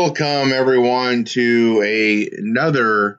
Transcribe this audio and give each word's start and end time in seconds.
Welcome 0.00 0.52
everyone 0.52 1.24
to 1.24 1.82
a, 1.84 2.28
another 2.30 3.18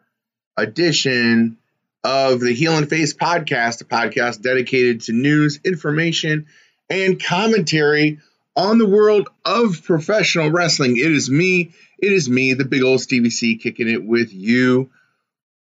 edition 0.56 1.58
of 2.06 2.40
the 2.40 2.54
Heel 2.54 2.78
and 2.78 2.90
Face 2.90 3.14
podcast, 3.14 3.82
a 3.82 3.84
podcast 3.84 4.42
dedicated 4.42 5.02
to 5.02 5.12
news, 5.12 5.60
information, 5.66 6.48
and 6.90 7.22
commentary 7.22 8.20
on 8.56 8.78
the 8.78 8.88
world 8.88 9.28
of 9.44 9.84
professional 9.84 10.52
wrestling. 10.52 10.96
It 10.96 11.12
is 11.12 11.30
me, 11.30 11.74
it 11.98 12.14
is 12.14 12.30
me, 12.30 12.54
the 12.54 12.64
big 12.64 12.82
old 12.82 13.02
Stevie 13.02 13.30
C, 13.30 13.58
kicking 13.58 13.90
it 13.90 14.06
with 14.06 14.32
you 14.32 14.90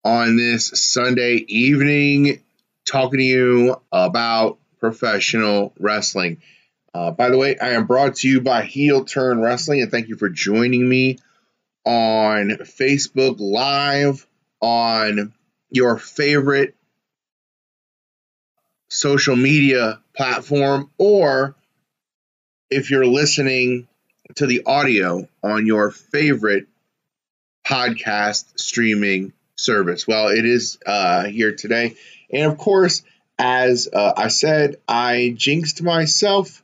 on 0.04 0.38
this 0.38 0.70
Sunday 0.70 1.36
evening, 1.36 2.42
talking 2.84 3.20
to 3.20 3.24
you 3.24 3.80
about 3.92 4.58
professional 4.80 5.72
wrestling. 5.78 6.42
Uh, 6.96 7.12
by 7.12 7.30
the 7.30 7.38
way, 7.38 7.60
I 7.60 7.72
am 7.72 7.88
brought 7.88 8.16
to 8.18 8.30
you 8.30 8.40
by 8.40 8.64
Heel 8.64 9.04
Turn 9.04 9.42
Wrestling, 9.42 9.82
and 9.82 9.92
thank 9.92 10.08
you 10.08 10.16
for 10.16 10.30
joining 10.30 10.88
me 10.88 11.18
on 11.84 12.52
Facebook 12.62 13.36
Live, 13.38 14.26
on 14.62 15.34
your 15.70 15.98
favorite 15.98 16.74
social 18.88 19.36
media 19.36 20.00
platform, 20.16 20.90
or 20.98 21.54
if 22.70 22.90
you're 22.90 23.06
listening 23.06 23.90
to 24.36 24.46
the 24.46 24.64
audio 24.66 25.28
on 25.44 25.66
your 25.66 25.92
favorite 25.92 26.66
podcast 27.68 28.58
streaming 28.58 29.34
service. 29.58 30.08
Well, 30.08 30.30
it 30.30 30.46
is 30.46 30.78
uh, 30.86 31.26
here 31.26 31.54
today. 31.54 31.98
And 32.32 32.50
of 32.50 32.58
course, 32.58 33.04
as 33.38 33.90
uh, 33.92 34.14
I 34.16 34.30
said, 34.30 34.78
I 34.88 35.34
jinxed 35.36 35.84
myself 35.84 36.62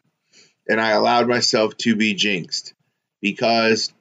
and 0.72 0.80
I 0.80 0.92
allowed 0.92 1.28
myself 1.28 1.76
to 1.80 1.98
be 1.98 2.14
jinxed 2.14 2.74
because 3.22 3.92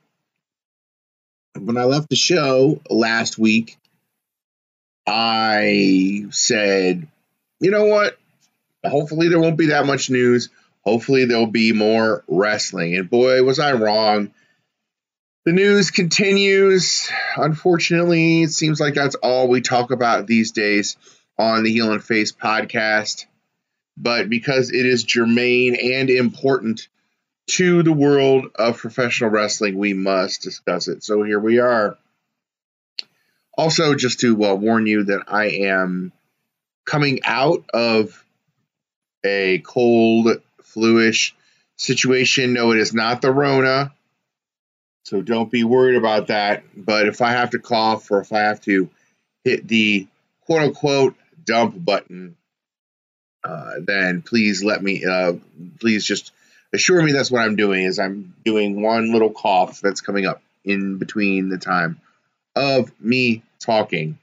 when 1.59 1.77
I 1.77 1.83
left 1.83 2.09
the 2.09 2.15
show 2.15 2.81
last 2.89 3.37
week, 3.37 3.77
I 5.05 6.27
said, 6.31 7.09
you 7.59 7.73
know 7.73 7.87
what? 7.87 8.17
Hopefully, 8.87 9.29
there 9.29 9.41
won't 9.41 9.59
be 9.59 9.67
that 9.67 9.85
much 9.85 10.11
news. 10.11 10.49
Hopefully, 10.85 11.25
there'll 11.25 11.49
be 11.49 11.73
more 11.73 12.23
wrestling. 12.29 12.95
And 12.97 13.11
boy, 13.11 13.43
was 13.43 13.59
I 13.59 13.73
wrong. 13.73 14.33
The 15.47 15.53
news 15.53 15.91
continues. 15.91 17.11
Unfortunately, 17.37 18.45
it 18.45 18.53
seems 18.53 18.79
like 18.79 18.95
that's 18.95 19.17
all 19.17 19.49
we 19.49 19.61
talk 19.61 19.91
about 19.91 20.29
these 20.29 20.53
days 20.53 20.97
on 21.37 21.65
the 21.65 21.73
Heel 21.73 21.91
and 21.91 22.05
Face 22.05 22.31
podcast 22.31 23.27
but 24.03 24.31
because 24.31 24.71
it 24.71 24.87
is 24.87 25.05
germane 25.05 25.75
and 25.75 26.09
important 26.09 26.89
to 27.49 27.83
the 27.83 27.93
world 27.93 28.47
of 28.55 28.79
professional 28.79 29.31
wrestling, 29.31 29.77
we 29.77 29.93
must 29.93 30.43
discuss 30.43 30.89
it. 30.89 31.03
So 31.03 31.23
here 31.23 31.41
we 31.41 31.59
are. 31.59 31.99
Also, 33.59 33.95
just 33.95 34.21
to 34.21 34.45
uh, 34.45 34.55
warn 34.55 34.87
you 34.87 35.05
that 35.05 35.25
I 35.29 35.47
am 35.67 36.13
coming 36.87 37.21
out 37.25 37.65
of 37.75 38.25
a 39.25 39.59
cold, 39.59 40.41
fluish 40.63 41.35
situation. 41.77 42.55
No, 42.55 42.73
it 42.73 42.79
is 42.79 42.95
not 42.95 43.21
the 43.21 43.31
Rona. 43.31 43.93
So 45.05 45.21
don't 45.21 45.51
be 45.51 45.65
worried 45.65 45.97
about 45.97 46.29
that. 46.29 46.63
But 46.77 47.07
if 47.07 47.21
I 47.21 47.33
have 47.33 47.51
to 47.51 47.59
cough 47.59 48.11
or 48.11 48.21
if 48.21 48.33
I 48.33 48.41
have 48.41 48.61
to 48.63 48.89
hit 49.45 49.67
the 49.67 50.07
quote 50.47 50.63
unquote 50.63 51.17
dump 51.45 51.85
button, 51.85 52.37
uh, 53.45 53.75
then 53.81 54.23
please 54.23 54.63
let 54.63 54.83
me, 54.83 55.05
uh, 55.05 55.35
please 55.81 56.05
just 56.05 56.33
assure 56.73 57.03
me 57.03 57.13
that's 57.13 57.31
what 57.31 57.43
I'm 57.43 57.57
doing. 57.57 57.85
Is 57.85 57.99
I'm 57.99 58.35
doing 58.45 58.83
one 58.83 59.13
little 59.13 59.31
cough 59.31 59.81
that's 59.81 60.01
coming 60.01 60.27
up 60.27 60.43
in 60.65 60.99
between 60.99 61.49
the 61.49 61.59
time 61.59 62.01
of 62.55 62.93
me 63.01 63.43
talking. 63.59 64.19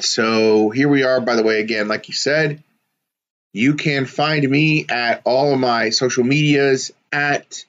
So 0.00 0.70
here 0.70 0.88
we 0.88 1.04
are. 1.04 1.20
By 1.20 1.36
the 1.36 1.42
way, 1.42 1.60
again, 1.60 1.88
like 1.88 2.08
you 2.08 2.14
said, 2.14 2.62
you 3.52 3.74
can 3.74 4.04
find 4.04 4.48
me 4.48 4.86
at 4.88 5.22
all 5.24 5.52
of 5.52 5.58
my 5.58 5.90
social 5.90 6.24
medias 6.24 6.92
at 7.10 7.64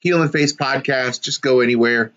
Heel 0.00 0.20
and 0.20 0.32
Face 0.32 0.54
Podcast. 0.54 1.22
Just 1.22 1.40
go 1.40 1.60
anywhere. 1.60 2.12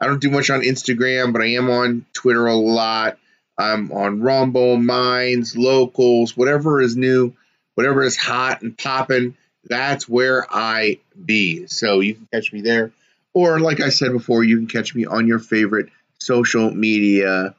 I 0.00 0.06
don't 0.06 0.20
do 0.20 0.30
much 0.30 0.50
on 0.50 0.62
Instagram, 0.62 1.32
but 1.32 1.42
I 1.42 1.52
am 1.54 1.68
on 1.70 2.06
Twitter 2.12 2.46
a 2.46 2.54
lot. 2.54 3.18
I'm 3.62 3.92
on 3.92 4.20
Rumble, 4.20 4.76
Minds, 4.76 5.56
Locals, 5.56 6.36
whatever 6.36 6.80
is 6.80 6.96
new, 6.96 7.34
whatever 7.74 8.02
is 8.02 8.16
hot 8.16 8.62
and 8.62 8.76
popping. 8.76 9.36
That's 9.64 10.08
where 10.08 10.46
I 10.50 10.98
be. 11.24 11.66
So 11.68 12.00
you 12.00 12.14
can 12.14 12.28
catch 12.32 12.52
me 12.52 12.60
there. 12.60 12.92
Or, 13.34 13.60
like 13.60 13.80
I 13.80 13.90
said 13.90 14.12
before, 14.12 14.42
you 14.44 14.58
can 14.58 14.66
catch 14.66 14.94
me 14.94 15.06
on 15.06 15.26
your 15.26 15.38
favorite 15.38 15.88
social 16.18 16.70
media 16.70 17.54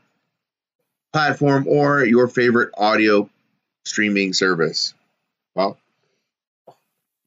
platform 1.13 1.67
or 1.67 2.03
your 2.03 2.27
favorite 2.27 2.73
audio 2.77 3.29
streaming 3.85 4.33
service. 4.33 4.93
Well, 5.55 5.77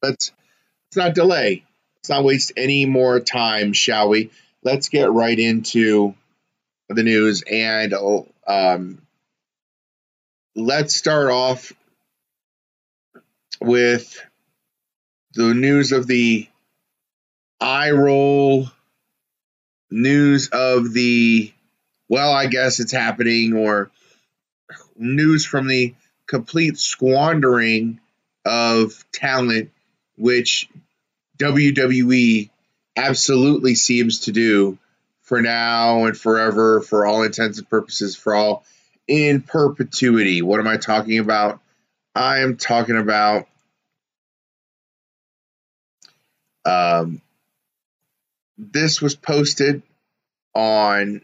let's, 0.01 0.31
let's 0.89 0.97
not 0.97 1.15
delay. 1.15 1.63
Let's 1.97 2.09
not 2.09 2.23
waste 2.23 2.53
any 2.55 2.85
more 2.85 3.19
time, 3.19 3.73
shall 3.73 4.09
we? 4.09 4.31
Let's 4.63 4.89
get 4.89 5.11
right 5.11 5.37
into 5.37 6.13
the 6.89 7.03
news 7.03 7.43
and 7.49 7.93
oh, 7.93 8.27
um, 8.47 9.01
let's 10.55 10.95
start 10.95 11.29
off 11.29 11.73
with 13.61 14.19
the 15.33 15.53
news 15.53 15.91
of 15.91 16.07
the 16.07 16.47
eye 17.59 17.91
roll, 17.91 18.69
news 19.91 20.49
of 20.51 20.93
the, 20.93 21.51
well, 22.09 22.31
I 22.31 22.47
guess 22.47 22.79
it's 22.79 22.91
happening, 22.91 23.53
or 23.53 23.91
news 24.95 25.45
from 25.45 25.67
the 25.67 25.93
complete 26.25 26.77
squandering 26.77 27.99
of 28.45 29.05
talent, 29.11 29.71
which 30.17 30.69
WWE 31.37 32.49
absolutely 32.95 33.75
seems 33.75 34.21
to 34.21 34.31
do 34.31 34.77
for 35.27 35.41
now 35.41 36.05
and 36.05 36.17
forever, 36.17 36.79
for 36.79 37.05
all 37.05 37.23
intents 37.23 37.57
and 37.57 37.69
purposes, 37.69 38.15
for 38.15 38.33
all 38.33 38.63
in 39.09 39.41
perpetuity. 39.41 40.41
What 40.41 40.61
am 40.61 40.67
I 40.67 40.77
talking 40.77 41.19
about? 41.19 41.59
I 42.15 42.39
am 42.39 42.55
talking 42.55 42.95
about 42.95 43.45
um, 46.63 47.21
this 48.57 49.01
was 49.01 49.15
posted 49.15 49.83
on 50.55 51.21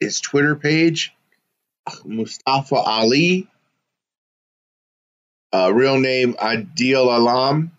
his 0.00 0.20
Twitter 0.20 0.56
page, 0.56 1.14
Mustafa 2.04 2.74
Ali, 2.74 3.46
uh, 5.54 5.72
real 5.72 6.00
name 6.00 6.34
Adil 6.34 7.16
Alam, 7.16 7.70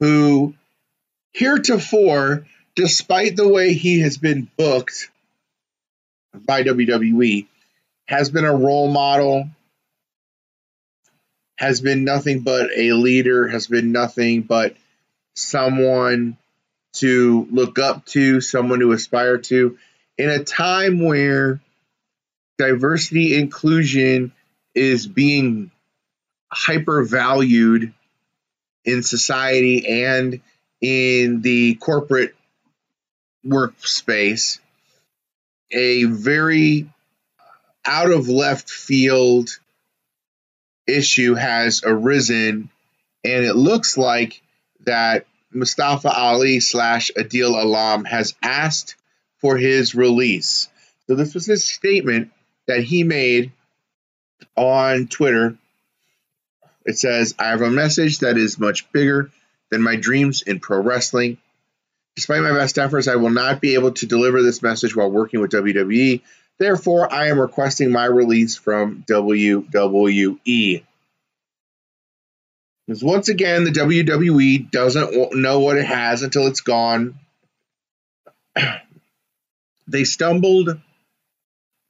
who 0.00 0.54
heretofore 1.32 2.44
despite 2.80 3.36
the 3.36 3.46
way 3.46 3.74
he 3.74 4.00
has 4.00 4.16
been 4.16 4.50
booked 4.56 5.10
by 6.46 6.62
WWE, 6.62 7.46
has 8.08 8.30
been 8.30 8.46
a 8.46 8.56
role 8.56 8.88
model, 8.90 9.50
has 11.58 11.82
been 11.82 12.04
nothing 12.04 12.40
but 12.40 12.70
a 12.74 12.92
leader, 12.92 13.48
has 13.48 13.66
been 13.66 13.92
nothing 13.92 14.40
but 14.40 14.76
someone 15.36 16.38
to 16.94 17.46
look 17.50 17.78
up 17.78 18.06
to, 18.06 18.40
someone 18.40 18.80
to 18.80 18.92
aspire 18.92 19.36
to, 19.36 19.76
in 20.16 20.30
a 20.30 20.42
time 20.42 21.04
where 21.04 21.60
diversity 22.56 23.38
inclusion 23.38 24.32
is 24.74 25.06
being 25.06 25.70
hyper 26.50 27.04
valued 27.04 27.92
in 28.86 29.02
society 29.02 29.86
and 29.86 30.40
in 30.80 31.42
the 31.42 31.74
corporate 31.74 32.34
workspace, 33.46 34.58
a 35.72 36.04
very 36.04 36.88
out 37.84 38.10
of 38.10 38.28
left 38.28 38.70
field 38.70 39.58
issue 40.86 41.34
has 41.34 41.82
arisen, 41.84 42.70
and 43.24 43.44
it 43.44 43.54
looks 43.54 43.96
like 43.96 44.42
that 44.84 45.26
Mustafa 45.52 46.10
Ali 46.10 46.60
slash 46.60 47.10
Adil 47.16 47.60
Alam 47.60 48.04
has 48.04 48.34
asked 48.42 48.96
for 49.38 49.56
his 49.56 49.94
release. 49.94 50.68
So 51.06 51.14
this 51.16 51.34
was 51.34 51.46
his 51.46 51.64
statement 51.64 52.30
that 52.66 52.84
he 52.84 53.02
made 53.02 53.52
on 54.56 55.08
Twitter. 55.08 55.56
It 56.84 56.98
says, 56.98 57.34
I 57.38 57.48
have 57.48 57.62
a 57.62 57.70
message 57.70 58.18
that 58.18 58.36
is 58.38 58.58
much 58.58 58.90
bigger 58.92 59.30
than 59.70 59.82
my 59.82 59.96
dreams 59.96 60.42
in 60.42 60.60
pro 60.60 60.80
wrestling. 60.80 61.38
Despite 62.20 62.42
my 62.42 62.52
best 62.52 62.78
efforts, 62.78 63.08
I 63.08 63.16
will 63.16 63.30
not 63.30 63.62
be 63.62 63.72
able 63.72 63.92
to 63.92 64.06
deliver 64.06 64.42
this 64.42 64.60
message 64.60 64.94
while 64.94 65.10
working 65.10 65.40
with 65.40 65.52
WWE. 65.52 66.20
Therefore, 66.58 67.10
I 67.10 67.28
am 67.28 67.40
requesting 67.40 67.90
my 67.90 68.04
release 68.04 68.56
from 68.56 69.06
WWE. 69.08 70.84
Because 72.86 73.02
once 73.02 73.30
again, 73.30 73.64
the 73.64 73.70
WWE 73.70 74.70
doesn't 74.70 75.34
know 75.34 75.60
what 75.60 75.78
it 75.78 75.86
has 75.86 76.22
until 76.22 76.46
it's 76.46 76.60
gone. 76.60 77.18
they 79.88 80.04
stumbled 80.04 80.78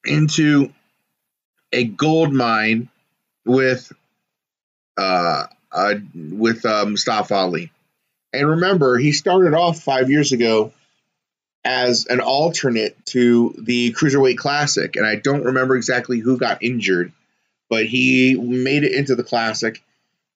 into 0.04 0.72
a 1.72 1.82
gold 1.82 2.32
mine 2.32 2.88
with 3.44 3.92
uh, 4.96 5.46
uh 5.72 5.94
with 6.14 6.64
uh, 6.64 6.86
Mustafa 6.86 7.34
Ali. 7.34 7.72
And 8.32 8.48
remember, 8.48 8.98
he 8.98 9.12
started 9.12 9.54
off 9.54 9.80
five 9.80 10.10
years 10.10 10.32
ago 10.32 10.72
as 11.64 12.06
an 12.06 12.20
alternate 12.20 13.04
to 13.06 13.54
the 13.58 13.92
Cruiserweight 13.92 14.38
Classic, 14.38 14.96
and 14.96 15.06
I 15.06 15.16
don't 15.16 15.44
remember 15.44 15.76
exactly 15.76 16.18
who 16.18 16.38
got 16.38 16.62
injured, 16.62 17.12
but 17.68 17.86
he 17.86 18.36
made 18.36 18.84
it 18.84 18.92
into 18.92 19.14
the 19.14 19.24
Classic, 19.24 19.82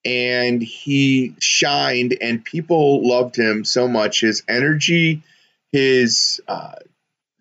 and 0.03 0.61
he 0.61 1.35
shined, 1.39 2.15
and 2.21 2.45
people 2.45 3.07
loved 3.07 3.37
him 3.37 3.65
so 3.65 3.87
much. 3.87 4.21
His 4.21 4.43
energy, 4.47 5.23
his 5.71 6.41
uh, 6.47 6.75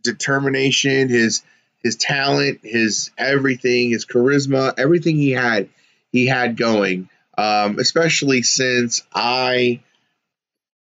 determination, 0.02 1.08
his 1.08 1.42
his 1.82 1.96
talent, 1.96 2.60
his 2.62 3.10
everything, 3.18 3.90
his 3.90 4.06
charisma, 4.06 4.72
everything 4.78 5.16
he 5.16 5.32
had, 5.32 5.68
he 6.10 6.26
had 6.26 6.56
going. 6.56 7.10
Um, 7.36 7.78
especially 7.78 8.42
since 8.42 9.02
I 9.12 9.80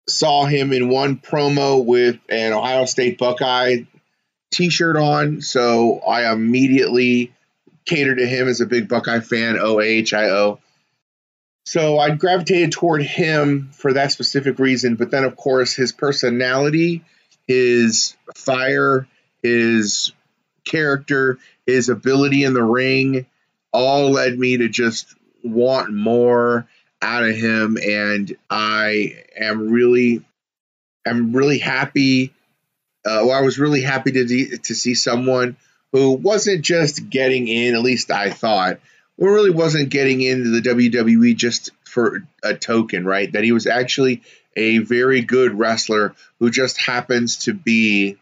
saw 0.09 0.45
him 0.45 0.73
in 0.73 0.89
one 0.89 1.19
promo 1.19 1.85
with 1.85 2.19
an 2.29 2.53
Ohio 2.53 2.85
State 2.87 3.19
Buckeye 3.19 3.83
t-shirt 4.51 4.97
on, 4.97 5.43
so 5.43 5.99
I 6.01 6.33
immediately 6.33 7.33
catered 7.85 8.19
to 8.19 8.27
him 8.27 8.49
as 8.49 8.61
a 8.61 8.67
big 8.67 8.89
Buckeye 8.89 9.21
fan, 9.21 9.59
O 9.61 9.81
H 9.81 10.13
I 10.15 10.31
O. 10.31 10.59
So 11.65 11.99
I 11.99 12.11
gravitated 12.11 12.73
toward 12.73 13.03
him 13.03 13.71
for 13.73 13.93
that 13.93 14.13
specific 14.13 14.59
reason, 14.59 14.97
but 14.97 15.11
then 15.11 15.25
of 15.25 15.37
course 15.37 15.75
his 15.75 15.93
personality, 15.93 17.05
his 17.47 18.17
fire, 18.35 19.07
his 19.43 20.13
character, 20.65 21.39
his 21.67 21.89
ability 21.89 22.45
in 22.45 22.55
the 22.55 22.63
ring 22.63 23.27
all 23.73 24.11
led 24.11 24.39
me 24.39 24.59
to 24.59 24.69
just 24.69 25.15
want 25.45 25.93
more 25.93 26.67
out 27.00 27.25
of 27.25 27.37
him, 27.37 27.79
and 27.83 28.37
I 28.50 29.25
am 29.39 29.71
really, 29.71 30.23
I'm 31.06 31.35
really 31.35 31.59
happy. 31.59 32.33
Uh, 33.05 33.23
well, 33.25 33.33
I 33.33 33.43
was 33.43 33.59
really 33.59 33.83
happy 33.83 34.12
to 34.12 34.25
de- 34.25 34.59
to 34.59 34.75
see 34.75 34.95
someone 34.95 35.56
who 35.93 36.12
wasn't 36.12 36.65
just 36.65 37.09
getting 37.09 37.49
in. 37.49 37.75
At 37.75 37.83
least 37.83 38.11
I 38.11 38.31
thought, 38.31 38.81
who 39.17 39.33
really 39.33 39.50
wasn't 39.50 39.91
getting 39.91 40.21
into 40.21 40.50
the 40.50 40.61
WWE 40.61 41.37
just 41.37 41.71
for 41.85 42.25
a 42.43 42.55
token, 42.55 43.05
right? 43.05 43.31
That 43.33 43.45
he 43.45 43.53
was 43.53 43.67
actually 43.67 44.23
a 44.56 44.79
very 44.79 45.23
good 45.23 45.56
wrestler 45.56 46.15
who 46.41 46.50
just 46.50 46.81
happens 46.81 47.37
to 47.45 47.55
be 47.55 48.17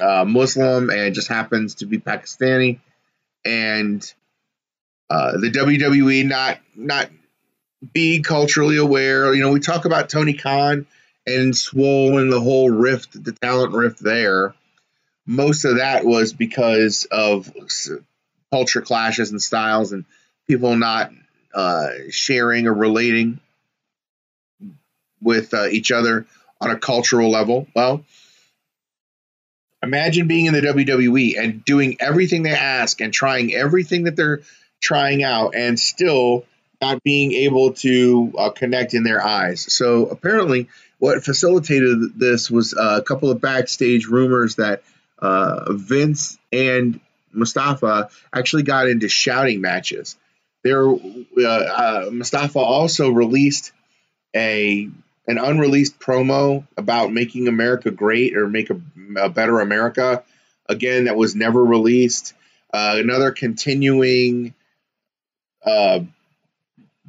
uh, 0.00 0.24
Muslim 0.24 0.90
and 0.90 1.14
just 1.14 1.28
happens 1.28 1.76
to 1.76 1.86
be 1.86 1.98
Pakistani, 1.98 2.80
and 3.44 4.12
uh, 5.10 5.38
the 5.38 5.50
WWE 5.50 6.26
not 6.26 6.58
not 6.74 7.10
be 7.92 8.22
culturally 8.22 8.76
aware. 8.76 9.34
You 9.34 9.42
know, 9.42 9.50
we 9.50 9.60
talk 9.60 9.84
about 9.84 10.08
Tony 10.08 10.34
Khan 10.34 10.86
and 11.26 11.56
Swole 11.56 12.18
and 12.18 12.32
the 12.32 12.40
whole 12.40 12.70
rift, 12.70 13.22
the 13.22 13.32
talent 13.32 13.72
rift 13.72 14.00
there. 14.00 14.54
Most 15.26 15.64
of 15.64 15.76
that 15.76 16.04
was 16.04 16.32
because 16.32 17.06
of 17.10 17.52
culture 18.50 18.82
clashes 18.82 19.30
and 19.30 19.40
styles 19.40 19.92
and 19.92 20.04
people 20.46 20.76
not 20.76 21.10
uh, 21.54 21.88
sharing 22.10 22.66
or 22.66 22.74
relating 22.74 23.40
with 25.20 25.54
uh, 25.54 25.66
each 25.66 25.92
other 25.92 26.26
on 26.60 26.70
a 26.70 26.78
cultural 26.78 27.30
level. 27.30 27.66
Well, 27.74 28.04
imagine 29.82 30.28
being 30.28 30.46
in 30.46 30.54
the 30.54 30.60
WWE 30.60 31.38
and 31.38 31.64
doing 31.64 31.96
everything 32.00 32.42
they 32.42 32.50
ask 32.50 33.00
and 33.00 33.12
trying 33.12 33.54
everything 33.54 34.04
that 34.04 34.16
they're 34.16 34.40
trying 34.80 35.22
out 35.22 35.54
and 35.54 35.78
still 35.78 36.44
not 36.82 37.02
being 37.04 37.32
able 37.32 37.72
to 37.74 38.34
uh, 38.36 38.50
connect 38.50 38.92
in 38.92 39.04
their 39.04 39.24
eyes. 39.24 39.72
So 39.72 40.06
apparently, 40.06 40.68
what 40.98 41.22
facilitated 41.22 42.18
this 42.18 42.50
was 42.50 42.74
uh, 42.74 42.98
a 43.00 43.02
couple 43.02 43.30
of 43.30 43.40
backstage 43.40 44.06
rumors 44.06 44.56
that 44.56 44.82
uh, 45.18 45.72
Vince 45.72 46.38
and 46.52 47.00
Mustafa 47.32 48.10
actually 48.34 48.64
got 48.64 48.88
into 48.88 49.08
shouting 49.08 49.60
matches. 49.60 50.16
There, 50.64 50.88
uh, 50.88 51.42
uh, 51.44 52.10
Mustafa 52.12 52.58
also 52.58 53.10
released 53.10 53.72
a 54.34 54.90
an 55.28 55.38
unreleased 55.38 56.00
promo 56.00 56.66
about 56.76 57.12
making 57.12 57.46
America 57.46 57.92
great 57.92 58.36
or 58.36 58.48
make 58.48 58.70
a, 58.70 58.80
a 59.20 59.28
better 59.28 59.60
America. 59.60 60.24
Again, 60.68 61.04
that 61.04 61.14
was 61.14 61.36
never 61.36 61.64
released. 61.64 62.34
Another 62.72 63.30
continuing 63.30 64.54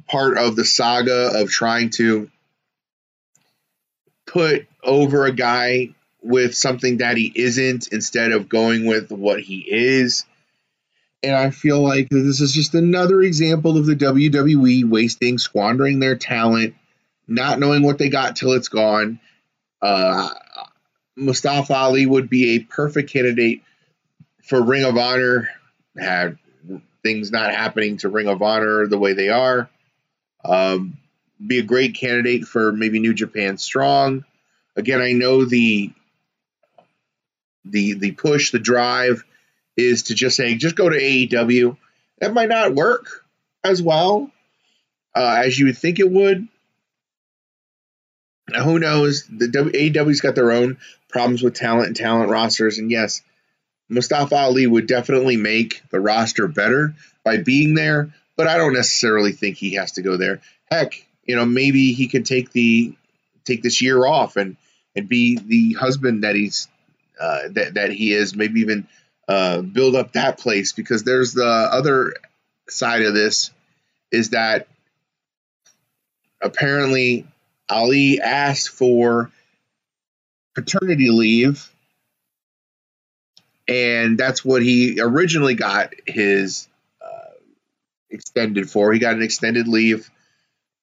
part 0.06 0.38
of 0.38 0.56
the 0.56 0.64
saga 0.64 1.40
of 1.40 1.50
trying 1.50 1.90
to 1.90 2.30
put 4.26 4.66
over 4.82 5.26
a 5.26 5.32
guy 5.32 5.94
with 6.22 6.54
something 6.54 6.98
that 6.98 7.16
he 7.16 7.30
isn't 7.34 7.88
instead 7.88 8.32
of 8.32 8.48
going 8.48 8.86
with 8.86 9.10
what 9.10 9.40
he 9.40 9.58
is. 9.68 10.24
And 11.22 11.34
I 11.34 11.50
feel 11.50 11.80
like 11.80 12.08
this 12.08 12.40
is 12.40 12.52
just 12.52 12.74
another 12.74 13.22
example 13.22 13.78
of 13.78 13.86
the 13.86 13.94
WWE 13.94 14.88
wasting, 14.88 15.38
squandering 15.38 16.00
their 16.00 16.16
talent, 16.16 16.74
not 17.26 17.58
knowing 17.58 17.82
what 17.82 17.98
they 17.98 18.08
got 18.08 18.36
till 18.36 18.52
it's 18.52 18.68
gone. 18.68 19.20
Uh, 19.80 20.28
Mustafa 21.16 21.74
Ali 21.74 22.06
would 22.06 22.28
be 22.28 22.56
a 22.56 22.60
perfect 22.60 23.10
candidate 23.10 23.62
for 24.42 24.62
Ring 24.62 24.84
of 24.84 24.96
Honor. 24.96 25.48
Had 25.96 26.38
things 27.02 27.30
not 27.30 27.54
happening 27.54 27.98
to 27.98 28.08
Ring 28.08 28.28
of 28.28 28.42
Honor 28.42 28.86
the 28.86 28.98
way 28.98 29.12
they 29.12 29.28
are. 29.28 29.70
Um, 30.44 30.98
be 31.44 31.58
a 31.58 31.62
great 31.64 31.94
candidate 31.94 32.44
for 32.44 32.72
maybe 32.72 32.98
New 33.00 33.14
Japan 33.14 33.58
Strong. 33.58 34.24
Again, 34.76 35.00
I 35.00 35.12
know 35.12 35.44
the 35.44 35.92
the 37.64 37.94
the 37.94 38.12
push, 38.12 38.50
the 38.50 38.58
drive 38.58 39.24
is 39.76 40.04
to 40.04 40.14
just 40.14 40.36
say 40.36 40.54
just 40.54 40.76
go 40.76 40.88
to 40.88 40.98
AEW. 40.98 41.76
That 42.20 42.34
might 42.34 42.48
not 42.48 42.74
work 42.74 43.24
as 43.64 43.82
well 43.82 44.30
uh, 45.14 45.42
as 45.44 45.58
you 45.58 45.66
would 45.66 45.78
think 45.78 45.98
it 45.98 46.10
would. 46.10 46.48
Now, 48.48 48.64
who 48.64 48.78
knows? 48.78 49.26
The 49.26 49.48
w- 49.48 49.72
AEW's 49.72 50.20
got 50.20 50.34
their 50.34 50.52
own 50.52 50.78
problems 51.08 51.42
with 51.42 51.54
talent 51.54 51.88
and 51.88 51.96
talent 51.96 52.30
rosters, 52.30 52.78
and 52.78 52.90
yes, 52.90 53.22
Mustafa 53.88 54.34
Ali 54.34 54.66
would 54.66 54.86
definitely 54.86 55.36
make 55.36 55.82
the 55.90 56.00
roster 56.00 56.46
better 56.46 56.94
by 57.24 57.38
being 57.38 57.74
there, 57.74 58.12
but 58.36 58.46
I 58.46 58.56
don't 58.56 58.72
necessarily 58.72 59.32
think 59.32 59.56
he 59.56 59.74
has 59.74 59.92
to 59.92 60.02
go 60.02 60.16
there. 60.16 60.40
Heck, 60.70 61.06
you 61.24 61.36
know, 61.36 61.44
maybe 61.44 61.92
he 61.92 62.08
can 62.08 62.24
take 62.24 62.52
the 62.52 62.94
take 63.44 63.62
this 63.62 63.82
year 63.82 64.04
off 64.04 64.36
and 64.36 64.56
and 64.96 65.08
be 65.08 65.38
the 65.38 65.74
husband 65.74 66.24
that 66.24 66.34
he's 66.34 66.68
uh, 67.20 67.48
that 67.50 67.74
that 67.74 67.92
he 67.92 68.12
is. 68.12 68.34
Maybe 68.34 68.60
even 68.60 68.86
uh, 69.28 69.62
build 69.62 69.94
up 69.94 70.12
that 70.12 70.38
place 70.38 70.72
because 70.72 71.04
there's 71.04 71.32
the 71.32 71.46
other 71.46 72.14
side 72.68 73.02
of 73.02 73.14
this 73.14 73.50
is 74.10 74.30
that 74.30 74.68
apparently 76.40 77.26
Ali 77.68 78.20
asked 78.20 78.68
for 78.68 79.30
paternity 80.54 81.10
leave 81.10 81.70
and 83.66 84.18
that's 84.18 84.44
what 84.44 84.62
he 84.62 85.00
originally 85.00 85.54
got 85.54 85.94
his 86.06 86.68
extended 88.14 88.70
for. 88.70 88.92
He 88.92 88.98
got 88.98 89.14
an 89.14 89.22
extended 89.22 89.68
leave 89.68 90.10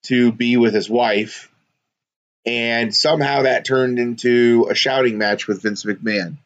to 0.04 0.32
be 0.32 0.58
with 0.58 0.74
his 0.74 0.90
wife, 0.90 1.52
and 2.46 2.96
somehow 2.96 3.44
that 3.44 3.66
turned 3.66 4.00
into 4.00 4.68
a 4.70 4.76
shouting 4.76 5.18
match 5.18 5.48
with 5.48 5.62
Vince 5.62 5.84
McMahon. 5.84 6.38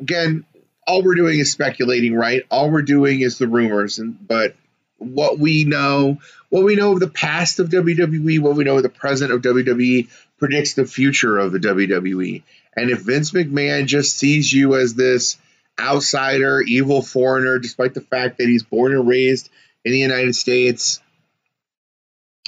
Again, 0.00 0.44
all 0.86 1.02
we're 1.02 1.14
doing 1.14 1.38
is 1.38 1.50
speculating, 1.50 2.14
right? 2.14 2.44
All 2.50 2.70
we're 2.70 2.82
doing 2.82 3.20
is 3.20 3.38
the 3.38 3.48
rumors, 3.48 3.98
and 3.98 4.26
but 4.26 4.54
what 4.98 5.38
we 5.38 5.64
know, 5.64 6.18
what 6.48 6.64
we 6.64 6.76
know 6.76 6.92
of 6.92 7.00
the 7.00 7.08
past 7.08 7.58
of 7.58 7.68
WWE, 7.68 8.40
what 8.40 8.56
we 8.56 8.64
know 8.64 8.76
of 8.76 8.82
the 8.82 8.88
present 8.88 9.32
of 9.32 9.42
WWE 9.42 10.08
predicts 10.38 10.74
the 10.74 10.86
future 10.86 11.38
of 11.38 11.52
the 11.52 11.58
WWE. 11.58 12.42
And 12.76 12.90
if 12.90 13.00
Vince 13.00 13.32
McMahon 13.32 13.86
just 13.86 14.18
sees 14.18 14.52
you 14.52 14.76
as 14.76 14.94
this 14.94 15.38
outsider, 15.78 16.60
evil 16.60 17.02
foreigner, 17.02 17.58
despite 17.58 17.94
the 17.94 18.00
fact 18.00 18.38
that 18.38 18.48
he's 18.48 18.62
born 18.62 18.92
and 18.92 19.06
raised 19.06 19.50
in 19.84 19.92
the 19.92 19.98
United 19.98 20.34
States, 20.34 21.00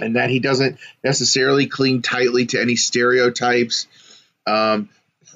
and 0.01 0.17
that 0.17 0.31
he 0.31 0.39
doesn't 0.39 0.79
necessarily 1.05 1.67
cling 1.67 2.03
tightly 2.03 2.47
to 2.47 2.61
any 2.61 2.77
stereotypes. 2.77 3.87
Um, 4.47 4.89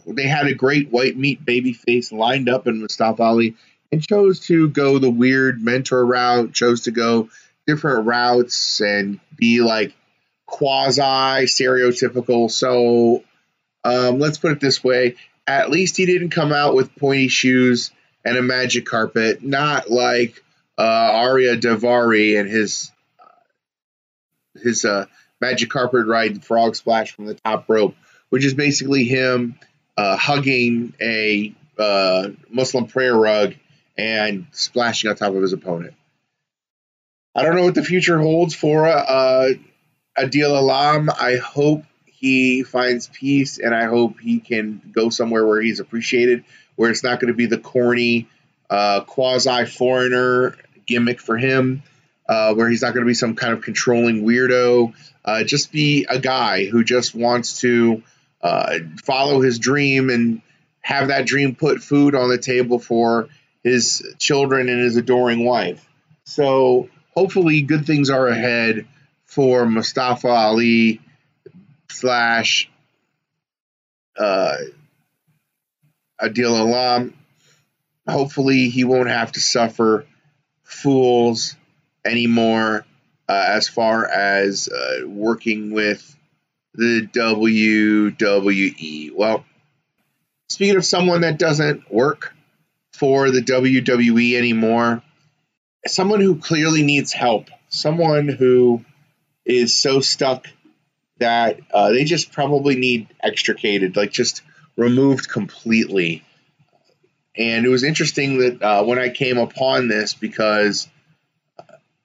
they 0.07 0.27
had 0.27 0.47
a 0.47 0.55
great 0.55 0.91
white 0.91 1.17
meat 1.17 1.45
baby 1.45 1.73
face 1.73 2.13
lined 2.13 2.49
up 2.49 2.67
in 2.67 2.81
Mustafa 2.81 3.23
Ali 3.23 3.57
and 3.91 4.07
chose 4.07 4.41
to 4.41 4.69
go 4.69 4.99
the 4.99 5.11
weird 5.11 5.63
mentor 5.63 6.05
route, 6.05 6.53
chose 6.53 6.83
to 6.83 6.91
go 6.91 7.29
different 7.67 8.07
routes 8.07 8.81
and 8.81 9.21
be 9.37 9.61
like 9.61 9.95
quasi 10.47 11.47
stereotypical. 11.47 12.51
So 12.51 13.23
um, 13.85 14.19
let's 14.19 14.39
put 14.39 14.53
it 14.53 14.61
this 14.61 14.83
way: 14.83 15.17
at 15.47 15.71
least 15.71 15.97
he 15.97 16.07
didn't 16.07 16.31
come 16.31 16.53
out 16.53 16.75
with 16.75 16.95
pointy 16.97 17.29
shoes 17.29 17.91
and 18.25 18.37
a 18.37 18.43
magic 18.43 18.87
carpet, 18.87 19.43
not 19.43 19.91
like 19.91 20.43
uh, 20.79 21.13
Ariya 21.13 21.61
Daivari 21.61 22.39
and 22.39 22.49
his 22.49 22.91
his 24.63 24.85
uh, 24.85 25.07
magic 25.41 25.71
carpet 25.71 26.07
ride, 26.07 26.45
frog 26.45 26.77
splash 26.77 27.13
from 27.13 27.27
the 27.27 27.35
top 27.35 27.65
rope, 27.69 27.97
which 28.31 28.45
is 28.45 28.55
basically 28.55 29.05
him 29.05 29.59
uh, 29.97 30.17
hugging 30.17 30.95
a 31.01 31.55
uh, 31.79 32.29
Muslim 32.51 32.87
prayer 32.87 33.15
rug 33.15 33.55
and 33.99 34.47
splashing 34.53 35.11
on 35.11 35.17
top 35.17 35.35
of 35.35 35.43
his 35.43 35.53
opponent. 35.53 35.95
I 37.35 37.43
don't 37.43 37.57
know 37.57 37.65
what 37.65 37.75
the 37.75 37.85
future 37.85 38.21
holds 38.21 38.55
for 38.55 38.87
uh, 38.87 39.49
Adil 40.19 40.59
Alam. 40.59 41.11
I 41.11 41.37
hope 41.37 41.85
he 42.23 42.63
finds 42.63 43.09
peace 43.09 43.59
and 43.59 43.75
I 43.75 43.87
hope 43.87 44.21
he 44.21 44.39
can 44.39 44.81
go 44.93 45.11
somewhere 45.11 45.45
where 45.45 45.61
he's 45.61 45.81
appreciated, 45.81 46.45
where 46.77 46.89
it's 46.89 47.03
not 47.03 47.19
going 47.19 47.33
to 47.33 47.37
be 47.37 47.47
the 47.47 47.59
corny 47.59 48.29
uh, 48.71 49.01
quasi 49.01 49.67
foreigner 49.67 50.57
gimmick 50.87 51.21
for 51.21 51.37
him, 51.37 51.83
uh, 52.29 52.55
where 52.55 52.69
he's 52.69 52.81
not 52.81 52.95
going 52.95 53.05
to 53.05 53.09
be 53.09 53.15
some 53.15 53.35
kind 53.35 53.53
of 53.53 53.63
controlling 53.63 54.23
weirdo. 54.23 54.95
Uh, 55.25 55.43
just 55.43 55.73
be 55.73 56.07
a 56.09 56.21
guy 56.21 56.65
who 56.65 56.85
just 56.85 57.13
wants 57.13 57.61
to 57.63 58.05
uh, 58.41 58.79
follow 59.03 59.41
his 59.41 59.59
dream 59.59 60.09
and 60.09 60.43
have 60.81 61.09
that 61.09 61.27
dream 61.27 61.57
put 61.57 61.83
food 61.83 62.15
on 62.15 62.29
the 62.29 62.39
table 62.39 62.79
for 62.79 63.29
his 63.65 64.15
children 64.21 64.69
and 64.69 64.81
his 64.81 64.97
adoring 64.97 65.45
wife. 65.45 65.85
So 66.23 66.89
hopefully, 67.17 67.63
good 67.63 67.85
things 67.85 68.11
are 68.11 68.29
ahead 68.29 68.87
for 69.25 69.67
Mustafa 69.67 70.29
Ali 70.29 71.01
slash 71.93 72.71
uh, 74.19 74.57
Adil 76.21 76.61
Alam. 76.61 77.15
Hopefully, 78.09 78.69
he 78.69 78.85
won't 78.85 79.09
have 79.09 79.33
to 79.33 79.41
suffer 79.41 80.07
fools 80.65 81.55
anymore 82.05 82.85
uh, 83.29 83.45
as 83.49 83.69
far 83.69 84.07
as 84.07 84.69
uh, 84.69 85.07
working 85.07 85.73
with 85.73 86.17
the 86.75 87.09
WWE. 87.13 89.15
Well, 89.15 89.45
speaking 90.49 90.77
of 90.77 90.85
someone 90.85 91.21
that 91.21 91.39
doesn't 91.39 91.93
work 91.93 92.35
for 92.93 93.31
the 93.31 93.41
WWE 93.41 94.35
anymore, 94.35 95.03
someone 95.87 96.21
who 96.21 96.37
clearly 96.37 96.83
needs 96.83 97.13
help, 97.13 97.49
someone 97.69 98.29
who 98.29 98.85
is 99.45 99.75
so 99.75 100.01
stuck 100.01 100.47
that 101.23 101.61
uh, 101.73 101.91
they 101.91 102.05
just 102.05 102.33
probably 102.33 102.75
need 102.75 103.07
extricated, 103.23 103.97
like 103.97 104.11
just 104.11 104.43
removed 104.77 105.29
completely. 105.29 106.25
And 107.37 107.65
it 107.65 107.69
was 107.69 107.85
interesting 107.85 108.39
that 108.39 108.63
uh, 108.63 108.85
when 108.85 108.99
I 108.99 109.09
came 109.09 109.39
upon 109.39 109.89
this, 109.89 110.15
because 110.15 110.89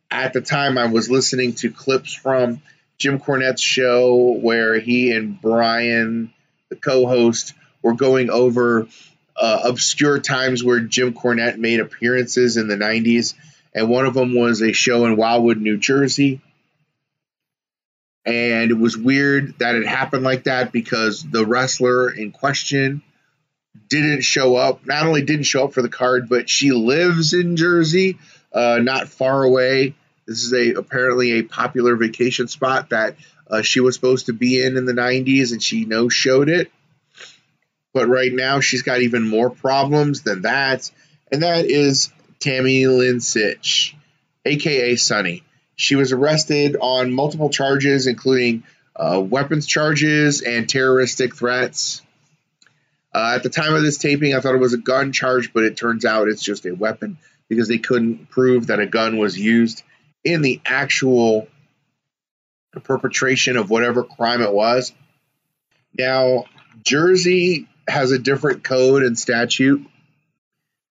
at 0.09 0.33
the 0.33 0.41
time 0.41 0.77
I 0.77 0.85
was 0.85 1.09
listening 1.09 1.53
to 1.55 1.71
clips 1.71 2.13
from 2.13 2.61
Jim 2.97 3.19
Cornette's 3.19 3.61
show 3.61 4.33
where 4.33 4.79
he 4.79 5.11
and 5.11 5.41
Brian, 5.41 6.31
the 6.69 6.75
co-host, 6.75 7.53
were 7.81 7.93
going 7.93 8.29
over 8.29 8.87
uh, 9.35 9.61
obscure 9.65 10.19
times 10.19 10.63
where 10.63 10.79
Jim 10.79 11.13
Cornette 11.13 11.57
made 11.57 11.79
appearances 11.79 12.57
in 12.57 12.67
the 12.67 12.77
90s. 12.77 13.33
And 13.73 13.89
one 13.89 14.05
of 14.05 14.13
them 14.13 14.35
was 14.35 14.61
a 14.61 14.73
show 14.73 15.05
in 15.05 15.17
Wildwood, 15.17 15.57
New 15.59 15.77
Jersey. 15.77 16.41
And 18.27 18.71
it 18.71 18.77
was 18.77 18.97
weird 18.97 19.57
that 19.59 19.75
it 19.75 19.87
happened 19.87 20.23
like 20.23 20.43
that 20.43 20.73
because 20.73 21.23
the 21.23 21.45
wrestler 21.45 22.09
in 22.09 22.33
question 22.33 23.01
didn't 23.87 24.21
show 24.23 24.57
up. 24.57 24.85
Not 24.85 25.05
only 25.05 25.21
didn't 25.21 25.45
show 25.45 25.63
up 25.63 25.73
for 25.73 25.81
the 25.81 25.87
card, 25.87 26.27
but 26.27 26.49
she 26.49 26.71
lives 26.71 27.33
in 27.33 27.55
Jersey, 27.55 28.19
uh, 28.51 28.79
not 28.81 29.07
far 29.07 29.43
away. 29.43 29.95
This 30.25 30.43
is 30.43 30.53
a 30.53 30.73
apparently 30.77 31.39
a 31.39 31.43
popular 31.43 31.95
vacation 31.95 32.49
spot 32.49 32.89
that 32.89 33.15
uh, 33.49 33.61
she 33.61 33.79
was 33.79 33.95
supposed 33.95 34.25
to 34.25 34.33
be 34.33 34.61
in 34.61 34.75
in 34.75 34.83
the 34.83 34.91
90s, 34.91 35.53
and 35.53 35.63
she 35.63 35.85
no 35.85 36.09
showed 36.09 36.49
it. 36.49 36.69
But 37.93 38.09
right 38.09 38.33
now, 38.33 38.59
she's 38.59 38.81
got 38.81 38.99
even 39.01 39.25
more 39.25 39.49
problems 39.49 40.23
than 40.23 40.41
that, 40.41 40.91
and 41.31 41.43
that 41.43 41.63
is 41.63 42.11
Tammy 42.39 42.87
Lynn 42.87 43.19
Sytch, 43.19 43.93
aka 44.43 44.97
Sunny. 44.97 45.43
She 45.77 45.95
was 45.95 46.11
arrested 46.11 46.75
on 46.81 47.13
multiple 47.13 47.49
charges, 47.49 48.07
including 48.07 48.63
uh, 48.95 49.21
weapons 49.23 49.67
charges 49.67 50.41
and 50.41 50.67
terroristic 50.67 51.35
threats. 51.35 52.01
Uh, 53.13 53.33
at 53.35 53.43
the 53.43 53.49
time 53.49 53.73
of 53.73 53.83
this 53.83 53.99
taping, 53.99 54.35
I 54.35 54.39
thought 54.39 54.55
it 54.55 54.59
was 54.59 54.73
a 54.73 54.79
gun 54.79 55.13
charge, 55.13 55.53
but 55.53 55.63
it 55.63 55.77
turns 55.77 56.03
out 56.03 56.27
it's 56.27 56.43
just 56.43 56.65
a 56.65 56.73
weapon 56.73 57.19
because 57.47 57.67
they 57.67 57.77
couldn't 57.77 58.29
prove 58.29 58.67
that 58.67 58.79
a 58.79 58.87
gun 58.87 59.17
was 59.17 59.37
used 59.37 59.83
in 60.23 60.41
the 60.41 60.59
actual 60.65 61.47
perpetration 62.83 63.55
of 63.55 63.69
whatever 63.69 64.03
crime 64.03 64.41
it 64.41 64.51
was. 64.51 64.93
Now, 65.97 66.45
Jersey 66.83 67.67
has 67.87 68.11
a 68.11 68.19
different 68.19 68.63
code 68.63 69.03
and 69.03 69.17
statute 69.17 69.85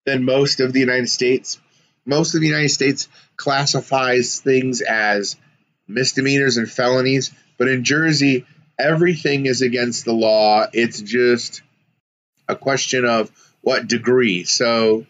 than 0.04 0.24
most 0.24 0.60
of 0.60 0.72
the 0.72 0.80
United 0.80 1.10
States. 1.10 1.60
Most 2.04 2.34
of 2.34 2.40
the 2.40 2.46
United 2.46 2.70
States 2.70 3.08
classifies 3.36 4.40
things 4.40 4.80
as 4.80 5.36
misdemeanors 5.88 6.56
and 6.56 6.70
felonies, 6.70 7.32
but 7.58 7.68
in 7.68 7.84
Jersey, 7.84 8.46
everything 8.78 9.46
is 9.46 9.62
against 9.62 10.04
the 10.04 10.12
law. 10.12 10.66
It's 10.72 11.00
just 11.00 11.62
a 12.48 12.56
question 12.56 13.04
of 13.04 13.30
what 13.60 13.88
degree. 13.88 14.44
So 14.44 15.06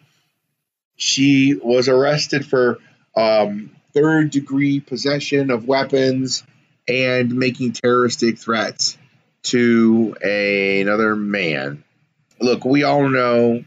she 0.95 1.55
was 1.55 1.87
arrested 1.87 2.45
for 2.45 2.79
um, 3.15 3.71
third 3.93 4.31
degree 4.31 4.79
possession 4.79 5.51
of 5.51 5.67
weapons 5.67 6.43
and 6.87 7.33
making 7.33 7.73
terroristic 7.73 8.37
threats 8.37 8.97
to 9.43 10.15
a, 10.23 10.81
another 10.81 11.15
man. 11.15 11.83
Look, 12.39 12.65
we 12.65 12.83
all 12.83 13.09
know 13.09 13.63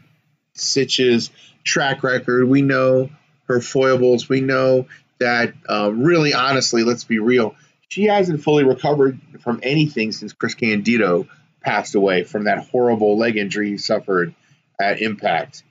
Sytch's 0.53 1.29
track 1.63 2.03
record. 2.03 2.47
We 2.47 2.61
know 2.61 3.09
her 3.47 3.61
foibles. 3.61 4.29
We 4.29 4.41
know 4.41 4.87
that, 5.19 5.53
uh, 5.69 5.91
really, 5.93 6.33
honestly, 6.33 6.83
let's 6.83 7.03
be 7.03 7.19
real, 7.19 7.55
she 7.87 8.05
hasn't 8.05 8.43
fully 8.43 8.63
recovered 8.63 9.19
from 9.41 9.59
anything 9.63 10.11
since 10.11 10.33
Chris 10.33 10.55
Candido 10.55 11.27
passed 11.61 11.95
away 11.95 12.23
from 12.23 12.45
that 12.45 12.67
horrible 12.69 13.17
leg 13.17 13.37
injury 13.37 13.69
he 13.71 13.77
suffered 13.77 14.33
at 14.79 15.01
Impact. 15.01 15.63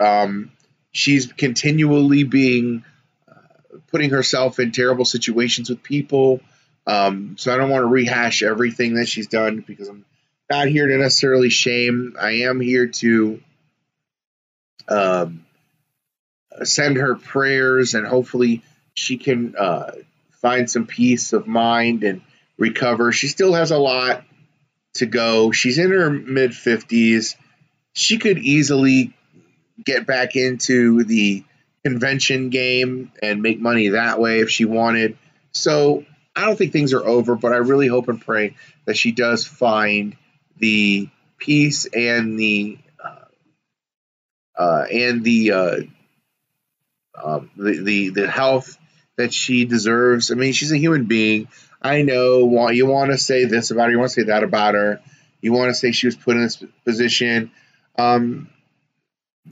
Um, 0.00 0.50
she's 0.92 1.32
continually 1.32 2.24
being 2.24 2.84
putting 3.92 4.10
herself 4.10 4.58
in 4.58 4.72
terrible 4.72 5.04
situations 5.04 5.70
with 5.70 5.82
people. 5.82 6.40
Um, 6.86 7.36
so 7.38 7.52
I 7.52 7.56
don't 7.56 7.70
want 7.70 7.82
to 7.82 7.86
rehash 7.86 8.42
everything 8.42 8.94
that 8.94 9.06
she's 9.06 9.28
done 9.28 9.62
because 9.64 9.88
I'm 9.88 10.04
not 10.50 10.66
here 10.66 10.88
to 10.88 10.96
necessarily 10.96 11.50
shame. 11.50 12.16
I 12.18 12.42
am 12.42 12.58
here 12.58 12.88
to 12.88 13.40
um, 14.88 15.41
send 16.64 16.96
her 16.96 17.14
prayers 17.14 17.94
and 17.94 18.06
hopefully 18.06 18.62
she 18.94 19.16
can 19.16 19.54
uh, 19.58 19.92
find 20.40 20.70
some 20.70 20.86
peace 20.86 21.32
of 21.32 21.46
mind 21.46 22.04
and 22.04 22.20
recover. 22.58 23.12
She 23.12 23.28
still 23.28 23.54
has 23.54 23.70
a 23.70 23.78
lot 23.78 24.24
to 24.94 25.06
go. 25.06 25.52
She's 25.52 25.78
in 25.78 25.90
her 25.90 26.10
mid 26.10 26.50
50s. 26.50 27.36
She 27.94 28.18
could 28.18 28.38
easily 28.38 29.14
get 29.82 30.06
back 30.06 30.36
into 30.36 31.04
the 31.04 31.44
convention 31.84 32.50
game 32.50 33.12
and 33.22 33.42
make 33.42 33.60
money 33.60 33.88
that 33.88 34.20
way 34.20 34.40
if 34.40 34.50
she 34.50 34.64
wanted. 34.64 35.18
So 35.52 36.04
I 36.34 36.46
don't 36.46 36.56
think 36.56 36.72
things 36.72 36.92
are 36.92 37.04
over, 37.04 37.34
but 37.34 37.52
I 37.52 37.56
really 37.56 37.88
hope 37.88 38.08
and 38.08 38.20
pray 38.20 38.56
that 38.84 38.96
she 38.96 39.12
does 39.12 39.44
find 39.44 40.16
the 40.58 41.08
peace 41.38 41.86
and 41.86 42.38
the 42.38 42.78
uh, 43.02 43.24
uh, 44.60 44.84
and 44.90 45.24
the, 45.24 45.52
uh, 45.52 45.76
um, 47.22 47.50
the 47.56 47.82
the 47.82 48.08
the 48.10 48.30
health 48.30 48.78
that 49.16 49.32
she 49.32 49.64
deserves. 49.64 50.30
I 50.30 50.34
mean, 50.34 50.52
she's 50.52 50.72
a 50.72 50.78
human 50.78 51.04
being. 51.04 51.48
I 51.80 52.02
know 52.02 52.68
you 52.70 52.86
want 52.86 53.10
to 53.10 53.18
say 53.18 53.44
this 53.44 53.70
about 53.70 53.86
her, 53.86 53.90
you 53.90 53.98
want 53.98 54.10
to 54.10 54.20
say 54.20 54.26
that 54.26 54.44
about 54.44 54.74
her, 54.74 55.00
you 55.40 55.52
want 55.52 55.70
to 55.70 55.74
say 55.74 55.92
she 55.92 56.06
was 56.06 56.16
put 56.16 56.36
in 56.36 56.42
this 56.42 56.64
position. 56.84 57.50
Um, 57.98 58.48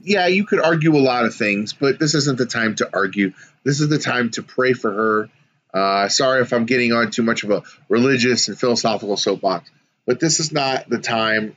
yeah, 0.01 0.27
you 0.27 0.45
could 0.45 0.61
argue 0.61 0.95
a 0.95 0.99
lot 0.99 1.25
of 1.25 1.35
things, 1.35 1.73
but 1.73 1.99
this 1.99 2.15
isn't 2.15 2.37
the 2.37 2.45
time 2.45 2.75
to 2.75 2.89
argue. 2.93 3.33
This 3.65 3.81
is 3.81 3.89
the 3.89 3.99
time 3.99 4.31
to 4.31 4.43
pray 4.43 4.73
for 4.73 4.91
her. 4.91 5.29
Uh, 5.73 6.09
sorry 6.09 6.41
if 6.41 6.53
I'm 6.53 6.65
getting 6.65 6.93
on 6.93 7.11
too 7.11 7.23
much 7.23 7.43
of 7.43 7.51
a 7.51 7.63
religious 7.89 8.47
and 8.47 8.57
philosophical 8.57 9.17
soapbox, 9.17 9.69
but 10.05 10.19
this 10.19 10.39
is 10.39 10.51
not 10.51 10.89
the 10.89 10.99
time 10.99 11.55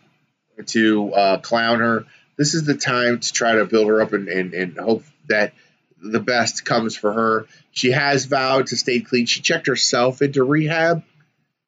to 0.66 1.12
uh, 1.12 1.38
clown 1.38 1.80
her. 1.80 2.04
This 2.36 2.54
is 2.54 2.64
the 2.64 2.74
time 2.74 3.20
to 3.20 3.32
try 3.32 3.54
to 3.56 3.64
build 3.64 3.86
her 3.86 4.02
up 4.02 4.12
and, 4.12 4.28
and, 4.28 4.54
and 4.54 4.76
hope 4.76 5.04
that 5.28 5.52
the 6.04 6.20
best 6.20 6.64
comes 6.64 6.96
for 6.96 7.12
her. 7.12 7.46
She 7.72 7.90
has 7.90 8.26
vowed 8.26 8.68
to 8.68 8.76
stay 8.76 9.00
clean. 9.00 9.26
She 9.26 9.40
checked 9.40 9.66
herself 9.66 10.22
into 10.22 10.44
rehab, 10.44 11.02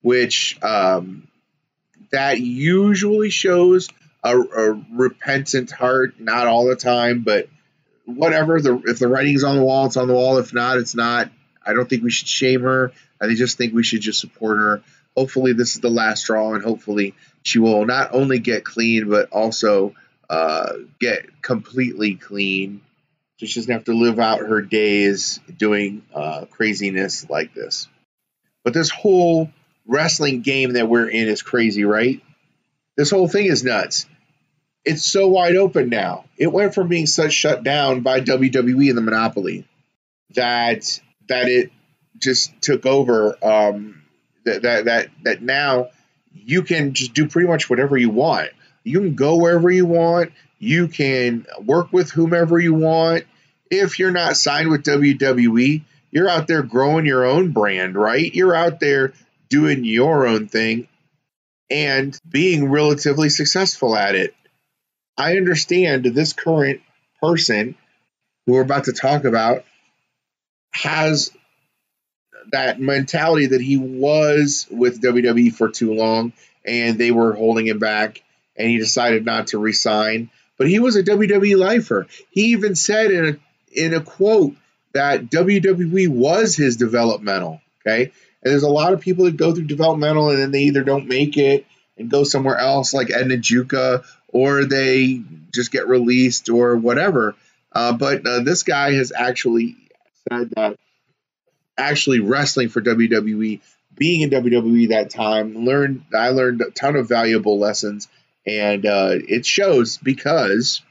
which 0.02 0.58
um, 0.62 1.26
that 2.12 2.40
usually 2.40 3.30
shows 3.30 3.88
a, 4.22 4.38
a, 4.38 4.82
repentant 4.92 5.70
heart. 5.70 6.20
Not 6.20 6.46
all 6.46 6.66
the 6.66 6.76
time, 6.76 7.22
but 7.22 7.48
whatever. 8.04 8.60
The 8.60 8.80
if 8.86 8.98
the 8.98 9.08
writing's 9.08 9.44
on 9.44 9.56
the 9.56 9.64
wall, 9.64 9.86
it's 9.86 9.96
on 9.96 10.08
the 10.08 10.14
wall. 10.14 10.38
If 10.38 10.52
not, 10.52 10.78
it's 10.78 10.94
not. 10.94 11.30
I 11.64 11.72
don't 11.72 11.88
think 11.88 12.04
we 12.04 12.10
should 12.10 12.28
shame 12.28 12.62
her. 12.62 12.92
I 13.20 13.34
just 13.34 13.56
think 13.58 13.74
we 13.74 13.82
should 13.82 14.02
just 14.02 14.20
support 14.20 14.58
her. 14.58 14.82
Hopefully, 15.16 15.54
this 15.54 15.74
is 15.74 15.80
the 15.80 15.88
last 15.88 16.24
straw, 16.24 16.52
and 16.52 16.62
hopefully, 16.62 17.14
she 17.42 17.58
will 17.58 17.86
not 17.86 18.12
only 18.12 18.38
get 18.38 18.64
clean, 18.64 19.08
but 19.08 19.30
also 19.32 19.94
uh, 20.28 20.72
get 21.00 21.42
completely 21.42 22.16
clean. 22.16 22.82
So 23.38 23.46
she 23.46 23.60
doesn't 23.60 23.72
have 23.72 23.84
to 23.84 23.94
live 23.94 24.18
out 24.18 24.40
her 24.40 24.62
days 24.62 25.40
doing 25.56 26.02
uh, 26.14 26.46
craziness 26.50 27.28
like 27.28 27.52
this. 27.54 27.88
But 28.64 28.72
this 28.72 28.90
whole 28.90 29.50
wrestling 29.86 30.40
game 30.40 30.72
that 30.72 30.88
we're 30.88 31.08
in 31.08 31.28
is 31.28 31.42
crazy, 31.42 31.84
right? 31.84 32.22
This 32.96 33.10
whole 33.10 33.28
thing 33.28 33.46
is 33.46 33.62
nuts. 33.62 34.06
It's 34.84 35.04
so 35.04 35.28
wide 35.28 35.56
open 35.56 35.88
now. 35.88 36.24
It 36.38 36.52
went 36.52 36.74
from 36.74 36.88
being 36.88 37.06
such 37.06 37.32
shut 37.32 37.62
down 37.62 38.00
by 38.00 38.20
WWE 38.20 38.88
and 38.88 38.96
the 38.96 39.02
monopoly 39.02 39.66
that 40.34 41.00
that 41.28 41.48
it 41.48 41.72
just 42.18 42.60
took 42.62 42.86
over. 42.86 43.36
Um, 43.44 44.02
that 44.44 44.62
that 44.62 44.84
that 44.86 45.08
that 45.24 45.42
now 45.42 45.88
you 46.32 46.62
can 46.62 46.94
just 46.94 47.14
do 47.14 47.28
pretty 47.28 47.48
much 47.48 47.68
whatever 47.68 47.96
you 47.96 48.10
want. 48.10 48.50
You 48.84 49.00
can 49.00 49.14
go 49.14 49.36
wherever 49.36 49.70
you 49.70 49.86
want. 49.86 50.32
You 50.58 50.88
can 50.88 51.46
work 51.64 51.92
with 51.92 52.10
whomever 52.10 52.58
you 52.58 52.74
want. 52.74 53.24
If 53.70 53.98
you're 53.98 54.10
not 54.10 54.36
signed 54.36 54.70
with 54.70 54.84
WWE, 54.84 55.82
you're 56.10 56.28
out 56.28 56.46
there 56.46 56.62
growing 56.62 57.04
your 57.06 57.24
own 57.24 57.52
brand, 57.52 57.94
right? 57.96 58.34
You're 58.34 58.54
out 58.54 58.80
there 58.80 59.12
doing 59.48 59.84
your 59.84 60.26
own 60.26 60.48
thing 60.48 60.88
and 61.70 62.18
being 62.28 62.70
relatively 62.70 63.28
successful 63.28 63.96
at 63.96 64.14
it. 64.14 64.34
I 65.18 65.36
understand 65.36 66.04
this 66.04 66.32
current 66.32 66.80
person 67.20 67.74
who 68.46 68.52
we're 68.52 68.62
about 68.62 68.84
to 68.84 68.92
talk 68.92 69.24
about 69.24 69.64
has 70.72 71.32
that 72.52 72.78
mentality 72.78 73.46
that 73.46 73.60
he 73.60 73.76
was 73.76 74.66
with 74.70 75.02
WWE 75.02 75.52
for 75.52 75.68
too 75.68 75.94
long 75.94 76.32
and 76.64 76.98
they 76.98 77.10
were 77.10 77.32
holding 77.32 77.66
him 77.66 77.78
back 77.78 78.22
and 78.56 78.68
he 78.68 78.78
decided 78.78 79.24
not 79.24 79.48
to 79.48 79.58
resign. 79.58 80.30
But 80.58 80.68
he 80.68 80.78
was 80.78 80.96
a 80.96 81.02
WWE 81.02 81.56
lifer. 81.56 82.06
He 82.30 82.46
even 82.52 82.74
said 82.74 83.10
in 83.10 83.26
a 83.26 83.36
in 83.72 83.94
a 83.94 84.00
quote 84.00 84.54
that 84.94 85.26
WWE 85.26 86.08
was 86.08 86.56
his 86.56 86.76
developmental. 86.76 87.60
Okay. 87.86 88.04
And 88.42 88.52
there's 88.52 88.62
a 88.62 88.68
lot 88.68 88.92
of 88.92 89.00
people 89.00 89.26
that 89.26 89.36
go 89.36 89.52
through 89.52 89.66
developmental 89.66 90.30
and 90.30 90.38
then 90.38 90.50
they 90.50 90.62
either 90.62 90.84
don't 90.84 91.08
make 91.08 91.36
it 91.36 91.66
and 91.98 92.10
go 92.10 92.24
somewhere 92.24 92.56
else 92.56 92.94
like 92.94 93.10
Ed 93.10 93.26
Njuka 93.26 94.04
or 94.28 94.64
they 94.64 95.22
just 95.52 95.72
get 95.72 95.88
released 95.88 96.48
or 96.48 96.76
whatever. 96.76 97.34
Uh, 97.72 97.92
but 97.92 98.26
uh, 98.26 98.40
this 98.40 98.62
guy 98.62 98.92
has 98.94 99.12
actually 99.14 99.76
said 100.28 100.50
that 100.50 100.78
actually 101.76 102.20
wrestling 102.20 102.68
for 102.68 102.80
WWE, 102.80 103.60
being 103.94 104.20
in 104.22 104.30
WWE 104.30 104.90
that 104.90 105.10
time, 105.10 105.64
learned 105.64 106.04
I 106.14 106.30
learned 106.30 106.62
a 106.62 106.70
ton 106.70 106.96
of 106.96 107.08
valuable 107.08 107.58
lessons, 107.58 108.08
and 108.46 108.86
uh, 108.86 109.10
it 109.12 109.44
shows 109.44 109.98
because 109.98 110.82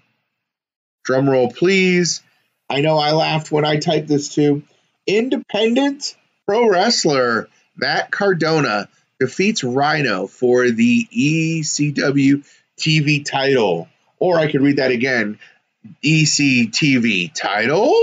drum 1.03 1.29
roll 1.29 1.51
please. 1.51 2.21
I 2.69 2.81
know 2.81 2.97
I 2.97 3.11
laughed 3.11 3.51
when 3.51 3.65
I 3.65 3.77
typed 3.77 4.07
this 4.07 4.29
too. 4.33 4.63
Independent 5.07 6.15
pro 6.47 6.67
wrestler 6.67 7.47
Matt 7.75 8.11
Cardona 8.11 8.89
defeats 9.19 9.63
Rhino 9.63 10.27
for 10.27 10.69
the 10.69 11.07
ECW 11.15 12.45
TV 12.77 13.25
title. 13.25 13.87
Or 14.19 14.39
I 14.39 14.51
could 14.51 14.61
read 14.61 14.77
that 14.77 14.91
again 14.91 15.39
ECTV 16.03 17.33
title? 17.33 17.93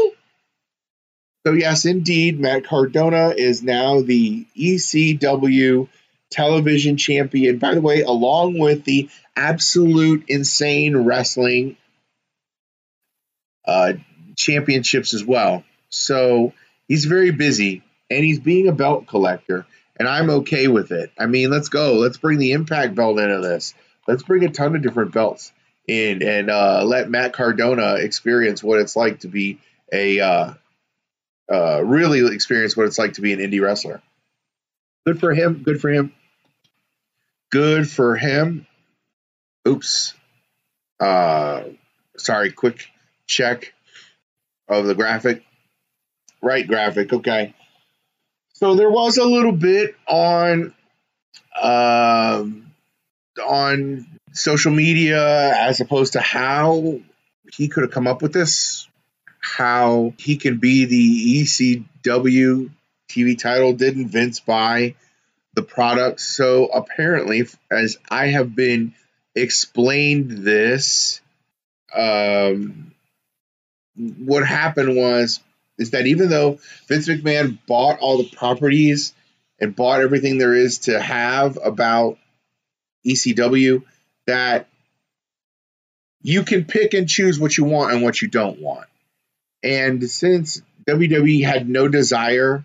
So, 1.45 1.53
yes, 1.53 1.87
indeed, 1.87 2.39
Matt 2.39 2.65
Cardona 2.65 3.31
is 3.37 3.63
now 3.63 4.01
the 4.01 4.47
ECW 4.57 5.89
television 6.33 6.97
champion. 6.97 7.59
By 7.59 7.75
the 7.75 7.81
way, 7.81 8.03
along 8.03 8.59
with 8.59 8.85
the 8.85 9.09
absolute 9.37 10.25
insane 10.29 10.97
wrestling 10.97 11.77
uh, 13.67 13.95
championships 14.37 15.15
as 15.15 15.25
well. 15.25 15.63
So, 15.91 16.53
he's 16.89 17.05
very 17.05 17.31
busy 17.31 17.83
and 18.11 18.25
he's 18.25 18.41
being 18.41 18.69
a 18.69 18.73
belt 18.73 19.07
collector, 19.07 19.67
and 19.97 20.09
I'm 20.09 20.31
okay 20.31 20.69
with 20.69 20.91
it. 20.91 21.13
I 21.19 21.27
mean, 21.27 21.51
let's 21.51 21.69
go. 21.69 21.95
Let's 21.95 22.19
bring 22.19 22.39
the 22.39 22.53
Impact 22.53 22.95
belt 22.95 23.19
into 23.19 23.41
this. 23.41 23.75
Let's 24.07 24.23
bring 24.23 24.45
a 24.45 24.51
ton 24.51 24.75
of 24.75 24.83
different 24.83 25.13
belts 25.13 25.53
in 25.87 26.23
and 26.23 26.51
uh, 26.51 26.83
let 26.85 27.11
Matt 27.11 27.33
Cardona 27.33 27.95
experience 27.95 28.63
what 28.63 28.81
it's 28.81 28.97
like 28.97 29.21
to 29.21 29.29
be 29.29 29.59
a 29.93 30.21
uh, 30.21 30.55
uh, 31.53 31.83
really 31.85 32.35
experience 32.35 32.77
what 32.77 32.87
it's 32.87 32.99
like 32.99 33.15
to 33.15 33.21
be 33.21 33.33
an 33.33 33.41
indie 33.41 33.61
wrestler. 33.61 34.01
Good 35.07 35.21
for 35.21 35.35
him. 35.35 35.63
Good 35.63 35.81
for 35.81 35.91
him. 35.91 36.13
Good 37.53 37.89
for 37.89 38.17
him. 38.17 38.67
Oops. 39.69 40.15
Uh, 40.99 41.65
sorry. 42.17 42.51
Quick 42.51 42.89
check 43.27 43.73
of 44.69 44.87
the 44.87 44.95
graphic. 44.95 45.45
Right 46.43 46.67
graphic. 46.67 47.13
Okay. 47.13 47.55
So 48.55 48.75
there 48.75 48.91
was 48.91 49.19
a 49.19 49.25
little 49.25 49.53
bit 49.53 49.95
on 50.09 50.75
um, 51.61 52.73
on 53.45 54.07
social 54.33 54.73
media 54.73 55.55
as 55.55 55.81
opposed 55.81 56.15
to 56.15 56.21
how 56.21 57.01
he 57.53 57.69
could 57.69 57.83
have 57.83 57.93
come 57.93 58.07
up 58.07 58.23
with 58.23 58.33
this 58.33 58.89
how 59.43 60.15
he 60.19 60.37
can 60.37 60.59
be 60.59 60.87
the 60.87 61.43
ECW 61.43 62.71
TV 63.11 63.39
title. 63.39 63.75
Didn't 63.75 64.09
Vince 64.09 64.41
buy 64.41 64.95
the 65.55 65.63
product? 65.63 66.21
So 66.21 66.67
apparently, 66.67 67.47
as 67.71 67.99
I 68.11 68.29
have 68.29 68.55
been 68.55 68.95
explained 69.35 70.31
this, 70.31 71.21
um, 71.95 72.93
what 73.97 74.47
happened 74.47 74.97
was 74.97 75.41
is 75.79 75.91
that 75.91 76.07
even 76.07 76.29
though 76.29 76.59
Vince 76.89 77.09
McMahon 77.09 77.59
bought 77.67 77.99
all 77.99 78.19
the 78.19 78.31
properties 78.37 79.15
and 79.59 79.75
bought 79.75 80.01
everything 80.01 80.39
there 80.39 80.55
is 80.55 80.81
to 80.81 81.01
have 81.01 81.59
about 81.63 82.19
ECW, 83.07 83.83
that 84.27 84.69
you 86.23 86.45
can 86.45 86.65
pick 86.65 86.95
and 86.95 87.09
choose 87.09 87.39
what 87.39 87.57
you 87.57 87.65
want 87.65 87.93
and 87.93 88.03
what 88.03 88.23
you 88.23 88.29
don't 88.29 88.61
want. 88.61 88.87
And 89.63 90.09
since 90.09 90.63
WWE 90.87 91.45
had 91.45 91.69
no 91.69 91.89
desire 91.89 92.65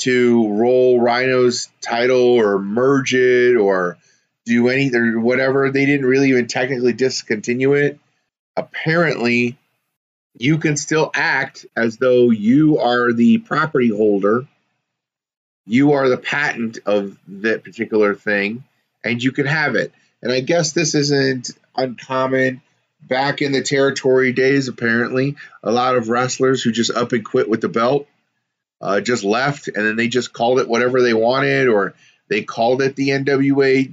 to 0.00 0.48
roll 0.48 1.00
Rhino's 1.00 1.68
title 1.80 2.34
or 2.34 2.58
merge 2.58 3.14
it 3.14 3.56
or 3.56 3.98
do 4.46 4.68
anything 4.68 5.00
or 5.00 5.20
whatever, 5.20 5.70
they 5.70 5.86
didn't 5.86 6.06
really 6.06 6.30
even 6.30 6.46
technically 6.46 6.92
discontinue 6.92 7.74
it. 7.74 7.98
Apparently, 8.56 9.56
you 10.38 10.58
can 10.58 10.76
still 10.76 11.10
act 11.14 11.66
as 11.76 11.96
though 11.96 12.30
you 12.30 12.78
are 12.78 13.12
the 13.12 13.38
property 13.38 13.88
holder, 13.88 14.46
you 15.66 15.92
are 15.92 16.08
the 16.08 16.16
patent 16.16 16.78
of 16.86 17.16
that 17.28 17.62
particular 17.62 18.14
thing, 18.14 18.64
and 19.04 19.22
you 19.22 19.32
can 19.32 19.46
have 19.46 19.76
it. 19.76 19.92
And 20.22 20.32
I 20.32 20.40
guess 20.40 20.72
this 20.72 20.94
isn't 20.94 21.50
uncommon 21.76 22.62
back 23.02 23.42
in 23.42 23.52
the 23.52 23.62
territory 23.62 24.32
days, 24.32 24.68
apparently, 24.68 25.36
a 25.62 25.70
lot 25.70 25.96
of 25.96 26.08
wrestlers 26.08 26.62
who 26.62 26.72
just 26.72 26.90
up 26.90 27.12
and 27.12 27.24
quit 27.24 27.48
with 27.48 27.60
the 27.60 27.68
belt 27.68 28.06
uh, 28.80 29.00
just 29.00 29.24
left, 29.24 29.68
and 29.68 29.84
then 29.84 29.96
they 29.96 30.08
just 30.08 30.32
called 30.32 30.58
it 30.58 30.68
whatever 30.68 31.02
they 31.02 31.14
wanted, 31.14 31.68
or 31.68 31.94
they 32.28 32.42
called 32.42 32.82
it 32.82 32.96
the 32.96 33.10
NWA 33.10 33.92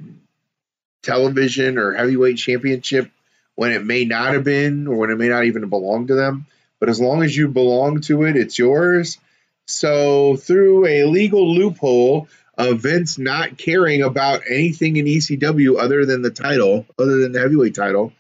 television 1.03 1.77
or 1.77 1.93
heavyweight 1.93 2.37
championship 2.37 3.11
when 3.55 3.71
it 3.71 3.83
may 3.83 4.05
not 4.05 4.33
have 4.33 4.43
been, 4.43 4.87
or 4.87 4.97
when 4.97 5.09
it 5.09 5.17
may 5.17 5.29
not 5.29 5.45
even 5.45 5.67
belong 5.69 6.07
to 6.07 6.15
them. 6.15 6.45
But 6.79 6.89
as 6.89 7.01
long 7.01 7.23
as 7.23 7.35
you 7.35 7.47
belong 7.47 8.01
to 8.01 8.23
it, 8.23 8.35
it's 8.35 8.59
yours. 8.59 9.17
So, 9.65 10.37
through 10.37 10.85
a 10.85 11.05
legal 11.05 11.53
loophole 11.55 12.29
of 12.57 12.81
Vince 12.81 13.17
not 13.17 13.57
caring 13.57 14.01
about 14.01 14.43
anything 14.49 14.97
in 14.97 15.05
ECW 15.05 15.79
other 15.79 16.05
than 16.05 16.21
the 16.21 16.31
title, 16.31 16.85
other 16.97 17.17
than 17.17 17.31
the 17.31 17.39
heavyweight 17.39 17.75
title, 17.75 18.13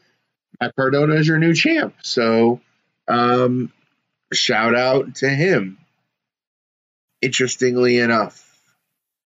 Matt 0.59 0.75
Cardona 0.75 1.15
is 1.15 1.27
your 1.27 1.37
new 1.37 1.53
champ. 1.53 1.95
So, 2.01 2.61
um, 3.07 3.71
shout 4.33 4.75
out 4.75 5.15
to 5.15 5.29
him. 5.29 5.77
Interestingly 7.21 7.97
enough. 7.97 8.43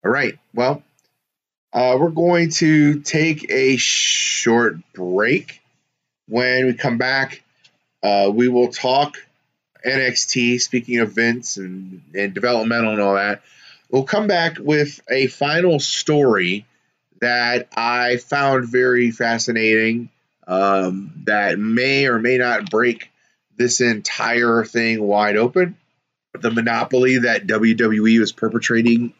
All 0.04 0.10
right. 0.10 0.38
Well, 0.54 0.82
uh, 1.72 1.96
we're 1.98 2.10
going 2.10 2.50
to 2.50 3.00
take 3.00 3.50
a 3.50 3.76
short 3.76 4.76
break. 4.92 5.60
When 6.28 6.66
we 6.66 6.74
come 6.74 6.98
back, 6.98 7.42
uh, 8.02 8.30
we 8.32 8.48
will 8.48 8.68
talk 8.68 9.16
NXT, 9.84 10.60
speaking 10.60 10.98
of 10.98 11.12
Vince 11.12 11.56
and, 11.56 12.02
and 12.14 12.34
developmental 12.34 12.92
and 12.92 13.00
all 13.00 13.14
that, 13.14 13.42
we'll 13.90 14.04
come 14.04 14.26
back 14.26 14.58
with 14.58 15.00
a 15.10 15.26
final 15.26 15.80
story 15.80 16.66
that 17.20 17.68
I 17.76 18.16
found 18.16 18.68
very 18.68 19.10
fascinating 19.10 20.10
um, 20.46 21.12
that 21.24 21.58
may 21.58 22.06
or 22.06 22.18
may 22.18 22.38
not 22.38 22.70
break 22.70 23.10
this 23.56 23.80
entire 23.80 24.64
thing 24.64 25.02
wide 25.02 25.36
open. 25.36 25.76
The 26.38 26.50
monopoly 26.50 27.18
that 27.18 27.46
WWE 27.46 28.20
was 28.20 28.32
perpetrating 28.32 29.14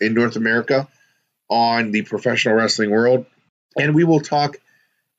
in 0.00 0.14
North 0.14 0.36
America 0.36 0.88
on 1.48 1.90
the 1.90 2.02
professional 2.02 2.54
wrestling 2.54 2.90
world. 2.90 3.26
And 3.76 3.94
we 3.94 4.04
will 4.04 4.20
talk 4.20 4.56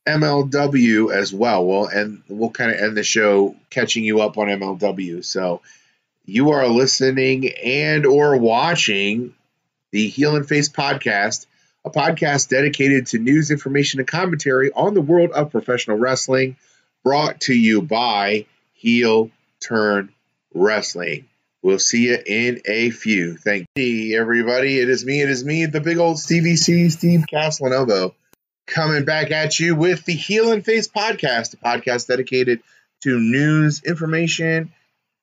MLW 0.08 1.14
as 1.14 1.34
well. 1.34 1.66
Well, 1.66 1.86
and 1.86 2.24
we'll 2.28 2.50
kind 2.50 2.72
of 2.72 2.78
end 2.78 2.98
the 2.98 3.04
show 3.04 3.56
catching 3.70 4.04
you 4.04 4.22
up 4.22 4.38
on 4.38 4.48
MLW. 4.48 5.24
So 5.24 5.62
you 6.26 6.52
are 6.52 6.68
listening 6.68 7.50
and 7.50 8.06
or 8.06 8.38
watching 8.38 9.34
the 9.92 10.08
Heel 10.08 10.36
and 10.36 10.48
Face 10.48 10.70
podcast, 10.70 11.46
a 11.86 11.90
podcast 11.90 12.50
dedicated 12.50 13.08
to 13.08 13.20
news, 13.20 13.52
information, 13.52 14.00
and 14.00 14.08
commentary 14.08 14.72
on 14.72 14.94
the 14.94 15.02
world 15.02 15.32
of 15.32 15.52
professional 15.52 15.98
wrestling, 15.98 16.56
brought 17.04 17.42
to 17.42 17.54
you 17.54 17.82
by 17.82 18.46
Heel 18.74 19.30
Turn 19.60 20.12
Wrestling. 20.54 21.28
We'll 21.64 21.80
see 21.80 22.08
you 22.08 22.18
in 22.26 22.62
a 22.66 22.90
few. 22.90 23.38
Thank 23.38 23.68
you, 23.76 24.20
everybody. 24.20 24.80
It 24.80 24.90
is 24.90 25.06
me. 25.06 25.22
It 25.22 25.30
is 25.30 25.46
me, 25.46 25.66
the 25.68 25.82
big 25.82 25.98
old 25.98 26.18
Stevie 26.18 26.56
C, 26.56 26.90
Steve 26.90 27.26
Castellanovo 27.30 28.16
coming 28.72 29.06
back 29.06 29.32
at 29.32 29.60
you 29.60 29.76
with 29.76 30.06
the 30.06 30.14
Heel 30.14 30.52
and 30.52 30.64
Face 30.64 30.88
podcast, 30.88 31.54
a 31.54 31.58
podcast 31.58 32.08
dedicated 32.08 32.62
to 33.04 33.20
news, 33.20 33.84
information, 33.84 34.72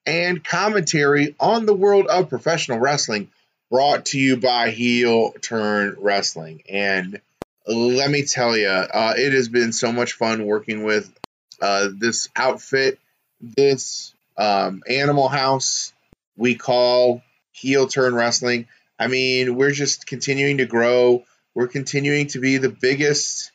and 0.06 0.44
commentary 0.44 1.34
on 1.40 1.66
the 1.66 1.74
world 1.74 2.06
of 2.06 2.28
professional 2.28 2.78
wrestling, 2.78 3.30
brought 3.70 4.06
to 4.06 4.18
you 4.18 4.36
by 4.36 4.70
Heel 4.70 5.32
Turn 5.40 5.96
Wrestling. 5.98 6.62
And 6.68 7.20
let 7.66 8.10
me 8.10 8.24
tell 8.24 8.56
you, 8.56 8.68
uh, 8.68 9.14
it 9.16 9.32
has 9.32 9.48
been 9.48 9.72
so 9.72 9.92
much 9.92 10.12
fun 10.12 10.46
working 10.46 10.84
with 10.84 11.12
uh, 11.60 11.88
this 11.92 12.28
outfit, 12.36 12.98
this 13.40 14.14
um, 14.38 14.82
animal 14.88 15.28
house 15.28 15.92
we 16.36 16.54
call 16.54 17.22
Heel 17.52 17.88
Turn 17.88 18.14
Wrestling. 18.14 18.68
I 18.98 19.08
mean, 19.08 19.56
we're 19.56 19.72
just 19.72 20.06
continuing 20.06 20.58
to 20.58 20.66
grow 20.66 21.24
we're 21.58 21.66
continuing 21.66 22.28
to 22.28 22.38
be 22.38 22.58
the 22.58 22.68
biggest 22.68 23.50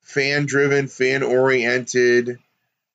fan 0.00 0.46
driven, 0.46 0.88
fan 0.88 1.22
oriented 1.22 2.38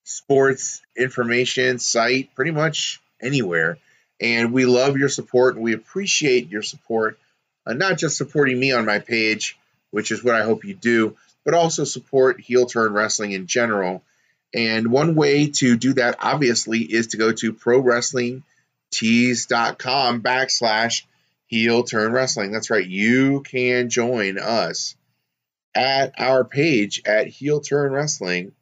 sports 0.03 0.81
information 0.97 1.77
site 1.77 2.33
pretty 2.33 2.49
much 2.49 2.99
anywhere. 3.21 3.77
And 4.19 4.51
we 4.51 4.65
love 4.65 4.97
your 4.97 5.07
support 5.07 5.53
and 5.53 5.63
we 5.63 5.73
appreciate 5.73 6.49
your 6.49 6.63
support, 6.63 7.19
uh, 7.67 7.73
not 7.73 7.99
just 7.99 8.17
supporting 8.17 8.59
me 8.59 8.71
on 8.71 8.87
my 8.87 8.97
page, 8.97 9.55
which 9.91 10.09
is 10.09 10.23
what 10.23 10.33
I 10.33 10.41
hope 10.41 10.65
you 10.65 10.73
do, 10.73 11.15
but 11.45 11.53
also 11.53 11.83
support 11.83 12.41
heel 12.41 12.65
turn 12.65 12.91
wrestling 12.91 13.33
in 13.33 13.45
general. 13.45 14.01
And 14.53 14.91
one 14.91 15.15
way 15.15 15.47
to 15.47 15.77
do 15.77 15.93
that, 15.93 16.17
obviously, 16.19 16.79
is 16.79 17.07
to 17.07 17.17
go 17.17 17.31
to 17.31 17.53
prowrestlingtees.com 17.53 20.21
backslash 20.21 21.03
Heel 21.45 21.83
Turn 21.83 22.11
Wrestling. 22.11 22.51
That's 22.51 22.69
right. 22.69 22.85
You 22.85 23.41
can 23.41 23.89
join 23.89 24.37
us 24.39 24.95
at 25.75 26.19
our 26.19 26.43
page 26.43 27.03
at 27.05 27.27
Heel 27.27 27.59
Turn 27.59 27.91
Wrestling, 27.91 28.53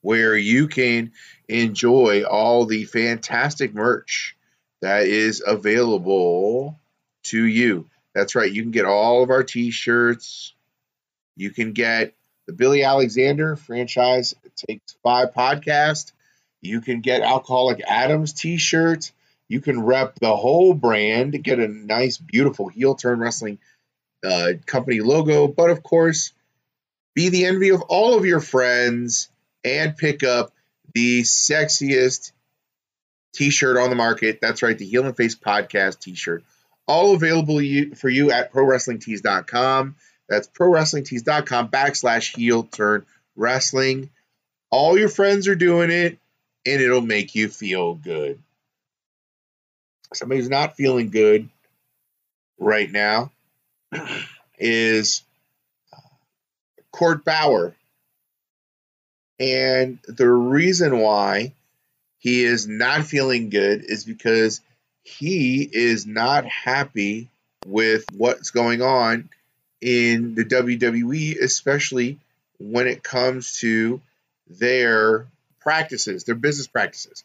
where 0.00 0.36
you 0.36 0.68
can 0.68 1.12
enjoy 1.48 2.22
all 2.22 2.66
the 2.66 2.84
fantastic 2.84 3.74
merch 3.74 4.36
that 4.80 5.06
is 5.06 5.42
available 5.44 6.78
to 7.24 7.44
you. 7.44 7.88
That's 8.14 8.34
right. 8.34 8.50
You 8.50 8.62
can 8.62 8.70
get 8.70 8.84
all 8.84 9.22
of 9.22 9.30
our 9.30 9.44
t 9.44 9.70
shirts. 9.70 10.54
You 11.36 11.50
can 11.50 11.72
get 11.72 12.14
the 12.48 12.54
Billy 12.54 12.82
Alexander 12.82 13.56
franchise 13.56 14.34
Takes 14.56 14.96
Five 15.04 15.34
podcast. 15.34 16.12
You 16.62 16.80
can 16.80 17.02
get 17.02 17.20
Alcoholic 17.20 17.82
Adams 17.86 18.32
t 18.32 18.56
shirts. 18.56 19.12
You 19.48 19.60
can 19.60 19.84
rep 19.84 20.18
the 20.18 20.34
whole 20.34 20.74
brand, 20.74 21.44
get 21.44 21.60
a 21.60 21.68
nice, 21.68 22.16
beautiful 22.16 22.68
heel 22.68 22.94
turn 22.94 23.20
wrestling 23.20 23.58
uh, 24.24 24.54
company 24.66 25.00
logo, 25.00 25.46
but 25.46 25.70
of 25.70 25.82
course, 25.82 26.32
be 27.14 27.28
the 27.28 27.44
envy 27.44 27.68
of 27.68 27.82
all 27.82 28.16
of 28.16 28.24
your 28.24 28.40
friends 28.40 29.28
and 29.62 29.96
pick 29.96 30.24
up 30.24 30.52
the 30.94 31.22
sexiest 31.22 32.32
t 33.34 33.50
shirt 33.50 33.76
on 33.76 33.90
the 33.90 33.96
market. 33.96 34.40
That's 34.40 34.62
right, 34.62 34.76
the 34.76 34.86
Heel 34.86 35.04
and 35.04 35.16
Face 35.16 35.36
Podcast 35.36 36.00
t 36.00 36.14
shirt. 36.14 36.44
All 36.86 37.14
available 37.14 37.60
for 37.94 38.08
you 38.08 38.30
at 38.30 38.52
ProWrestlingTees.com. 38.52 39.96
That's 40.28 40.48
ProWrestlingTees.com 40.48 41.68
backslash 41.68 42.36
heel 42.36 42.64
turn 42.64 43.06
wrestling. 43.36 44.10
All 44.70 44.98
your 44.98 45.08
friends 45.08 45.48
are 45.48 45.54
doing 45.54 45.90
it, 45.90 46.18
and 46.66 46.80
it'll 46.80 47.00
make 47.00 47.34
you 47.34 47.48
feel 47.48 47.94
good 47.94 48.38
somebody 50.14 50.40
who's 50.40 50.48
not 50.48 50.76
feeling 50.76 51.10
good 51.10 51.48
right 52.58 52.90
now 52.90 53.30
is 54.58 55.22
uh, 55.92 56.00
Court 56.92 57.24
Bauer. 57.24 57.74
And 59.40 59.98
the 60.06 60.28
reason 60.28 60.98
why 60.98 61.52
he 62.18 62.42
is 62.42 62.66
not 62.66 63.04
feeling 63.04 63.50
good 63.50 63.84
is 63.84 64.04
because 64.04 64.60
he 65.04 65.62
is 65.62 66.06
not 66.06 66.44
happy 66.44 67.30
with 67.66 68.04
what's 68.12 68.50
going 68.50 68.82
on 68.82 69.30
in 69.80 70.34
the 70.34 70.44
WWE, 70.44 71.40
especially 71.40 72.18
when 72.58 72.86
it 72.86 73.02
comes 73.02 73.60
to 73.60 74.00
their 74.48 75.26
practices, 75.60 76.24
their 76.24 76.34
business 76.34 76.66
practices. 76.66 77.24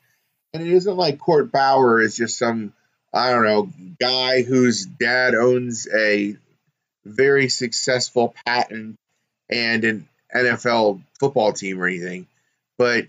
And 0.54 0.62
it 0.62 0.72
isn't 0.72 0.98
like 0.98 1.18
Court 1.20 1.52
Bauer 1.52 2.00
is 2.02 2.16
just 2.16 2.38
some, 2.38 2.74
I 3.13 3.32
don't 3.32 3.46
know, 3.46 3.70
guy 4.00 4.44
whose 4.44 4.86
dad 4.86 5.34
owns 5.34 5.88
a 5.88 6.36
very 7.06 7.50
successful 7.50 8.36
patent 8.46 8.96
and 9.50 9.84
an 9.84 10.08
NFL 10.36 11.02
football 11.20 11.54
team 11.54 11.82
or 11.82 11.88
anything. 11.88 12.28
But 12.78 13.08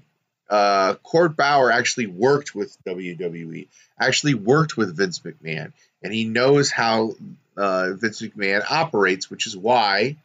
uh, 0.48 0.94
Court 1.02 1.36
Bauer 1.36 1.70
actually 1.70 2.06
worked 2.06 2.54
with 2.54 2.76
WWE, 2.84 3.66
actually 3.98 4.34
worked 4.34 4.76
with 4.76 4.96
Vince 4.96 5.20
McMahon, 5.20 5.72
and 6.02 6.12
he 6.12 6.24
knows 6.24 6.70
how 6.70 7.14
uh, 7.56 7.92
Vince 7.92 8.22
McMahon 8.22 8.62
operates, 8.70 9.30
which 9.30 9.46
is 9.46 9.56
why 9.56 10.16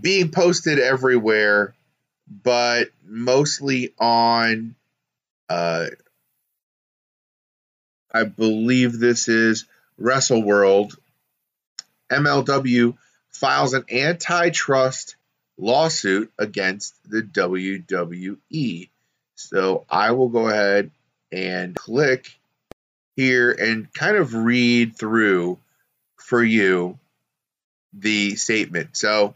being 0.00 0.30
posted 0.30 0.78
everywhere, 0.78 1.74
but 2.42 2.88
mostly 3.04 3.92
on, 3.98 4.74
uh, 5.48 5.86
I 8.12 8.24
believe 8.24 8.98
this 8.98 9.28
is 9.28 9.66
Wrestle 9.98 10.42
World. 10.42 10.96
MLW 12.10 12.96
files 13.30 13.74
an 13.74 13.84
antitrust 13.90 15.16
lawsuit 15.58 16.30
against 16.38 16.94
the 17.08 17.22
WWE. 17.22 18.88
So 19.34 19.84
I 19.88 20.12
will 20.12 20.28
go 20.28 20.48
ahead 20.48 20.90
and 21.32 21.74
click 21.74 22.38
here 23.16 23.50
and 23.50 23.92
kind 23.92 24.16
of 24.16 24.34
read 24.34 24.96
through 24.96 25.58
for 26.16 26.42
you 26.42 26.98
the 27.92 28.36
statement. 28.36 28.96
So 28.96 29.34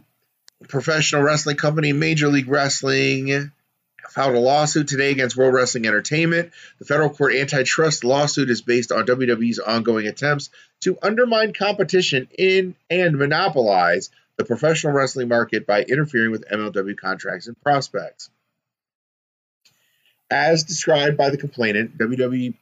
professional 0.69 1.23
wrestling 1.23 1.57
company 1.57 1.93
Major 1.93 2.29
League 2.29 2.49
Wrestling 2.49 3.51
filed 4.11 4.35
a 4.35 4.41
lawsuit 4.41 4.89
today 4.89 5.11
against 5.11 5.37
World 5.37 5.53
Wrestling 5.53 5.87
Entertainment. 5.87 6.53
The 6.79 6.85
federal 6.85 7.11
court 7.11 7.35
antitrust 7.35 8.05
lawsuit 8.05 8.49
is 8.49 8.63
based 8.63 8.93
on 8.93 9.07
WWE's 9.07 9.59
ongoing 9.59 10.07
attempts 10.07 10.51
to 10.81 10.97
undermine 11.03 11.53
competition 11.53 12.29
in 12.39 12.75
and 12.89 13.19
monopolize 13.19 14.11
the 14.37 14.45
professional 14.45 14.93
wrestling 14.93 15.29
market 15.29 15.67
by 15.67 15.83
interfering 15.83 16.31
with 16.31 16.49
MLW 16.49 16.97
contracts 16.97 17.47
and 17.47 17.61
prospects. 17.61 18.31
As 20.31 20.65
described 20.65 21.17
by 21.17 21.31
the 21.31 21.37
complainant, 21.37 21.99
WWE 21.99 22.55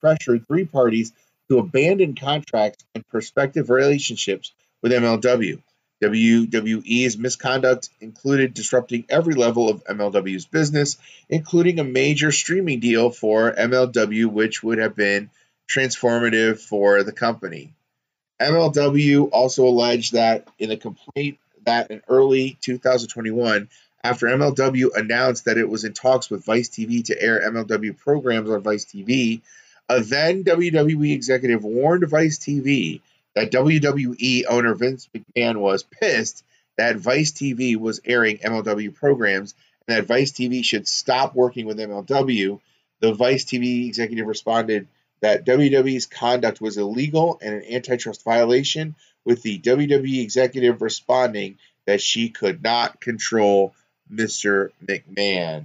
pressured 0.00 0.46
three 0.46 0.64
parties 0.64 1.12
to 1.48 1.58
abandon 1.58 2.14
contracts 2.14 2.84
and 2.94 3.06
prospective 3.08 3.68
relationships 3.68 4.52
with 4.82 4.92
MLW. 4.92 5.60
WWE's 6.02 7.18
misconduct 7.18 7.90
included 8.00 8.54
disrupting 8.54 9.04
every 9.10 9.34
level 9.34 9.68
of 9.68 9.84
MLW's 9.84 10.46
business, 10.46 10.96
including 11.28 11.78
a 11.78 11.84
major 11.84 12.32
streaming 12.32 12.80
deal 12.80 13.10
for 13.10 13.52
MLW, 13.52 14.26
which 14.26 14.62
would 14.62 14.78
have 14.78 14.96
been 14.96 15.28
transformative 15.68 16.58
for 16.58 17.02
the 17.02 17.12
company. 17.12 17.74
MLW 18.40 19.28
also 19.30 19.66
alleged 19.66 20.14
that 20.14 20.48
in 20.58 20.70
a 20.70 20.76
complaint 20.78 21.38
that 21.66 21.90
in 21.90 22.00
early 22.08 22.56
2021, 22.62 23.68
after 24.02 24.26
MLW 24.26 24.96
announced 24.96 25.44
that 25.44 25.58
it 25.58 25.68
was 25.68 25.84
in 25.84 25.92
talks 25.92 26.30
with 26.30 26.44
Vice 26.44 26.68
TV 26.68 27.04
to 27.04 27.20
air 27.20 27.40
MLW 27.40 27.96
programs 27.98 28.50
on 28.50 28.62
Vice 28.62 28.84
TV, 28.84 29.42
a 29.88 30.00
then 30.00 30.44
WWE 30.44 31.12
executive 31.12 31.64
warned 31.64 32.08
Vice 32.08 32.38
TV 32.38 33.00
that 33.34 33.52
WWE 33.52 34.44
owner 34.48 34.74
Vince 34.74 35.08
McMahon 35.14 35.58
was 35.58 35.82
pissed 35.82 36.44
that 36.78 36.96
Vice 36.96 37.32
TV 37.32 37.76
was 37.76 38.00
airing 38.04 38.38
MLW 38.38 38.94
programs 38.94 39.54
and 39.86 39.96
that 39.96 40.06
Vice 40.06 40.32
TV 40.32 40.64
should 40.64 40.88
stop 40.88 41.34
working 41.34 41.66
with 41.66 41.78
MLW. 41.78 42.60
The 43.00 43.12
Vice 43.12 43.44
TV 43.44 43.86
executive 43.86 44.26
responded 44.26 44.88
that 45.20 45.44
WWE's 45.44 46.06
conduct 46.06 46.60
was 46.60 46.78
illegal 46.78 47.38
and 47.42 47.54
an 47.54 47.64
antitrust 47.70 48.24
violation, 48.24 48.94
with 49.24 49.42
the 49.42 49.58
WWE 49.58 50.22
executive 50.22 50.80
responding 50.80 51.58
that 51.86 52.00
she 52.00 52.30
could 52.30 52.62
not 52.62 53.00
control 53.00 53.74
Mr. 54.12 54.70
McMahon. 54.84 55.64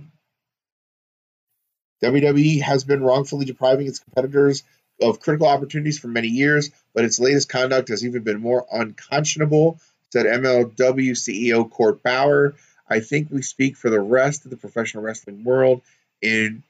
WWE 2.03 2.61
has 2.61 2.83
been 2.83 3.01
wrongfully 3.01 3.45
depriving 3.45 3.87
its 3.87 3.99
competitors 3.99 4.63
of 5.01 5.19
critical 5.19 5.47
opportunities 5.47 5.99
for 5.99 6.07
many 6.07 6.27
years, 6.27 6.71
but 6.93 7.05
its 7.05 7.19
latest 7.19 7.49
conduct 7.49 7.89
has 7.89 8.05
even 8.05 8.23
been 8.23 8.39
more 8.39 8.65
unconscionable, 8.71 9.79
said 10.11 10.25
MLW 10.25 11.11
CEO 11.11 11.69
Court 11.69 12.03
Bauer. 12.03 12.55
I 12.89 12.99
think 12.99 13.29
we 13.31 13.41
speak 13.41 13.77
for 13.77 13.89
the 13.89 13.99
rest 13.99 14.45
of 14.45 14.51
the 14.51 14.57
professional 14.57 15.03
wrestling 15.03 15.43
world 15.43 15.81
in 16.21 16.63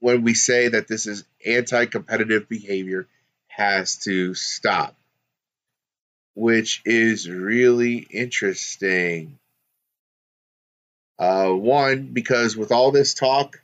when 0.00 0.22
we 0.22 0.34
say 0.34 0.68
that 0.68 0.88
this 0.88 1.06
is 1.06 1.24
anti-competitive 1.46 2.48
behavior 2.48 3.06
has 3.48 3.98
to 3.98 4.34
stop 4.34 4.96
which 6.34 6.80
is 6.84 7.28
really 7.28 7.98
interesting 7.98 9.38
uh, 11.20 11.50
one 11.50 12.06
because 12.06 12.56
with 12.56 12.72
all 12.72 12.90
this 12.90 13.12
talk 13.12 13.62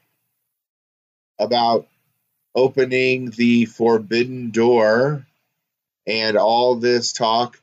about 1.39 1.89
opening 2.55 3.31
the 3.31 3.65
forbidden 3.65 4.51
door 4.51 5.27
and 6.07 6.37
all 6.37 6.77
this 6.77 7.13
talk 7.13 7.61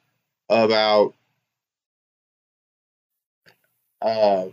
about 0.50 1.14
uh, 4.02 4.46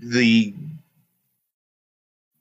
the 0.00 0.54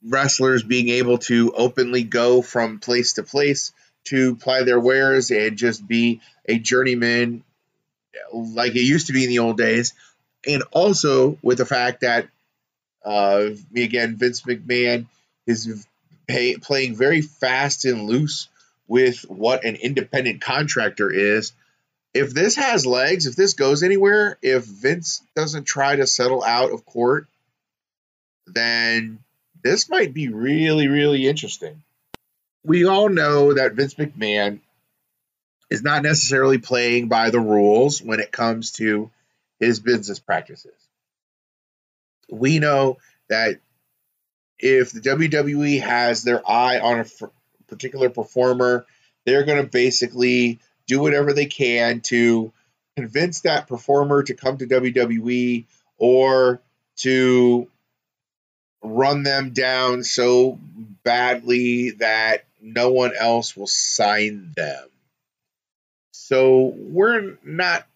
wrestlers 0.06 0.64
being 0.64 0.90
able 0.90 1.18
to 1.18 1.54
openly 1.54 2.04
go 2.04 2.42
from 2.42 2.80
place 2.80 3.14
to 3.14 3.24
place 3.24 3.72
to 4.04 4.36
ply 4.36 4.64
their 4.64 4.80
wares 4.80 5.32
and 5.32 5.58
just 5.58 5.86
be 5.88 6.22
a 6.48 6.60
journeyman 6.60 7.44
like 8.32 8.76
it 8.76 8.82
used 8.82 9.08
to 9.08 9.14
be 9.14 9.24
in 9.24 9.30
the 9.30 9.40
old 9.40 9.58
days. 9.58 9.94
And 10.48 10.64
also 10.72 11.38
with 11.42 11.58
the 11.58 11.66
fact 11.66 12.02
that, 12.02 12.28
uh, 13.06 13.50
again, 13.76 14.18
Vince 14.18 14.42
McMahon 14.42 15.08
is 15.48 15.88
pay, 16.28 16.56
playing 16.58 16.96
very 16.96 17.22
fast 17.22 17.86
and 17.86 18.08
loose 18.08 18.50
with 18.88 19.22
what 19.22 19.64
an 19.64 19.76
independent 19.76 20.42
contractor 20.42 21.12
is. 21.12 21.54
If 22.14 22.34
this 22.34 22.56
has 22.56 22.86
legs, 22.86 23.26
if 23.26 23.36
this 23.36 23.54
goes 23.54 23.82
anywhere, 23.82 24.38
if 24.42 24.66
Vince 24.66 25.22
doesn't 25.36 25.64
try 25.66 25.96
to 25.96 26.06
settle 26.06 26.44
out 26.44 26.72
of 26.72 26.86
court, 26.86 27.28
then 28.46 29.20
this 29.64 29.90
might 29.90 30.14
be 30.14 30.28
really, 30.28 30.88
really 30.88 31.28
interesting. 31.28 31.82
We 32.64 32.86
all 32.86 33.10
know 33.10 33.54
that 33.54 33.74
Vince 33.74 33.96
McMahon 33.96 34.60
is 35.70 35.82
not 35.82 36.04
necessarily 36.04 36.60
playing 36.60 37.08
by 37.08 37.30
the 37.30 37.40
rules 37.40 38.02
when 38.02 38.20
it 38.20 38.32
comes 38.32 38.74
to 38.74 39.10
his 39.64 39.80
business 39.80 40.20
practices. 40.20 40.76
We 42.30 42.60
know 42.60 42.98
that 43.30 43.60
if 44.60 44.92
the 44.92 45.02
WWE 45.02 45.82
has 45.82 46.24
their 46.24 46.48
eye 46.50 46.80
on 46.80 47.02
a 47.02 47.06
particular 47.68 48.10
performer, 48.10 48.86
they're 49.26 49.44
going 49.44 49.62
to 49.62 49.70
basically 49.70 50.60
do 50.88 51.00
whatever 51.00 51.34
they 51.34 51.46
can 51.46 52.02
to 52.02 52.52
convince 52.96 53.42
that 53.42 53.68
performer 53.68 54.24
to 54.24 54.34
come 54.34 54.58
to 54.58 54.68
WWE 54.68 55.66
or 55.98 56.62
to 56.98 57.68
run 58.84 59.24
them 59.24 59.52
down 59.52 60.04
so 60.04 60.60
badly 61.04 61.92
that 61.92 62.46
no 62.62 62.92
one 62.92 63.14
else 63.18 63.56
will 63.56 63.68
sign 63.68 64.54
them. 64.56 64.88
So 66.12 66.74
we're 66.76 67.38
not 67.44 67.88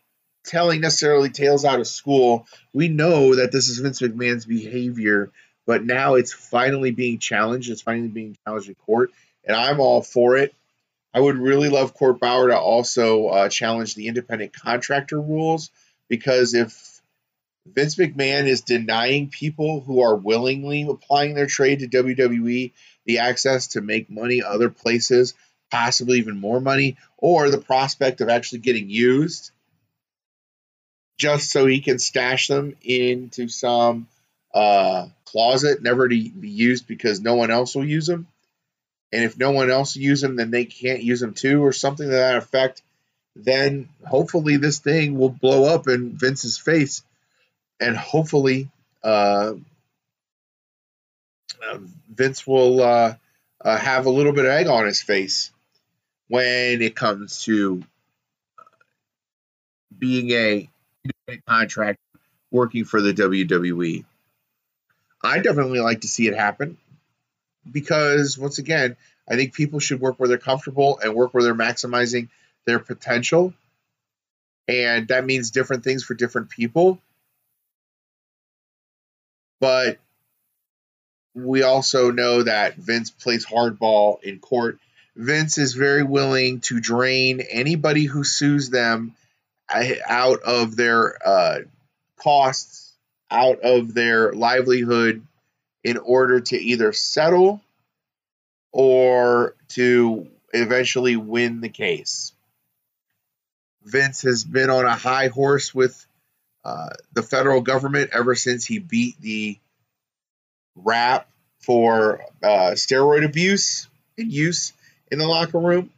telling 0.48 0.82
necessarily 0.82 1.30
tales 1.30 1.66
out 1.66 1.80
of 1.80 1.88
school. 1.88 2.48
We 2.74 2.88
know 2.88 3.36
that 3.36 3.52
this 3.52 3.70
is 3.70 3.80
Vince 3.80 4.02
McMahon's 4.02 4.46
behavior, 4.46 5.32
but 5.66 5.84
now 5.84 6.16
it's 6.16 6.34
finally 6.34 6.92
being 6.92 7.20
challenged. 7.20 7.70
It's 7.70 7.82
finally 7.82 8.08
being 8.08 8.38
challenged 8.46 8.70
in 8.70 8.76
court, 8.76 9.12
and 9.46 9.56
I'm 9.56 9.80
all 9.80 10.02
for 10.02 10.38
it. 10.38 10.54
I 11.14 11.20
would 11.20 11.38
really 11.38 11.70
love 11.70 11.94
Court 11.94 12.20
Bauer 12.20 12.50
to 12.50 12.58
also 12.58 13.28
uh, 13.28 13.50
challenge 13.50 13.96
the 13.96 14.08
independent 14.08 14.54
contractor 14.54 15.20
rules 15.20 15.72
because 16.10 16.54
if 16.54 17.02
Vince 17.66 17.96
McMahon 17.96 18.46
is 18.46 18.62
denying 18.62 19.30
people 19.30 19.82
who 19.82 20.02
are 20.02 20.16
willingly 20.16 20.84
applying 20.88 21.34
their 21.34 21.48
trade 21.48 21.80
to 21.80 21.88
WWE 21.88 22.72
the 23.06 23.20
access 23.20 23.68
to 23.68 23.82
make 23.82 24.10
money 24.10 24.44
other 24.44 24.70
places, 24.70 25.34
possibly 25.72 26.20
even 26.20 26.40
more 26.40 26.60
money, 26.60 26.98
or 27.18 27.50
the 27.50 27.58
prospect 27.58 28.22
of 28.22 28.30
actually 28.30 28.60
getting 28.60 28.90
used 28.90 29.52
just 31.18 31.52
so 31.52 31.66
he 31.66 31.82
can 31.82 32.00
stash 32.00 32.48
them 32.48 32.76
into 32.82 33.48
some 33.48 34.08
uh, 34.54 35.08
closet, 35.26 35.82
never 35.82 36.08
to 36.08 36.30
be 36.30 36.50
used 36.50 36.88
because 36.88 37.22
no 37.22 37.36
one 37.36 37.52
else 37.52 37.76
will 37.76 37.86
use 37.86 38.08
them. 38.08 38.28
And 39.12 39.24
if 39.24 39.38
no 39.38 39.52
one 39.52 39.72
else 39.72 39.96
uses 39.96 40.22
them, 40.22 40.36
then 40.36 40.52
they 40.52 40.66
can't 40.66 41.02
use 41.02 41.20
them 41.20 41.34
too, 41.34 41.64
or 41.64 41.72
something 41.72 42.06
to 42.06 42.12
that 42.12 42.38
effect. 42.38 42.82
Then 43.36 43.90
hopefully 44.06 44.58
this 44.58 44.80
thing 44.80 45.18
will 45.18 45.30
blow 45.30 45.74
up 45.74 45.88
in 45.88 46.18
Vince's 46.18 46.58
face 46.58 47.04
and 47.80 47.96
hopefully 47.96 48.70
uh, 49.04 49.54
Vince 52.10 52.46
will 52.46 52.82
uh, 52.82 53.16
uh, 53.64 53.78
have 53.78 54.06
a 54.06 54.12
little 54.12 54.34
bit 54.34 54.46
of 54.46 54.52
egg 54.52 54.68
on 54.68 54.86
his 54.86 55.02
face 55.02 55.52
when 56.28 56.82
it 56.82 56.96
comes 56.96 57.44
to 57.44 57.84
being 59.98 60.32
a 60.32 60.70
contract 61.48 62.00
working 62.52 62.86
for 62.86 63.02
the 63.02 63.14
WWE. 63.14 64.06
I 65.24 65.40
definitely 65.40 65.80
like 65.80 66.02
to 66.02 66.08
see 66.08 66.28
it 66.28 66.36
happen 66.36 66.78
because 67.70 68.38
once 68.38 68.60
again, 68.60 68.96
I 69.30 69.36
think 69.36 69.54
people 69.54 69.80
should 69.80 70.00
work 70.00 70.20
where 70.20 70.30
they're 70.30 70.38
comfortable 70.38 71.00
and 71.04 71.14
work 71.14 71.34
where 71.34 71.44
they're 71.44 71.56
maximizing 71.56 72.30
their 72.66 72.80
potential. 72.80 73.54
And 74.68 75.08
that 75.10 75.26
means 75.26 75.52
different 75.52 75.84
things 75.84 76.04
for 76.04 76.14
different 76.14 76.50
people. 76.50 77.00
But 79.60 79.98
we 81.34 81.64
also 81.64 82.12
know 82.12 82.44
that 82.44 82.76
Vince 82.76 83.12
plays 83.12 83.46
hardball 83.46 84.24
in 84.24 84.40
court. 84.40 84.80
Vince 85.16 85.58
is 85.58 85.74
very 85.74 86.04
willing 86.04 86.62
to 86.62 86.80
drain 86.80 87.42
anybody 87.42 88.06
who 88.06 88.24
sues 88.24 88.70
them 88.70 89.16
out 89.70 90.42
of 90.42 90.76
their 90.76 91.18
uh, 91.26 91.60
costs, 92.18 92.94
out 93.30 93.62
of 93.62 93.94
their 93.94 94.34
livelihood, 94.34 95.26
in 95.84 95.98
order 95.98 96.40
to 96.40 96.58
either 96.58 96.94
settle 96.94 97.62
or 98.72 99.56
to 99.70 100.28
eventually 100.54 101.16
win 101.16 101.62
the 101.62 101.70
case. 101.70 102.34
Vince 103.84 104.24
has 104.24 104.44
been 104.44 104.70
on 104.70 104.86
a 104.86 104.96
high 104.96 105.28
horse 105.28 105.74
with 105.74 106.06
uh, 106.66 106.90
the 107.14 107.24
federal 107.24 107.62
government 107.62 108.10
ever 108.14 108.36
since 108.36 108.66
he 108.66 108.80
beat 108.80 109.20
the 109.22 109.58
rap 110.76 111.28
for 111.62 112.22
uh, 112.44 112.72
steroid 112.72 113.26
abuse 113.26 113.88
and 114.18 114.32
use 114.32 114.74
in 115.10 115.20
the 115.20 115.26
locker 115.26 115.60
room. 115.60 115.90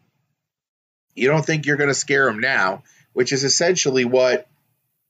You 1.15 1.27
don't 1.29 1.45
think 1.45 1.65
you're 1.65 1.77
going 1.77 1.89
to 1.89 1.95
scare 1.95 2.29
him 2.29 2.39
now, 2.39 2.83
which 3.19 3.33
is 3.33 3.43
essentially 3.43 4.05
what 4.05 4.47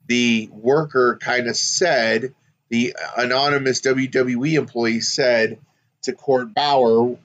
the 0.07 0.49
worker 0.51 1.19
kind 1.21 1.47
of 1.47 1.55
said. 1.55 2.33
The 2.69 2.95
anonymous 3.15 3.81
WWE 3.81 4.53
employee 4.53 5.01
said 5.01 5.59
to 6.01 6.13
Court 6.13 6.51
Bauer, 6.55 7.03
well, 7.03 7.19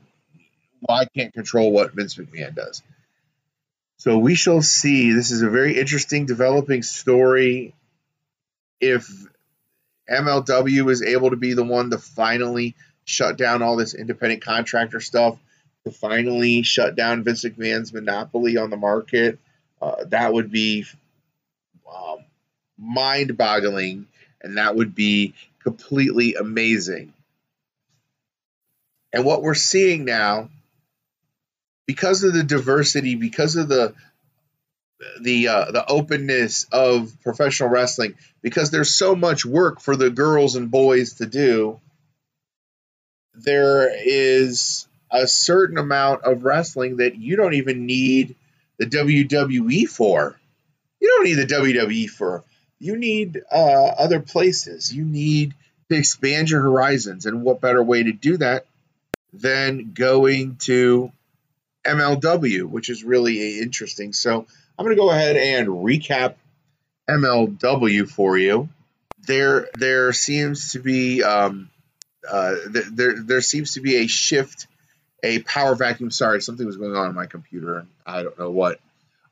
I 0.91 1.07
can't 1.07 1.33
control 1.33 1.73
what 1.73 1.95
Vince 1.95 2.17
McMahon 2.17 2.55
does. 2.55 2.83
So 3.97 4.19
we 4.19 4.35
shall 4.35 4.61
see. 4.61 5.13
This 5.13 5.31
is 5.31 5.41
a 5.41 5.49
very 5.49 5.79
interesting 5.79 6.27
developing 6.27 6.83
story 6.83 7.73
if 8.79 9.11
MLW 10.11 10.91
is 10.91 11.01
able 11.01 11.31
to 11.31 11.37
be 11.37 11.55
the 11.55 11.65
one 11.65 11.89
to 11.93 11.99
finally 11.99 12.75
shut 13.07 13.39
down 13.39 13.63
all 13.63 13.77
this 13.77 13.95
independent 13.95 14.45
contractor 14.45 15.01
stuff, 15.01 15.39
to 15.85 15.91
finally 15.91 16.61
shut 16.61 16.95
down 16.95 17.25
Vince 17.25 17.43
McMahon's 17.43 17.95
monopoly 17.95 18.59
on 18.59 18.69
the 18.69 18.77
market, 18.77 19.39
uh, 19.81 20.05
that 20.09 20.33
would 20.33 20.51
be 20.51 20.87
um, 21.93 22.19
mind 22.79 23.37
boggling, 23.37 24.07
and 24.41 24.59
that 24.59 24.75
would 24.77 24.95
be 24.95 25.35
completely 25.63 26.35
amazing. 26.35 27.13
And 29.13 29.25
what 29.25 29.43
we're 29.43 29.55
seeing 29.55 30.05
now, 30.05 30.51
because 31.87 32.25
of 32.25 32.33
the 32.33 32.43
diversity, 32.43 33.15
because 33.15 33.57
of 33.57 33.69
the 33.69 33.95
the 35.21 35.49
uh, 35.49 35.71
the 35.71 35.87
openness 35.87 36.67
of 36.73 37.13
professional 37.23 37.69
wrestling, 37.69 38.15
because 38.43 38.71
there's 38.71 38.95
so 38.95 39.15
much 39.15 39.45
work 39.45 39.81
for 39.81 39.97
the 39.97 40.11
girls 40.11 40.57
and 40.57 40.71
boys 40.71 41.15
to 41.15 41.27
do, 41.27 41.81
there 43.35 43.93
is 43.95 44.87
a 45.11 45.27
certain 45.27 45.79
amount 45.79 46.25
of 46.25 46.45
wrestling 46.45 46.97
that 46.97 47.17
you 47.17 47.37
don't 47.37 47.55
even 47.55 47.87
need 47.87 48.35
the 48.79 48.87
WWE 48.87 49.89
for. 49.89 50.39
You 51.01 51.09
don't 51.09 51.25
need 51.25 51.35
the 51.35 51.47
WWE 51.47 52.09
for. 52.09 52.45
You 52.79 52.97
need 52.97 53.43
uh, 53.51 53.57
other 53.99 54.21
places. 54.21 54.93
You 54.93 55.05
need 55.05 55.55
to 55.91 55.97
expand 55.97 56.51
your 56.51 56.63
horizons. 56.63 57.27
And 57.27 57.43
what 57.43 57.61
better 57.61 57.83
way 57.83 58.03
to 58.03 58.13
do 58.13 58.37
that 58.39 58.67
than 59.33 59.93
going 59.93 60.57
to 60.61 61.13
MLW, 61.85 62.65
which 62.65 62.89
is 62.89 63.05
really 63.05 63.61
interesting. 63.61 64.13
So 64.13 64.47
I'm 64.79 64.85
going 64.85 64.97
to 64.97 65.01
go 65.01 65.11
ahead 65.11 65.37
and 65.37 65.69
recap 65.69 66.35
MLW 67.09 68.09
for 68.09 68.39
you. 68.39 68.69
There, 69.27 69.69
there 69.79 70.13
seems 70.13 70.73
to 70.73 70.79
be 70.81 71.23
um, 71.23 71.71
uh, 72.29 72.55
there, 72.69 73.23
there 73.23 73.41
seems 73.41 73.75
to 73.75 73.81
be 73.81 73.97
a 73.97 74.07
shift, 74.07 74.67
a 75.25 75.39
power 75.41 75.75
vacuum. 75.75 76.11
Sorry, 76.11 76.43
something 76.43 76.67
was 76.67 76.77
going 76.77 76.95
on 76.95 77.09
in 77.09 77.15
my 77.15 77.27
computer. 77.27 77.87
I 78.07 78.23
don't 78.23 78.39
know 78.39 78.51
what. 78.51 78.79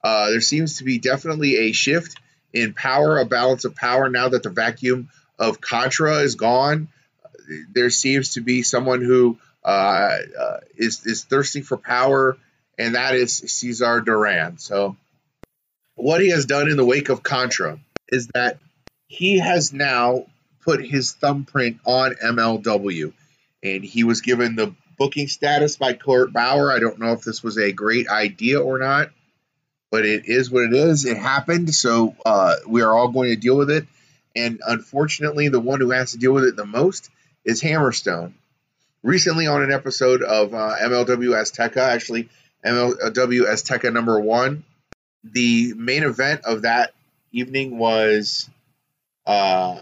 Uh, 0.02 0.30
there 0.30 0.40
seems 0.40 0.78
to 0.78 0.84
be 0.84 0.98
definitely 0.98 1.68
a 1.68 1.72
shift 1.72 2.18
in 2.52 2.72
power, 2.72 3.18
a 3.18 3.26
balance 3.26 3.64
of 3.66 3.76
power 3.76 4.08
now 4.08 4.30
that 4.30 4.42
the 4.42 4.50
vacuum 4.50 5.10
of 5.38 5.60
Contra 5.60 6.16
is 6.16 6.34
gone. 6.34 6.88
There 7.72 7.90
seems 7.90 8.34
to 8.34 8.40
be 8.40 8.62
someone 8.62 9.02
who 9.02 9.38
uh, 9.64 10.16
uh, 10.40 10.60
is 10.76 11.06
is 11.06 11.24
thirsting 11.24 11.62
for 11.62 11.76
power, 11.76 12.38
and 12.78 12.94
that 12.94 13.14
is 13.14 13.36
Cesar 13.36 14.00
Duran. 14.00 14.58
So, 14.58 14.96
what 15.94 16.22
he 16.22 16.30
has 16.30 16.46
done 16.46 16.70
in 16.70 16.78
the 16.78 16.86
wake 16.86 17.10
of 17.10 17.22
Contra 17.22 17.78
is 18.08 18.28
that 18.28 18.58
he 19.08 19.38
has 19.38 19.74
now 19.74 20.24
put 20.62 20.84
his 20.84 21.12
thumbprint 21.12 21.80
on 21.84 22.14
MLW, 22.14 23.12
and 23.62 23.84
he 23.84 24.04
was 24.04 24.22
given 24.22 24.56
the 24.56 24.74
booking 25.02 25.26
status 25.26 25.74
by 25.74 25.94
Court 25.94 26.32
Bauer. 26.32 26.70
I 26.70 26.78
don't 26.78 27.00
know 27.00 27.10
if 27.10 27.22
this 27.22 27.42
was 27.42 27.58
a 27.58 27.72
great 27.72 28.06
idea 28.06 28.60
or 28.60 28.78
not, 28.78 29.10
but 29.90 30.06
it 30.06 30.26
is 30.26 30.48
what 30.48 30.62
it 30.62 30.72
is. 30.72 31.04
It 31.04 31.16
happened, 31.16 31.74
so 31.74 32.14
uh, 32.24 32.54
we 32.68 32.82
are 32.82 32.96
all 32.96 33.08
going 33.08 33.30
to 33.30 33.36
deal 33.36 33.56
with 33.56 33.68
it. 33.68 33.84
And 34.36 34.60
unfortunately, 34.64 35.48
the 35.48 35.58
one 35.58 35.80
who 35.80 35.90
has 35.90 36.12
to 36.12 36.18
deal 36.18 36.32
with 36.32 36.44
it 36.44 36.54
the 36.54 36.64
most 36.64 37.10
is 37.44 37.60
Hammerstone. 37.60 38.34
Recently, 39.02 39.48
on 39.48 39.64
an 39.64 39.72
episode 39.72 40.22
of 40.22 40.54
uh, 40.54 40.76
MLW 40.80 41.30
Azteca, 41.30 41.78
actually 41.78 42.28
MLW 42.64 43.42
Azteca 43.50 43.92
number 43.92 44.20
one, 44.20 44.62
the 45.24 45.74
main 45.74 46.04
event 46.04 46.42
of 46.44 46.62
that 46.62 46.94
evening 47.32 47.76
was 47.76 48.48
uh, 49.26 49.80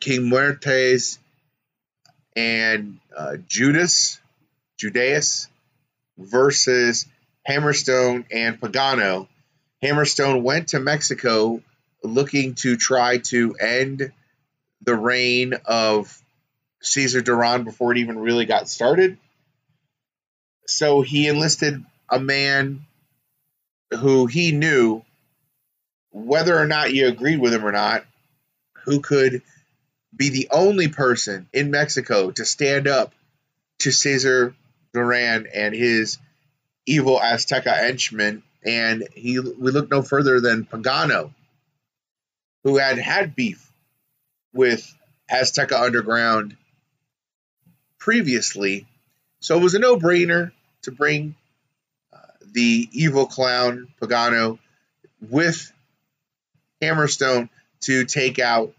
King 0.00 0.22
Muertes 0.22 1.18
and 2.38 3.00
uh, 3.16 3.36
Judas, 3.48 4.20
Judas 4.76 5.48
versus 6.16 7.04
Hammerstone 7.48 8.26
and 8.30 8.60
Pagano. 8.60 9.26
Hammerstone 9.82 10.42
went 10.42 10.68
to 10.68 10.78
Mexico 10.78 11.60
looking 12.04 12.54
to 12.54 12.76
try 12.76 13.18
to 13.18 13.56
end 13.56 14.12
the 14.82 14.94
reign 14.94 15.54
of 15.64 16.22
Cesar 16.80 17.22
Duran 17.22 17.64
before 17.64 17.90
it 17.90 17.98
even 17.98 18.20
really 18.20 18.44
got 18.46 18.68
started. 18.68 19.18
So 20.68 21.00
he 21.00 21.26
enlisted 21.26 21.84
a 22.08 22.20
man 22.20 22.86
who 23.98 24.26
he 24.26 24.52
knew, 24.52 25.02
whether 26.12 26.56
or 26.56 26.68
not 26.68 26.94
you 26.94 27.08
agreed 27.08 27.40
with 27.40 27.52
him 27.52 27.66
or 27.66 27.72
not, 27.72 28.04
who 28.84 29.00
could 29.00 29.42
be 30.14 30.30
the 30.30 30.48
only 30.50 30.88
person 30.88 31.48
in 31.52 31.70
Mexico 31.70 32.30
to 32.30 32.44
stand 32.44 32.88
up 32.88 33.14
to 33.80 33.90
Cesar 33.90 34.54
Duran 34.92 35.46
and 35.54 35.74
his 35.74 36.18
evil 36.86 37.18
Azteca 37.18 37.76
henchmen. 37.76 38.42
And 38.64 39.06
he 39.14 39.38
we 39.38 39.70
look 39.70 39.90
no 39.90 40.02
further 40.02 40.40
than 40.40 40.64
Pagano, 40.64 41.32
who 42.64 42.76
had 42.76 42.98
had 42.98 43.36
beef 43.36 43.72
with 44.52 44.92
Azteca 45.30 45.80
Underground 45.80 46.56
previously. 47.98 48.86
So 49.40 49.56
it 49.56 49.62
was 49.62 49.74
a 49.74 49.78
no 49.78 49.96
brainer 49.96 50.50
to 50.82 50.90
bring 50.90 51.36
uh, 52.12 52.18
the 52.52 52.88
evil 52.92 53.26
clown 53.26 53.88
Pagano 54.00 54.58
with 55.20 55.72
Hammerstone 56.82 57.48
to 57.82 58.04
take 58.04 58.38
out 58.38 58.74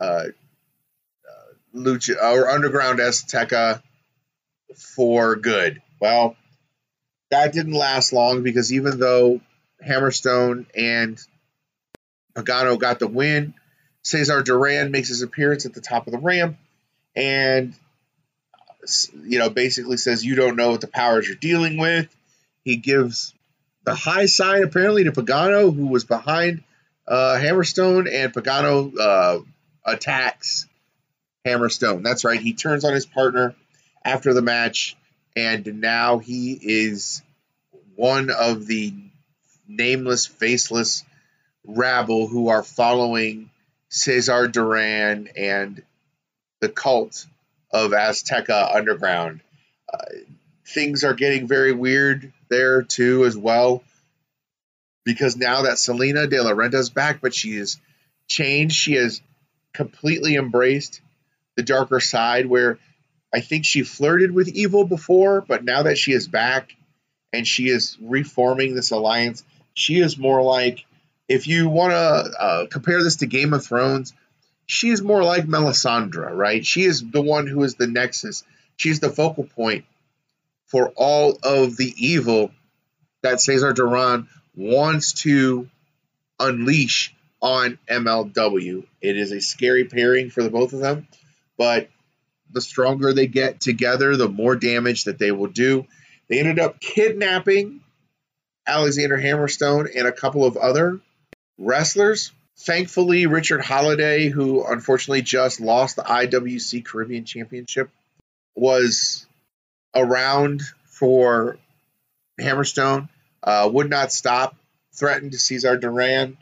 uh, 0.00 0.24
Lucha 1.74 2.16
or 2.20 2.48
Underground 2.48 2.98
Azteca 2.98 3.82
for 4.76 5.36
good. 5.36 5.82
Well, 6.00 6.36
that 7.30 7.52
didn't 7.52 7.72
last 7.72 8.12
long 8.12 8.42
because 8.42 8.72
even 8.72 8.98
though 8.98 9.40
Hammerstone 9.84 10.66
and 10.74 11.20
Pagano 12.34 12.78
got 12.78 12.98
the 12.98 13.08
win, 13.08 13.54
Cesar 14.02 14.42
Duran 14.42 14.90
makes 14.90 15.08
his 15.08 15.22
appearance 15.22 15.66
at 15.66 15.74
the 15.74 15.80
top 15.80 16.06
of 16.06 16.12
the 16.12 16.18
ramp 16.18 16.56
and 17.14 17.74
you 19.24 19.38
know 19.38 19.50
basically 19.50 19.96
says 19.96 20.24
you 20.24 20.36
don't 20.36 20.54
know 20.54 20.70
what 20.70 20.80
the 20.80 20.86
powers 20.86 21.26
you're 21.26 21.36
dealing 21.36 21.76
with. 21.76 22.14
He 22.62 22.76
gives 22.76 23.34
the 23.84 23.94
high 23.94 24.26
sign 24.26 24.62
apparently 24.62 25.04
to 25.04 25.12
Pagano, 25.12 25.74
who 25.74 25.86
was 25.86 26.04
behind 26.04 26.62
uh, 27.08 27.38
Hammerstone, 27.40 28.12
and 28.12 28.32
Pagano 28.32 28.92
uh, 28.98 29.38
attacks 29.86 30.66
Hammerstone. 31.46 32.02
That's 32.02 32.24
right. 32.24 32.40
He 32.40 32.52
turns 32.52 32.84
on 32.84 32.92
his 32.92 33.06
partner 33.06 33.54
after 34.04 34.34
the 34.34 34.42
match, 34.42 34.96
and 35.36 35.80
now 35.80 36.18
he 36.18 36.58
is 36.60 37.22
one 37.94 38.30
of 38.30 38.66
the 38.66 38.92
nameless, 39.68 40.26
faceless 40.26 41.04
rabble 41.64 42.26
who 42.26 42.48
are 42.48 42.62
following 42.62 43.50
Cesar 43.88 44.48
Duran 44.48 45.28
and 45.36 45.82
the 46.60 46.68
cult 46.68 47.26
of 47.70 47.92
Azteca 47.92 48.74
Underground. 48.74 49.40
Uh, 49.92 50.04
things 50.66 51.04
are 51.04 51.14
getting 51.14 51.46
very 51.46 51.72
weird 51.72 52.32
there 52.48 52.82
too, 52.82 53.24
as 53.24 53.36
well, 53.36 53.82
because 55.04 55.36
now 55.36 55.62
that 55.62 55.78
Salina 55.78 56.26
de 56.26 56.42
la 56.42 56.52
Renta 56.52 56.74
is 56.74 56.90
back, 56.90 57.20
but 57.20 57.34
she 57.34 57.56
is 57.56 57.78
changed. 58.28 58.74
She 58.74 58.94
has 58.94 59.20
completely 59.76 60.34
embraced 60.36 61.00
the 61.56 61.62
darker 61.62 62.00
side 62.00 62.46
where 62.46 62.78
I 63.32 63.40
think 63.40 63.64
she 63.64 63.82
flirted 63.82 64.32
with 64.32 64.48
evil 64.48 64.84
before, 64.84 65.42
but 65.42 65.64
now 65.64 65.82
that 65.82 65.98
she 65.98 66.12
is 66.12 66.26
back 66.26 66.74
and 67.32 67.46
she 67.46 67.68
is 67.68 67.96
reforming 68.00 68.74
this 68.74 68.90
alliance, 68.90 69.44
she 69.74 69.98
is 70.00 70.16
more 70.16 70.42
like 70.42 70.86
if 71.28 71.46
you 71.46 71.68
want 71.68 71.92
to 71.92 72.40
uh, 72.40 72.66
compare 72.68 73.02
this 73.02 73.16
to 73.16 73.26
Game 73.26 73.52
of 73.52 73.64
Thrones, 73.64 74.14
she 74.64 74.90
is 74.90 75.02
more 75.02 75.22
like 75.22 75.44
Melisandre, 75.46 76.34
right? 76.34 76.64
She 76.64 76.84
is 76.84 77.04
the 77.10 77.22
one 77.22 77.46
who 77.46 77.62
is 77.62 77.74
the 77.74 77.86
nexus. 77.86 78.44
She's 78.76 79.00
the 79.00 79.10
focal 79.10 79.44
point 79.44 79.84
for 80.66 80.92
all 80.96 81.38
of 81.42 81.76
the 81.76 81.94
evil 81.96 82.50
that 83.22 83.40
Cesar 83.40 83.72
Duran 83.72 84.28
wants 84.54 85.12
to 85.24 85.68
unleash 86.38 87.14
on 87.46 87.78
MLW. 87.88 88.84
It 89.00 89.16
is 89.16 89.30
a 89.30 89.40
scary 89.40 89.84
pairing 89.84 90.30
for 90.30 90.42
the 90.42 90.50
both 90.50 90.72
of 90.72 90.80
them, 90.80 91.06
but 91.56 91.88
the 92.50 92.60
stronger 92.60 93.12
they 93.12 93.28
get 93.28 93.60
together, 93.60 94.16
the 94.16 94.28
more 94.28 94.56
damage 94.56 95.04
that 95.04 95.20
they 95.20 95.30
will 95.30 95.46
do. 95.46 95.86
They 96.28 96.40
ended 96.40 96.58
up 96.58 96.80
kidnapping 96.80 97.82
Alexander 98.66 99.16
Hammerstone 99.16 99.88
and 99.96 100.08
a 100.08 100.12
couple 100.12 100.44
of 100.44 100.56
other 100.56 101.00
wrestlers. 101.56 102.32
Thankfully, 102.58 103.26
Richard 103.26 103.60
Holliday, 103.60 104.28
who 104.28 104.66
unfortunately 104.66 105.22
just 105.22 105.60
lost 105.60 105.94
the 105.94 106.02
IWC 106.02 106.84
Caribbean 106.84 107.24
Championship, 107.24 107.90
was 108.56 109.24
around 109.94 110.62
for 110.86 111.58
Hammerstone, 112.40 113.08
uh, 113.44 113.70
would 113.72 113.88
not 113.88 114.12
stop, 114.12 114.56
threatened 114.92 115.30
to 115.30 115.38
Cesar 115.38 115.76
Duran 115.76 116.38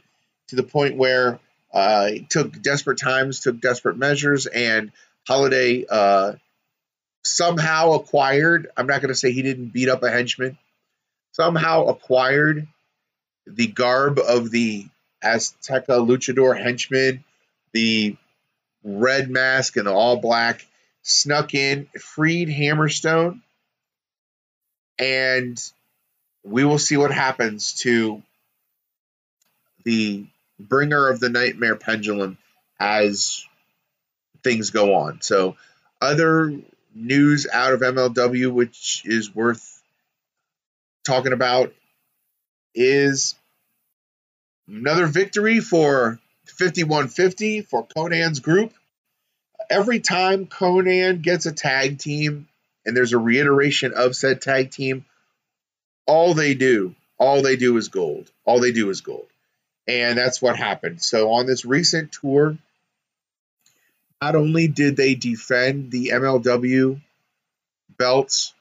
to 0.49 0.57
the 0.57 0.63
point 0.63 0.97
where 0.97 1.39
uh, 1.73 2.07
he 2.07 2.21
took 2.21 2.61
desperate 2.63 2.99
times, 2.99 3.41
took 3.41 3.61
desperate 3.61 3.97
measures, 3.97 4.47
and 4.47 4.93
Holliday 5.27 5.87
uh, 5.89 6.35
somehow 7.23 7.93
acquired. 7.93 8.69
I'm 8.77 8.87
not 8.87 9.01
going 9.01 9.09
to 9.09 9.15
say 9.15 9.33
he 9.33 9.43
didn't 9.43 9.73
beat 9.73 9.89
up 9.89 10.03
a 10.03 10.11
henchman. 10.11 10.59
Somehow 11.33 11.87
acquired 11.87 12.69
the 13.47 13.67
garb 13.67 14.19
of 14.19 14.51
the 14.51 14.87
Azteca 15.23 16.07
luchador 16.07 16.57
henchman, 16.57 17.25
the 17.73 18.17
red 18.85 19.31
mask 19.31 19.77
and 19.77 19.87
the 19.87 19.93
all 19.93 20.19
black, 20.19 20.65
snuck 21.03 21.55
in, 21.55 21.87
freed 22.01 22.49
Hammerstone, 22.49 23.41
and 24.99 25.61
we 26.45 26.65
will 26.65 26.79
see 26.79 26.97
what 26.97 27.11
happens 27.11 27.75
to 27.81 28.23
the 29.85 30.27
bringer 30.59 31.09
of 31.09 31.21
the 31.21 31.29
nightmare 31.29 31.77
pendulum 31.77 32.39
as 32.79 33.45
things 34.43 34.71
go 34.71 34.95
on. 34.95 35.21
So, 35.21 35.57
other 36.01 36.55
news 36.95 37.47
out 37.53 37.73
of 37.73 37.81
MLW, 37.81 38.53
which 38.53 39.03
is 39.05 39.35
worth 39.35 39.83
talking 41.05 41.33
about, 41.33 41.73
is 42.75 43.35
another 44.69 45.07
victory 45.07 45.61
for 45.61 46.21
5150 46.47 47.63
for 47.63 47.87
Konnan's 47.87 48.41
group. 48.41 48.73
Every 49.71 50.01
time 50.01 50.47
Conan 50.47 51.23
gets 51.23 51.47
a 51.47 51.53
tag 51.53 51.99
team 51.99 52.49
and 52.85 52.97
there's 52.97 53.13
a 53.13 53.19
reiteration 53.19 53.93
of 53.95 54.15
said 54.15 54.43
tag 54.43 54.71
team, 54.71 55.05
all 56.07 56.35
they 56.35 56.55
do, 56.55 56.95
all 57.19 57.43
they 57.43 57.57
do 57.57 57.77
is 57.79 57.89
gold. 57.89 58.31
All 58.45 58.61
they 58.61 58.73
do 58.73 58.91
is 58.91 59.01
gold. 59.01 59.27
And 59.87 60.17
that's 60.17 60.41
what 60.41 60.57
happened. 60.57 61.03
So 61.03 61.33
on 61.33 61.47
this 61.47 61.65
recent 61.65 62.13
tour, 62.13 62.57
not 64.21 64.35
only 64.35 64.69
did 64.69 64.97
they 64.97 65.15
defend 65.15 65.91
the 65.91 66.11
MLW 66.15 67.01
belts 67.99 68.55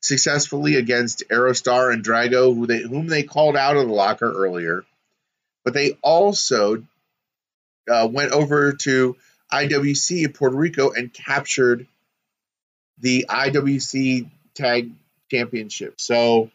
successfully 0.00 0.76
against 0.76 1.24
Aerostar 1.28 1.92
and 1.92 2.02
Drago, 2.02 2.54
who 2.54 2.66
they, 2.66 2.80
whom 2.80 3.06
they 3.06 3.22
called 3.22 3.56
out 3.56 3.76
of 3.76 3.86
the 3.86 3.92
locker 3.92 4.32
earlier, 4.32 4.84
but 5.64 5.74
they 5.74 5.98
also 6.02 6.82
uh, 7.90 8.08
went 8.10 8.32
over 8.32 8.72
to 8.72 9.16
IWC 9.52 10.24
in 10.24 10.32
Puerto 10.32 10.56
Rico 10.56 10.90
and 10.90 11.12
captured 11.12 11.86
the 12.98 13.26
IWC 13.28 14.30
Tag 14.54 14.90
Championship. 15.30 16.00
So 16.00 16.50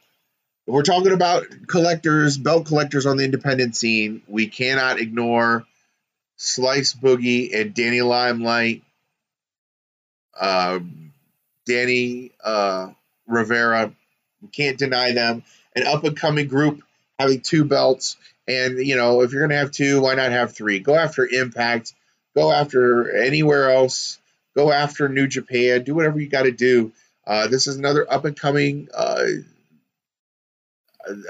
we're 0.67 0.83
talking 0.83 1.11
about 1.11 1.45
collectors, 1.67 2.37
belt 2.37 2.65
collectors 2.65 3.05
on 3.05 3.17
the 3.17 3.23
independent 3.23 3.75
scene, 3.75 4.21
we 4.27 4.47
cannot 4.47 4.99
ignore 4.99 5.65
Slice 6.37 6.93
Boogie 6.93 7.55
and 7.59 7.73
Danny 7.73 8.01
Limelight, 8.01 8.83
uh, 10.39 10.79
Danny 11.65 12.31
uh, 12.43 12.89
Rivera. 13.27 13.93
We 14.41 14.47
can't 14.49 14.77
deny 14.77 15.11
them. 15.11 15.43
An 15.75 15.85
up 15.85 16.03
and 16.03 16.17
coming 16.17 16.47
group 16.47 16.83
having 17.19 17.41
two 17.41 17.65
belts. 17.65 18.17
And, 18.47 18.79
you 18.79 18.95
know, 18.95 19.21
if 19.21 19.31
you're 19.31 19.41
going 19.41 19.51
to 19.51 19.57
have 19.57 19.71
two, 19.71 20.01
why 20.01 20.15
not 20.15 20.31
have 20.31 20.53
three? 20.53 20.79
Go 20.79 20.95
after 20.95 21.27
Impact. 21.27 21.93
Go 22.35 22.51
after 22.51 23.15
anywhere 23.15 23.71
else. 23.71 24.19
Go 24.55 24.71
after 24.71 25.09
New 25.09 25.27
Japan. 25.27 25.83
Do 25.83 25.95
whatever 25.95 26.19
you 26.19 26.27
got 26.27 26.43
to 26.43 26.51
do. 26.51 26.91
Uh, 27.25 27.47
this 27.47 27.67
is 27.67 27.77
another 27.77 28.11
up 28.11 28.25
and 28.25 28.39
coming 28.39 28.87
uh, 28.93 29.25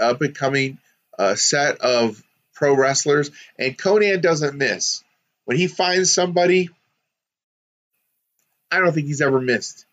up 0.02 0.22
and 0.22 0.36
coming 0.36 0.78
uh, 1.18 1.36
set 1.36 1.80
of 1.80 2.22
pro 2.54 2.76
wrestlers, 2.76 3.32
and 3.60 3.78
Konnan 3.78 4.22
doesn't 4.22 4.58
miss. 4.58 5.04
When 5.46 5.58
he 5.58 5.68
finds 5.68 6.12
somebody, 6.12 6.70
I 8.72 8.80
don't 8.80 8.94
think 8.94 9.08
he's 9.08 9.22
ever 9.22 9.40
missed. 9.40 9.86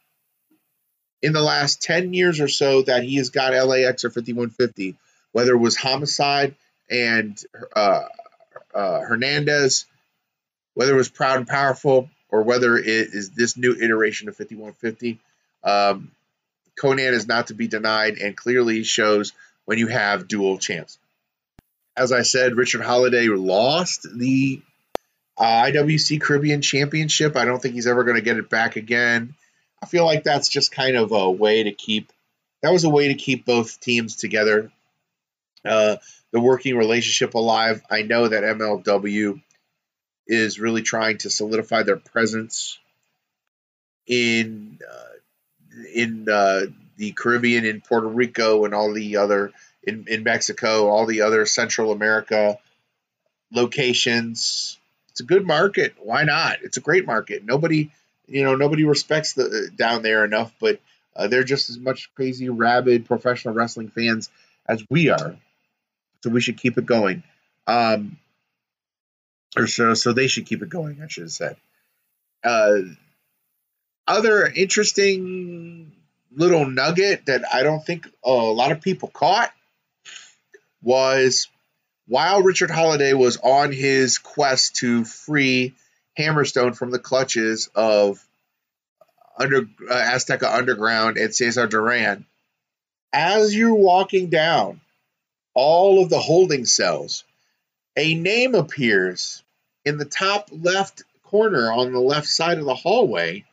In 1.20 1.32
the 1.32 1.42
last 1.42 1.82
10 1.82 2.14
years 2.14 2.40
or 2.40 2.48
so 2.48 2.82
that 2.82 3.04
he 3.04 3.16
has 3.16 3.30
got 3.30 3.52
LAX 3.52 4.04
or 4.04 4.10
5150, 4.10 4.96
whether 5.32 5.52
it 5.52 5.58
was 5.58 5.76
Homicide 5.76 6.56
and 6.90 7.40
uh, 7.76 8.02
uh, 8.74 9.00
Hernandez, 9.00 9.84
whether 10.74 10.94
it 10.94 10.96
was 10.96 11.08
Proud 11.08 11.38
and 11.38 11.46
Powerful, 11.46 12.08
or 12.28 12.42
whether 12.42 12.76
it 12.76 12.86
is 12.86 13.30
this 13.30 13.56
new 13.56 13.76
iteration 13.76 14.28
of 14.28 14.36
5150, 14.36 15.20
um, 15.62 16.10
Konnan 16.80 17.12
is 17.12 17.28
not 17.28 17.48
to 17.48 17.54
be 17.54 17.68
denied 17.68 18.16
and 18.18 18.36
clearly 18.36 18.82
shows 18.82 19.32
when 19.64 19.78
you 19.78 19.86
have 19.88 20.28
dual 20.28 20.58
champs. 20.58 20.98
As 21.96 22.12
I 22.12 22.22
said, 22.22 22.56
Richard 22.56 22.82
Holliday 22.82 23.28
lost 23.28 24.06
the 24.14 24.62
uh, 25.36 25.64
IWC 25.64 26.20
Caribbean 26.20 26.62
Championship. 26.62 27.36
I 27.36 27.44
don't 27.44 27.60
think 27.60 27.74
he's 27.74 27.86
ever 27.86 28.04
going 28.04 28.16
to 28.16 28.22
get 28.22 28.38
it 28.38 28.48
back 28.48 28.76
again. 28.76 29.34
I 29.82 29.86
feel 29.86 30.04
like 30.04 30.24
that's 30.24 30.48
just 30.48 30.72
kind 30.72 30.96
of 30.96 31.12
a 31.12 31.30
way 31.30 31.64
to 31.64 31.72
keep 31.72 32.12
that 32.62 32.72
was 32.72 32.84
a 32.84 32.90
way 32.90 33.08
to 33.08 33.14
keep 33.14 33.44
both 33.44 33.80
teams 33.80 34.16
together, 34.16 34.70
uh, 35.64 35.96
the 36.30 36.40
working 36.40 36.76
relationship 36.76 37.34
alive. 37.34 37.82
I 37.90 38.02
know 38.02 38.28
that 38.28 38.44
MLW 38.44 39.42
is 40.28 40.60
really 40.60 40.82
trying 40.82 41.18
to 41.18 41.30
solidify 41.30 41.82
their 41.82 41.96
presence 41.96 42.78
in 44.06 44.78
uh, 44.88 45.84
in 45.92 46.28
uh, 46.30 46.66
the 47.02 47.10
Caribbean, 47.10 47.64
in 47.64 47.80
Puerto 47.80 48.06
Rico, 48.06 48.64
and 48.64 48.72
all 48.72 48.92
the 48.92 49.16
other 49.16 49.50
in, 49.82 50.06
in 50.06 50.22
Mexico, 50.22 50.86
all 50.86 51.04
the 51.04 51.22
other 51.22 51.46
Central 51.46 51.90
America 51.90 52.58
locations. 53.52 54.78
It's 55.10 55.18
a 55.18 55.24
good 55.24 55.44
market. 55.44 55.96
Why 55.98 56.22
not? 56.22 56.58
It's 56.62 56.76
a 56.76 56.80
great 56.80 57.04
market. 57.04 57.44
Nobody, 57.44 57.90
you 58.28 58.44
know, 58.44 58.54
nobody 58.54 58.84
respects 58.84 59.32
the 59.32 59.68
down 59.74 60.02
there 60.02 60.24
enough, 60.24 60.52
but 60.60 60.78
uh, 61.16 61.26
they're 61.26 61.42
just 61.42 61.70
as 61.70 61.78
much 61.78 62.14
crazy, 62.14 62.48
rabid 62.48 63.06
professional 63.06 63.52
wrestling 63.52 63.88
fans 63.88 64.30
as 64.68 64.84
we 64.88 65.10
are. 65.10 65.36
So 66.22 66.30
we 66.30 66.40
should 66.40 66.56
keep 66.56 66.78
it 66.78 66.86
going. 66.86 67.24
Um, 67.66 68.16
or 69.56 69.66
so, 69.66 69.94
so 69.94 70.12
they 70.12 70.28
should 70.28 70.46
keep 70.46 70.62
it 70.62 70.68
going. 70.68 71.02
I 71.02 71.08
should 71.08 71.24
have 71.24 71.32
said. 71.32 71.56
Uh, 72.44 72.78
other 74.06 74.46
interesting 74.46 75.91
little 76.34 76.66
nugget 76.66 77.26
that 77.26 77.42
I 77.52 77.62
don't 77.62 77.84
think 77.84 78.08
a 78.24 78.30
lot 78.30 78.72
of 78.72 78.80
people 78.80 79.08
caught 79.08 79.52
was 80.82 81.48
while 82.06 82.42
Richard 82.42 82.70
Holliday 82.70 83.12
was 83.12 83.38
on 83.38 83.72
his 83.72 84.18
quest 84.18 84.76
to 84.76 85.04
free 85.04 85.74
Hammerstone 86.18 86.76
from 86.76 86.90
the 86.90 86.98
clutches 86.98 87.70
of 87.74 88.24
under 89.38 89.58
uh, 89.58 89.94
Azteca 89.94 90.52
Underground 90.52 91.16
and 91.16 91.34
Cesar 91.34 91.66
Duran, 91.66 92.26
as 93.12 93.54
you're 93.54 93.74
walking 93.74 94.28
down 94.28 94.80
all 95.54 96.02
of 96.02 96.10
the 96.10 96.18
holding 96.18 96.64
cells, 96.64 97.24
a 97.96 98.14
name 98.14 98.54
appears 98.54 99.42
in 99.84 99.98
the 99.98 100.04
top 100.04 100.48
left 100.52 101.02
corner 101.22 101.72
on 101.72 101.92
the 101.92 102.00
left 102.00 102.26
side 102.26 102.58
of 102.58 102.64
the 102.64 102.74
hallway 102.74 103.44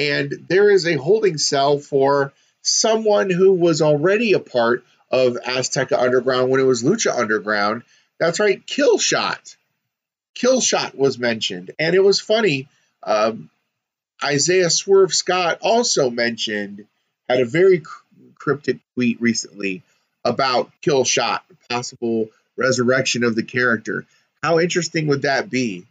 and 0.00 0.46
there 0.48 0.70
is 0.70 0.86
a 0.86 0.96
holding 0.96 1.36
cell 1.36 1.78
for 1.78 2.32
someone 2.62 3.28
who 3.28 3.52
was 3.52 3.82
already 3.82 4.32
a 4.32 4.40
part 4.40 4.82
of 5.10 5.34
Azteca 5.34 5.98
Underground 5.98 6.50
when 6.50 6.58
it 6.60 6.64
was 6.64 6.82
Lucha 6.82 7.14
Underground. 7.16 7.82
That's 8.18 8.40
right, 8.40 8.64
Killshot. 8.66 9.56
Killshot 10.34 10.94
was 10.94 11.18
mentioned, 11.18 11.72
and 11.78 11.94
it 11.94 12.02
was 12.02 12.18
funny. 12.18 12.66
Um, 13.02 13.50
Isaiah 14.24 14.70
Swerve 14.70 15.12
Scott 15.14 15.58
also 15.60 16.08
mentioned 16.08 16.86
had 17.28 17.40
a 17.40 17.44
very 17.44 17.82
cryptic 18.36 18.78
tweet 18.94 19.20
recently 19.20 19.82
about 20.24 20.70
Killshot, 20.80 21.40
possible 21.68 22.30
resurrection 22.56 23.22
of 23.22 23.34
the 23.34 23.42
character. 23.42 24.06
How 24.42 24.60
interesting 24.60 25.08
would 25.08 25.22
that 25.22 25.50
be 25.50 25.86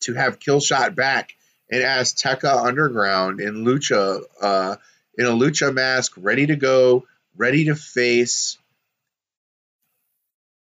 to 0.00 0.14
have 0.14 0.40
Killshot 0.40 0.96
back 0.96 1.34
and 1.74 1.82
Azteca 1.82 2.64
Underground 2.64 3.40
in 3.40 3.64
Lucha, 3.64 4.22
uh, 4.40 4.76
in 5.18 5.26
a 5.26 5.30
Lucha 5.30 5.74
mask, 5.74 6.12
ready 6.16 6.46
to 6.46 6.54
go, 6.54 7.04
ready 7.36 7.64
to 7.64 7.74
face 7.74 8.58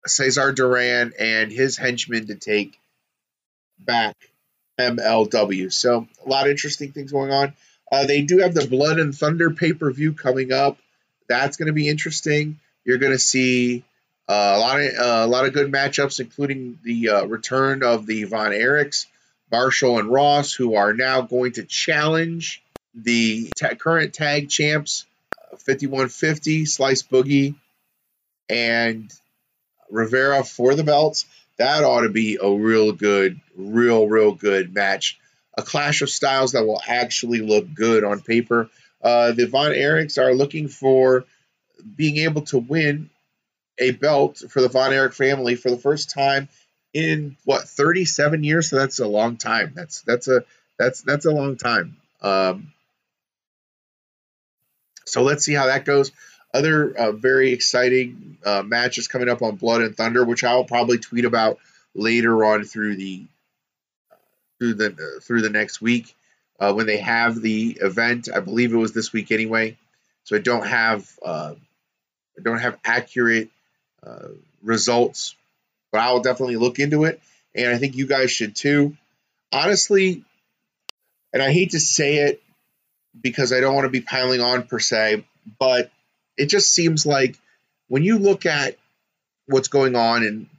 Cesar 0.05 0.51
Duran 0.51 1.13
and 1.17 1.51
his 1.51 1.75
henchmen 1.75 2.27
to 2.27 2.35
take 2.35 2.79
back 3.79 4.15
MLW. 4.79 5.73
So 5.73 6.07
a 6.23 6.29
lot 6.29 6.45
of 6.45 6.51
interesting 6.51 6.91
things 6.91 7.11
going 7.11 7.31
on. 7.31 7.53
Uh, 7.91 8.05
they 8.05 8.21
do 8.21 8.37
have 8.37 8.53
the 8.53 8.67
Blood 8.67 8.99
and 8.99 9.15
Thunder 9.15 9.49
pay 9.49 9.73
per 9.73 9.91
view 9.91 10.13
coming 10.13 10.53
up. 10.53 10.77
That's 11.27 11.57
going 11.57 11.67
to 11.67 11.73
be 11.73 11.89
interesting. 11.89 12.59
You're 12.85 12.99
going 12.99 13.11
to 13.11 13.19
see 13.19 13.83
uh, 14.29 14.53
a 14.55 14.59
lot 14.59 14.79
of 14.79 14.93
uh, 14.93 15.25
a 15.25 15.27
lot 15.27 15.45
of 15.45 15.53
good 15.53 15.71
matchups, 15.71 16.19
including 16.19 16.77
the 16.83 17.09
uh, 17.09 17.25
return 17.25 17.81
of 17.81 18.05
the 18.05 18.25
Von 18.25 18.51
Erichs 18.51 19.07
Marshall 19.51 19.99
and 19.99 20.09
Ross, 20.09 20.53
who 20.53 20.75
are 20.75 20.93
now 20.93 21.21
going 21.21 21.53
to 21.53 21.63
challenge 21.63 22.63
the 22.95 23.51
ta- 23.57 23.75
current 23.75 24.13
tag 24.13 24.49
champs, 24.49 25.05
5150, 25.51 26.65
Slice 26.65 27.03
Boogie, 27.03 27.55
and 28.49 29.11
Rivera 29.89 30.43
for 30.43 30.75
the 30.75 30.83
belts. 30.83 31.25
That 31.57 31.83
ought 31.83 32.01
to 32.01 32.09
be 32.09 32.37
a 32.41 32.49
real 32.49 32.91
good, 32.93 33.39
real, 33.55 34.07
real 34.07 34.33
good 34.33 34.73
match. 34.73 35.19
A 35.57 35.61
clash 35.61 36.01
of 36.01 36.09
styles 36.09 36.53
that 36.53 36.65
will 36.65 36.81
actually 36.87 37.41
look 37.41 37.73
good 37.73 38.03
on 38.03 38.21
paper. 38.21 38.69
Uh, 39.03 39.33
the 39.33 39.47
Von 39.47 39.71
Erichs 39.71 40.17
are 40.17 40.33
looking 40.33 40.69
for 40.69 41.25
being 41.95 42.17
able 42.17 42.43
to 42.43 42.57
win 42.57 43.09
a 43.77 43.91
belt 43.91 44.41
for 44.49 44.61
the 44.61 44.69
Von 44.69 44.93
Erich 44.93 45.13
family 45.13 45.55
for 45.55 45.69
the 45.69 45.77
first 45.77 46.09
time 46.09 46.47
in 46.93 47.37
what 47.45 47.67
37 47.67 48.43
years. 48.43 48.69
So 48.69 48.77
that's 48.77 48.99
a 48.99 49.07
long 49.07 49.37
time. 49.37 49.73
That's 49.75 50.01
that's 50.01 50.27
a 50.27 50.43
that's 50.77 51.01
that's 51.01 51.25
a 51.25 51.31
long 51.31 51.57
time. 51.57 51.97
Um, 52.21 52.73
so 55.05 55.23
let's 55.23 55.43
see 55.45 55.53
how 55.53 55.67
that 55.67 55.85
goes. 55.85 56.11
Other 56.53 56.91
uh, 56.91 57.11
very 57.11 57.53
exciting 57.53 58.37
uh, 58.45 58.61
matches 58.63 59.07
coming 59.07 59.29
up 59.29 59.41
on 59.41 59.55
Blood 59.55 59.81
and 59.81 59.95
Thunder, 59.95 60.25
which 60.25 60.43
I'll 60.43 60.65
probably 60.65 60.97
tweet 60.97 61.25
about 61.25 61.59
later 61.93 62.43
on 62.43 62.63
through 62.63 62.97
the 62.97 63.25
through 64.59 64.75
the 64.75 64.87
uh, 64.87 65.19
through 65.21 65.41
the 65.41 65.49
next 65.49 65.81
week 65.81 66.15
uh, 66.59 66.73
when 66.73 66.87
they 66.87 66.97
have 66.97 67.41
the 67.41 67.77
event. 67.81 68.27
I 68.33 68.39
believe 68.41 68.73
it 68.73 68.77
was 68.77 68.93
this 68.93 69.13
week 69.13 69.31
anyway, 69.31 69.77
so 70.23 70.35
I 70.35 70.39
don't 70.39 70.65
have 70.65 71.09
uh, 71.23 71.55
I 72.37 72.41
don't 72.41 72.59
have 72.59 72.77
accurate 72.83 73.49
uh, 74.05 74.29
results, 74.61 75.35
but 75.91 76.01
I'll 76.01 76.21
definitely 76.21 76.57
look 76.57 76.79
into 76.79 77.03
it, 77.05 77.21
and 77.55 77.73
I 77.73 77.77
think 77.77 77.95
you 77.95 78.07
guys 78.07 78.31
should 78.31 78.55
too. 78.55 78.95
Honestly, 79.51 80.23
and 81.33 81.41
I 81.41 81.51
hate 81.51 81.71
to 81.71 81.79
say 81.79 82.17
it 82.17 82.41
because 83.19 83.51
I 83.51 83.59
don't 83.59 83.75
want 83.75 83.85
to 83.85 83.89
be 83.89 84.01
piling 84.01 84.41
on 84.41 84.63
per 84.63 84.79
se, 84.79 85.25
but 85.59 85.91
it 86.37 86.47
just 86.47 86.71
seems 86.71 87.05
like 87.05 87.37
when 87.87 88.03
you 88.03 88.17
look 88.17 88.45
at 88.45 88.77
what's 89.47 89.67
going 89.67 89.95
on 89.95 90.23
in 90.23 90.49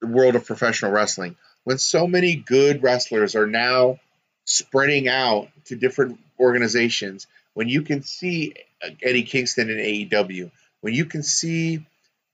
the 0.00 0.08
world 0.08 0.34
of 0.34 0.46
professional 0.46 0.90
wrestling, 0.90 1.36
when 1.64 1.78
so 1.78 2.06
many 2.06 2.36
good 2.36 2.82
wrestlers 2.82 3.34
are 3.34 3.46
now 3.46 3.98
spreading 4.44 5.08
out 5.08 5.48
to 5.66 5.76
different 5.76 6.18
organizations, 6.38 7.26
when 7.54 7.68
you 7.68 7.82
can 7.82 8.02
see 8.02 8.54
Eddie 9.02 9.22
Kingston 9.22 9.70
in 9.70 9.78
AEW, 9.78 10.50
when 10.80 10.94
you 10.94 11.04
can 11.04 11.22
see 11.22 11.86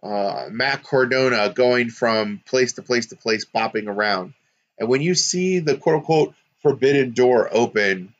uh, 0.02 0.48
Matt 0.50 0.82
Cardona 0.82 1.50
going 1.50 1.90
from 1.90 2.40
place 2.46 2.74
to 2.74 2.82
place 2.82 3.06
to 3.06 3.16
place, 3.16 3.44
bopping 3.44 3.86
around, 3.86 4.34
and 4.78 4.88
when 4.88 5.00
you 5.00 5.14
see 5.14 5.60
the 5.60 5.76
quote 5.76 5.96
unquote 5.96 6.34
forbidden 6.60 7.12
door 7.12 7.48
open, 7.50 8.14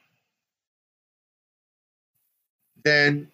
then 2.85 3.29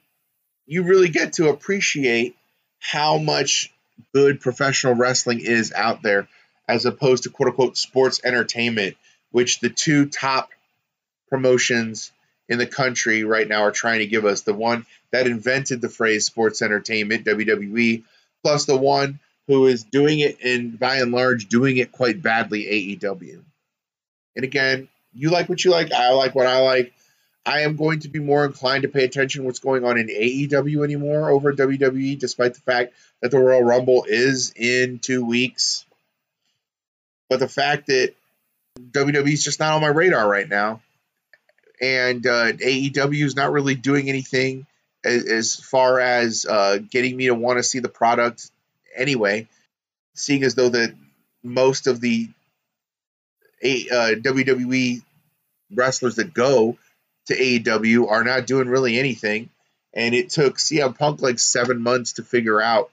you 0.66 0.82
really 0.84 1.09
get 1.09 1.34
to 1.34 1.49
appreciate 1.49 2.36
how 2.78 3.18
much 3.18 3.72
good 4.14 4.40
professional 4.40 4.94
wrestling 4.94 5.40
is 5.40 5.72
out 5.72 6.03
there 6.03 6.28
as 6.68 6.84
opposed 6.84 7.24
to 7.24 7.30
quote 7.30 7.49
unquote 7.49 7.76
sports 7.76 8.20
entertainment, 8.22 8.96
which 9.30 9.61
the 9.61 9.70
two 9.70 10.07
top 10.07 10.51
promotions 11.28 12.12
in 12.49 12.59
the 12.59 12.66
country 12.66 13.24
right 13.24 13.49
now 13.49 13.62
are 13.62 13.72
trying 13.72 13.99
to 13.99 14.07
give 14.07 14.24
us. 14.24 14.42
The 14.42 14.55
one 14.55 14.86
that 15.11 15.26
invented 15.26 15.80
the 15.80 15.88
phrase 15.88 16.26
sports 16.26 16.62
entertainment, 16.62 17.26
WWE, 17.26 18.05
plus 18.43 18.64
the 18.66 18.76
one 18.76 19.20
who 19.47 19.66
is 19.66 19.84
doing 19.84 20.20
it 20.20 20.39
and 20.45 20.78
by 20.78 20.97
and 20.97 21.12
large 21.12 21.49
doing 21.49 21.78
it 21.78 21.93
quite 21.93 22.22
badly, 22.22 22.64
AEW. 22.64 23.43
And 24.36 24.45
again, 24.45 24.89
you 25.14 25.30
like 25.30 25.49
what 25.49 25.64
you 25.64 25.70
like, 25.70 25.91
I 25.91 26.11
like 26.11 26.34
what 26.34 26.47
I 26.47 26.61
like. 26.61 26.93
I 27.45 27.61
am 27.61 27.76
going 27.76 28.01
to 28.01 28.09
be 28.09 28.18
more 28.18 28.45
inclined 28.45 28.82
to 28.82 28.89
pay 28.89 29.05
attention 29.05 29.41
to 29.41 29.47
what's 29.47 29.59
going 29.59 29.84
on 29.84 29.97
in 29.97 30.09
AEW 30.09 30.84
anymore 30.84 31.30
over 31.30 31.55
WWE, 31.55 32.18
despite 32.18 32.55
the 32.55 32.61
fact 32.61 32.93
that 33.22 33.30
the 33.30 33.39
Royal 33.39 33.62
Rumble 33.62 34.05
is 34.07 34.53
in 34.55 34.99
two 34.99 35.24
weeks. 35.24 35.86
But 37.30 37.41
the 37.41 37.49
fact 37.49 37.86
that 37.86 38.14
WWE 38.78 39.32
is 39.32 39.43
just 39.43 39.61
not 39.61 39.72
on 39.72 39.80
my 39.80 39.89
radar 39.89 40.28
right 40.28 40.49
now, 40.49 40.82
and 41.80 42.26
uh, 42.26 42.53
AEW 42.53 43.24
is 43.24 43.34
not 43.34 43.51
really 43.51 43.74
doing 43.74 44.09
anything 44.09 44.66
as, 45.05 45.24
as 45.24 45.57
far 45.57 46.01
as 46.01 46.46
uh, 46.46 46.78
getting 46.90 47.16
me 47.16 47.26
to 47.26 47.34
want 47.34 47.59
to 47.59 47.62
see 47.62 47.78
the 47.78 47.88
product 47.88 48.51
anyway. 48.94 49.49
Seeing 50.14 50.42
as 50.42 50.55
though 50.55 50.68
that 50.70 50.94
most 51.42 51.86
of 51.86 52.01
the 52.01 52.28
uh, 53.62 54.14
WWE 54.20 55.03
wrestlers 55.72 56.16
that 56.16 56.34
go 56.34 56.76
to 57.26 57.36
AEW 57.36 58.11
are 58.11 58.24
not 58.24 58.46
doing 58.46 58.68
really 58.68 58.99
anything, 58.99 59.51
and 59.94 60.14
it 60.14 60.30
took 60.30 60.57
CM 60.57 60.96
Punk 60.96 61.22
like 61.22 61.38
seven 61.38 61.82
months 61.82 62.14
to 62.14 62.22
figure 62.22 62.61
out 62.61 62.90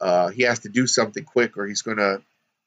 uh, 0.00 0.28
he 0.28 0.42
has 0.42 0.60
to 0.60 0.68
do 0.68 0.86
something 0.86 1.24
quick 1.24 1.56
or 1.56 1.66
he's 1.66 1.82
going 1.82 1.96
to 1.98 2.20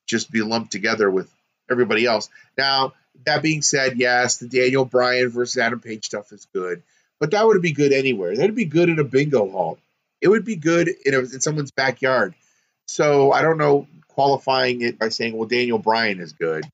just 0.08 0.32
be 0.32 0.42
lumped 0.42 0.72
together 0.72 1.10
with 1.10 1.30
everybody 1.70 2.06
else. 2.06 2.30
Now, 2.58 2.94
that 3.26 3.44
being 3.44 3.62
said, 3.62 3.98
yes, 3.98 4.38
the 4.38 4.48
Daniel 4.48 4.86
Bryan 4.86 5.30
versus 5.30 5.58
Adam 5.58 5.80
Page 5.80 6.06
stuff 6.06 6.32
is 6.32 6.48
good, 6.54 6.82
but 7.20 7.32
that 7.32 7.46
would 7.46 7.62
be 7.62 7.72
good 7.72 7.92
anywhere. 7.92 8.36
That'd 8.36 8.56
be 8.56 8.66
good 8.66 8.90
in 8.90 9.00
a 9.00 9.04
bingo 9.04 9.50
hall. 9.50 9.80
It 10.22 10.28
would 10.28 10.46
be 10.46 10.56
good 10.56 10.90
in, 11.06 11.14
a, 11.14 11.20
in 11.20 11.42
someone's 11.42 11.72
backyard. 11.72 12.34
So 12.88 13.32
I 13.32 13.42
don't 13.42 13.58
know 13.58 13.88
qualifying 14.08 14.82
it 14.82 15.00
by 15.00 15.10
saying, 15.10 15.38
well, 15.38 15.48
Daniel 15.48 15.80
Bryan 15.80 16.20
is 16.20 16.34
good. 16.34 16.66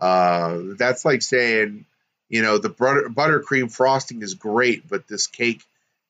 Uh, 0.00 0.58
that's 0.76 1.04
like 1.04 1.22
saying, 1.22 1.84
you 2.28 2.42
know, 2.42 2.58
the 2.58 2.68
butter, 2.68 3.08
buttercream 3.08 3.70
frosting 3.70 4.22
is 4.22 4.34
great, 4.34 4.88
but 4.88 5.06
this 5.06 5.26
cake 5.26 5.62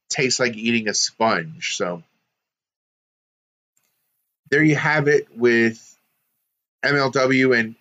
tastes 0.09 0.41
like 0.41 0.57
eating 0.57 0.89
a 0.89 0.95
sponge. 0.95 1.77
So 1.77 2.03
there 4.51 4.63
you 4.63 4.77
have 4.77 5.09
it 5.09 5.29
with 5.37 5.83
MLW. 6.85 7.59
And 7.59 7.75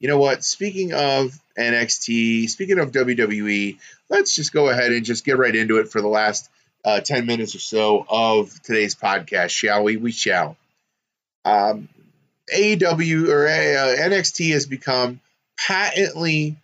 you 0.00 0.08
know 0.08 0.18
what? 0.18 0.42
Speaking 0.42 0.92
of 0.94 1.38
NXT, 1.58 2.48
speaking 2.48 2.78
of 2.78 2.90
WWE, 2.90 3.78
let's 4.08 4.34
just 4.34 4.52
go 4.52 4.68
ahead 4.70 4.92
and 4.92 5.04
just 5.04 5.24
get 5.24 5.38
right 5.38 5.54
into 5.54 5.78
it 5.78 5.90
for 5.90 6.00
the 6.00 6.08
last 6.08 6.48
uh, 6.84 7.00
10 7.00 7.26
minutes 7.26 7.54
or 7.54 7.58
so 7.60 8.06
of 8.08 8.50
today's 8.62 8.94
podcast, 8.94 9.50
shall 9.50 9.84
we? 9.84 9.98
We 9.98 10.10
shall. 10.10 10.56
Um, 11.44 11.88
AEW 12.52 13.28
or 13.28 13.46
uh, 13.46 14.08
NXT 14.08 14.52
has 14.52 14.66
become 14.66 15.20
patently 15.58 16.56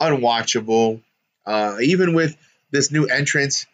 unwatchable. 0.00 1.00
Uh, 1.46 1.78
even 1.80 2.14
with 2.14 2.36
this 2.70 2.92
new 2.92 3.06
entrance, 3.06 3.66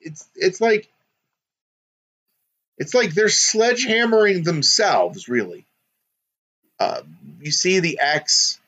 it's 0.00 0.28
it's 0.34 0.60
like 0.60 0.88
it's 2.76 2.92
like 2.92 3.14
they're 3.14 3.26
sledgehammering 3.26 4.44
themselves, 4.44 5.28
really. 5.28 5.64
Uh, 6.78 7.02
you 7.40 7.50
see 7.50 7.80
the 7.80 7.98
X 8.00 8.60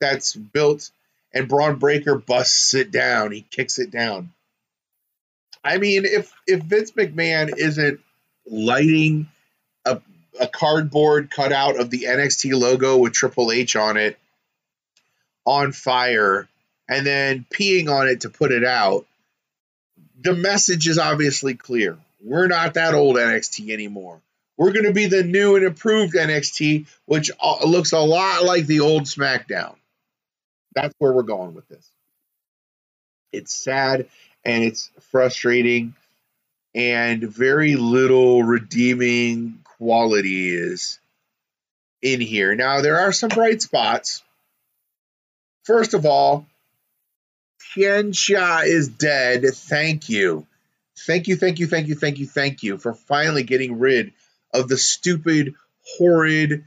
that's 0.00 0.34
built, 0.34 0.90
and 1.32 1.48
Bron 1.48 1.78
Breakker 1.78 2.16
busts 2.16 2.74
it 2.74 2.90
down. 2.90 3.32
He 3.32 3.42
kicks 3.42 3.78
it 3.78 3.90
down. 3.90 4.32
I 5.62 5.78
mean, 5.78 6.04
if 6.04 6.32
if 6.46 6.62
Vince 6.62 6.92
McMahon 6.92 7.56
isn't 7.56 8.00
lighting 8.46 9.28
a, 9.84 10.00
a 10.40 10.48
cardboard 10.48 11.30
cutout 11.30 11.78
of 11.78 11.90
the 11.90 12.04
NXT 12.04 12.58
logo 12.58 12.96
with 12.96 13.12
Triple 13.12 13.52
H 13.52 13.76
on 13.76 13.96
it 13.96 14.18
on 15.44 15.72
fire 15.72 16.48
and 16.88 17.06
then 17.06 17.46
peeing 17.50 17.88
on 17.90 18.08
it 18.08 18.22
to 18.22 18.30
put 18.30 18.52
it 18.52 18.64
out, 18.64 19.06
the 20.20 20.34
message 20.34 20.88
is 20.88 20.98
obviously 20.98 21.54
clear. 21.54 21.98
We're 22.22 22.48
not 22.48 22.74
that 22.74 22.94
old 22.94 23.16
NXT 23.16 23.70
anymore. 23.70 24.20
We're 24.60 24.72
going 24.72 24.84
to 24.84 24.92
be 24.92 25.06
the 25.06 25.22
new 25.22 25.56
and 25.56 25.64
improved 25.64 26.12
NXT, 26.12 26.86
which 27.06 27.30
uh, 27.40 27.64
looks 27.64 27.92
a 27.92 27.98
lot 27.98 28.44
like 28.44 28.66
the 28.66 28.80
old 28.80 29.04
SmackDown. 29.04 29.74
That's 30.74 30.94
where 30.98 31.14
we're 31.14 31.22
going 31.22 31.54
with 31.54 31.66
this. 31.66 31.90
It's 33.32 33.54
sad 33.54 34.10
and 34.44 34.62
it's 34.62 34.90
frustrating, 35.12 35.94
and 36.74 37.22
very 37.22 37.76
little 37.76 38.42
redeeming 38.42 39.60
qualities 39.78 41.00
in 42.02 42.20
here. 42.20 42.54
Now, 42.54 42.82
there 42.82 43.00
are 43.00 43.12
some 43.12 43.30
bright 43.30 43.62
spots. 43.62 44.22
First 45.64 45.94
of 45.94 46.04
all, 46.04 46.44
Tian 47.72 48.12
Sha 48.12 48.60
is 48.66 48.88
dead. 48.88 49.42
Thank 49.54 50.10
you. 50.10 50.46
Thank 51.06 51.28
you, 51.28 51.36
thank 51.36 51.60
you, 51.60 51.66
thank 51.66 51.88
you, 51.88 51.94
thank 51.94 52.18
you, 52.18 52.26
thank 52.26 52.62
you 52.62 52.76
for 52.76 52.92
finally 52.92 53.42
getting 53.42 53.78
rid 53.78 54.12
of 54.52 54.68
the 54.68 54.76
stupid, 54.76 55.54
horrid, 55.96 56.64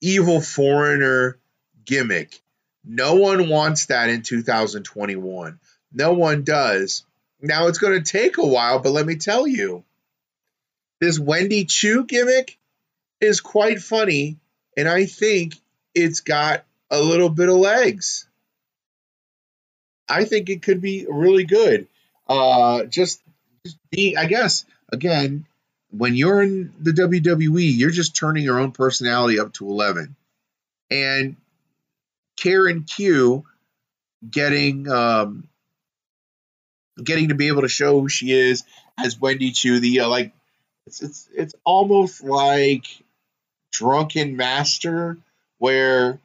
evil 0.00 0.40
foreigner 0.40 1.38
gimmick. 1.84 2.40
No 2.84 3.14
one 3.14 3.48
wants 3.48 3.86
that 3.86 4.10
in 4.10 4.22
2021. 4.22 5.58
No 5.92 6.12
one 6.12 6.44
does. 6.44 7.04
Now 7.40 7.68
it's 7.68 7.78
going 7.78 8.02
to 8.02 8.12
take 8.12 8.38
a 8.38 8.46
while, 8.46 8.78
but 8.78 8.92
let 8.92 9.06
me 9.06 9.16
tell 9.16 9.46
you, 9.46 9.84
this 11.00 11.18
Wendy 11.18 11.64
Choo 11.64 12.04
gimmick 12.04 12.58
is 13.20 13.40
quite 13.40 13.80
funny, 13.80 14.38
and 14.76 14.88
I 14.88 15.06
think 15.06 15.54
it's 15.94 16.20
got 16.20 16.64
a 16.90 17.00
little 17.00 17.28
bit 17.28 17.48
of 17.48 17.56
legs. 17.56 18.26
I 20.08 20.24
think 20.24 20.50
it 20.50 20.62
could 20.62 20.80
be 20.80 21.06
really 21.08 21.44
good. 21.44 21.86
Uh, 22.28 22.84
just, 22.84 23.22
just 23.64 23.78
be, 23.90 24.16
I 24.16 24.26
guess, 24.26 24.64
again, 24.92 25.46
when 25.96 26.14
you're 26.14 26.42
in 26.42 26.72
the 26.80 26.90
WWE, 26.90 27.72
you're 27.76 27.90
just 27.90 28.16
turning 28.16 28.42
your 28.42 28.58
own 28.58 28.72
personality 28.72 29.38
up 29.38 29.52
to 29.54 29.68
11. 29.68 30.16
And 30.90 31.36
Karen 32.36 32.84
Q 32.84 33.44
getting 34.28 34.88
um, 34.90 35.48
getting 37.02 37.28
to 37.28 37.34
be 37.34 37.48
able 37.48 37.62
to 37.62 37.68
show 37.68 38.00
who 38.00 38.08
she 38.08 38.32
is 38.32 38.64
as 38.98 39.18
Wendy 39.18 39.52
Choo, 39.52 39.80
the 39.80 40.00
uh, 40.00 40.08
like 40.08 40.32
It's 40.86 41.00
it's 41.02 41.28
it's 41.34 41.54
almost 41.64 42.22
like 42.22 42.86
Drunken 43.72 44.36
Master, 44.36 45.18
where 45.58 46.18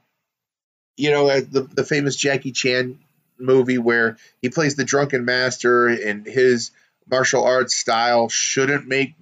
you 0.98 1.12
know 1.12 1.40
the 1.40 1.62
the 1.62 1.84
famous 1.84 2.16
Jackie 2.16 2.52
Chan 2.52 3.00
movie 3.38 3.78
where 3.78 4.18
he 4.42 4.50
plays 4.50 4.76
the 4.76 4.84
drunken 4.84 5.24
master 5.24 5.88
and 5.88 6.26
his 6.26 6.72
martial 7.10 7.46
arts 7.46 7.76
style 7.76 8.28
shouldn't 8.28 8.86
make 8.86 9.14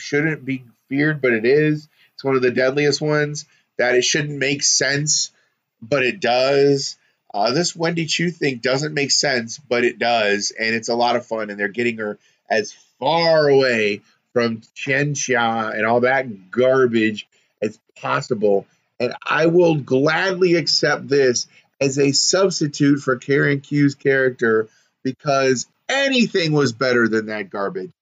shouldn't 0.00 0.44
be 0.44 0.64
feared, 0.88 1.20
but 1.20 1.32
it 1.32 1.44
is. 1.44 1.88
It's 2.14 2.24
one 2.24 2.36
of 2.36 2.42
the 2.42 2.50
deadliest 2.50 3.00
ones 3.00 3.46
that 3.78 3.94
it 3.94 4.04
shouldn't 4.04 4.38
make 4.38 4.62
sense, 4.62 5.30
but 5.80 6.02
it 6.02 6.20
does. 6.20 6.96
Uh, 7.32 7.52
this 7.52 7.74
Wendy 7.74 8.06
Choo 8.06 8.30
thing 8.30 8.58
doesn't 8.58 8.92
make 8.92 9.10
sense, 9.10 9.58
but 9.58 9.84
it 9.84 9.98
does, 9.98 10.50
and 10.50 10.74
it's 10.74 10.88
a 10.88 10.94
lot 10.94 11.16
of 11.16 11.24
fun. 11.26 11.48
And 11.48 11.58
they're 11.58 11.68
getting 11.68 11.98
her 11.98 12.18
as 12.50 12.72
far 12.98 13.48
away 13.48 14.02
from 14.32 14.62
Chen 14.74 15.14
Xia 15.14 15.74
and 15.74 15.86
all 15.86 16.00
that 16.00 16.50
garbage 16.50 17.28
as 17.62 17.78
possible. 17.96 18.66
And 18.98 19.14
I 19.24 19.46
will 19.46 19.76
gladly 19.76 20.56
accept 20.56 21.08
this 21.08 21.46
as 21.80 21.98
a 21.98 22.12
substitute 22.12 23.00
for 23.00 23.16
Karen 23.16 23.60
Q's 23.60 23.94
character 23.94 24.68
because 25.02 25.66
anything 25.88 26.52
was 26.52 26.72
better 26.72 27.08
than 27.08 27.26
that 27.26 27.50
garbage. 27.50 27.92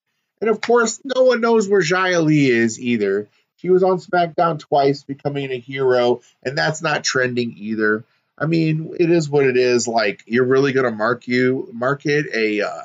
And 0.41 0.49
of 0.49 0.61
course, 0.61 1.01
no 1.03 1.23
one 1.23 1.41
knows 1.41 1.67
where 1.67 1.81
Xia 1.81 2.23
Li 2.23 2.49
is 2.49 2.79
either. 2.79 3.27
She 3.57 3.69
was 3.69 3.83
on 3.83 3.99
SmackDown 3.99 4.59
twice, 4.59 5.03
becoming 5.03 5.51
a 5.51 5.59
hero, 5.59 6.21
and 6.43 6.57
that's 6.57 6.81
not 6.81 7.03
trending 7.03 7.53
either. 7.57 8.05
I 8.37 8.45
mean, 8.45 8.95
it 8.97 9.11
is 9.11 9.29
what 9.29 9.45
it 9.45 9.57
is. 9.57 9.85
Like, 9.85 10.23
you're 10.25 10.45
really 10.45 10.71
to 10.89 10.95
mark 10.95 11.27
you 11.27 11.69
market 11.73 12.27
a 12.33 12.61
uh, 12.61 12.81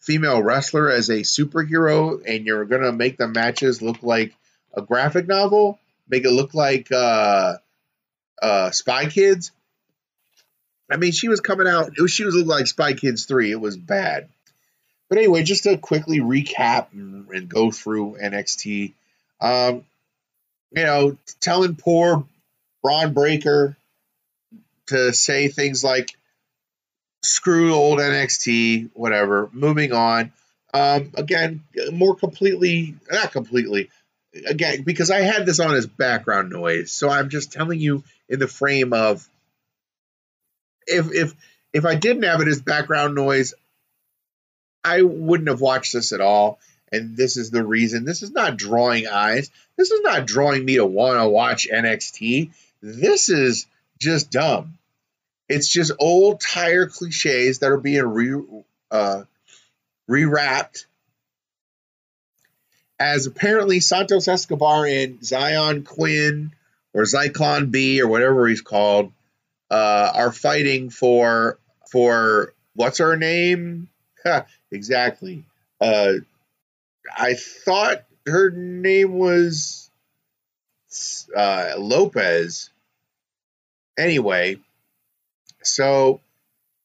female 0.00 0.42
wrestler 0.42 0.90
as 0.90 1.10
a 1.10 1.20
superhero, 1.20 2.22
and 2.26 2.46
you're 2.46 2.64
to 2.82 2.92
make 2.92 3.18
the 3.18 3.28
matches 3.28 3.82
look 3.82 4.02
like 4.02 4.34
a 4.72 4.80
graphic 4.80 5.28
novel, 5.28 5.78
make 6.08 6.24
it 6.24 6.30
look 6.30 6.54
like 6.54 6.90
uh, 6.90 7.56
uh, 8.40 8.70
Spy 8.70 9.06
Kids. 9.06 9.52
I 10.90 10.96
mean, 10.96 11.12
she 11.12 11.28
was 11.28 11.40
coming 11.40 11.66
out. 11.66 11.90
Was, 11.98 12.10
she 12.10 12.24
was 12.24 12.34
looking 12.34 12.48
like 12.48 12.66
Spy 12.66 12.94
Kids 12.94 13.26
three. 13.26 13.50
It 13.50 13.60
was 13.60 13.76
bad. 13.76 14.28
But 15.08 15.18
anyway, 15.18 15.42
just 15.42 15.64
to 15.64 15.76
quickly 15.76 16.20
recap 16.20 16.92
and, 16.92 17.48
go 17.48 17.70
through 17.70 18.16
NXT. 18.22 18.92
Um, 19.40 19.84
you 20.70 20.84
know, 20.84 21.16
telling 21.40 21.76
poor 21.76 22.24
Bron 22.82 23.12
Breakker 23.12 23.76
to 24.86 25.12
say 25.12 25.48
things 25.48 25.82
like 25.82 26.10
"screw 27.22 27.74
old 27.74 27.98
NXT," 27.98 28.90
whatever. 28.94 29.50
Moving 29.52 29.92
on. 29.92 30.32
Um, 30.72 31.12
again, 31.14 31.62
more 31.92 32.16
completely, 32.16 32.96
not 33.10 33.32
completely. 33.32 33.90
Again, 34.46 34.82
because 34.82 35.10
I 35.10 35.20
had 35.20 35.46
this 35.46 35.60
on 35.60 35.74
as 35.74 35.86
background 35.86 36.50
noise, 36.50 36.92
so 36.92 37.08
I'm 37.08 37.28
just 37.28 37.52
telling 37.52 37.78
you 37.78 38.02
in 38.28 38.40
the 38.40 38.48
frame 38.48 38.92
of 38.92 39.28
if 40.86 41.12
if 41.12 41.34
if 41.72 41.84
I 41.84 41.94
didn't 41.94 42.24
have 42.24 42.40
it 42.40 42.48
as 42.48 42.60
background 42.60 43.14
noise, 43.14 43.54
I 44.84 45.02
wouldn't 45.02 45.48
have 45.48 45.60
watched 45.60 45.92
this 45.92 46.12
at 46.12 46.20
all. 46.20 46.58
And 46.92 47.16
this 47.16 47.36
is 47.36 47.50
the 47.50 47.64
reason. 47.64 48.04
This 48.04 48.22
is 48.22 48.30
not 48.30 48.56
drawing 48.56 49.08
eyes. 49.08 49.50
This 49.76 49.90
is 49.90 50.02
not 50.02 50.26
drawing 50.26 50.64
me 50.64 50.76
to 50.76 50.86
want 50.86 51.18
to 51.18 51.28
watch 51.28 51.66
NXT. 51.72 52.50
This 52.82 53.28
is 53.30 53.66
just 53.98 54.30
dumb. 54.30 54.78
It's 55.48 55.68
just 55.68 55.92
old 55.98 56.40
tire 56.40 56.86
cliches 56.86 57.58
that 57.58 57.70
are 57.70 57.78
being 57.78 58.04
re 58.04 58.42
uh, 58.90 59.22
rewrapped 60.08 60.84
as 62.98 63.26
apparently 63.26 63.80
Santos 63.80 64.28
Escobar 64.28 64.86
and 64.86 65.20
Xyon 65.20 65.84
Quinn 65.84 66.52
or 66.92 67.02
Zyklon 67.02 67.70
B 67.70 68.00
or 68.00 68.08
whatever 68.08 68.46
he's 68.46 68.60
called 68.60 69.12
uh, 69.70 70.12
are 70.14 70.32
fighting 70.32 70.90
for 70.90 71.58
for 71.90 72.54
what's 72.74 72.98
her 72.98 73.16
name? 73.16 73.88
exactly. 74.70 75.44
Uh, 75.80 76.14
I 77.16 77.34
thought 77.34 78.04
her 78.26 78.50
name 78.50 79.18
was 79.18 79.90
uh, 81.36 81.74
Lopez. 81.78 82.70
Anyway, 83.98 84.58
so 85.62 86.20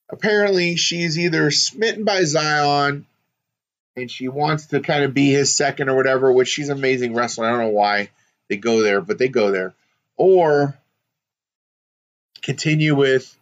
apparently 0.09 0.75
she's 0.75 1.17
either 1.17 1.51
smitten 1.51 2.03
by 2.03 2.21
Xyon 2.21 3.05
and 3.95 4.11
she 4.11 4.27
wants 4.27 4.67
to 4.67 4.79
kind 4.79 5.03
of 5.03 5.13
be 5.13 5.31
his 5.31 5.53
second 5.53 5.89
or 5.89 5.95
whatever, 5.95 6.31
which 6.31 6.47
she's 6.47 6.69
amazing 6.69 7.13
wrestler. 7.13 7.45
I 7.45 7.51
don't 7.51 7.59
know 7.59 7.69
why 7.69 8.09
they 8.47 8.57
go 8.57 8.81
there, 8.81 9.01
but 9.01 9.17
they 9.17 9.27
go 9.27 9.51
there. 9.51 9.73
Or 10.17 10.77
continue 12.41 12.95
with 12.95 13.35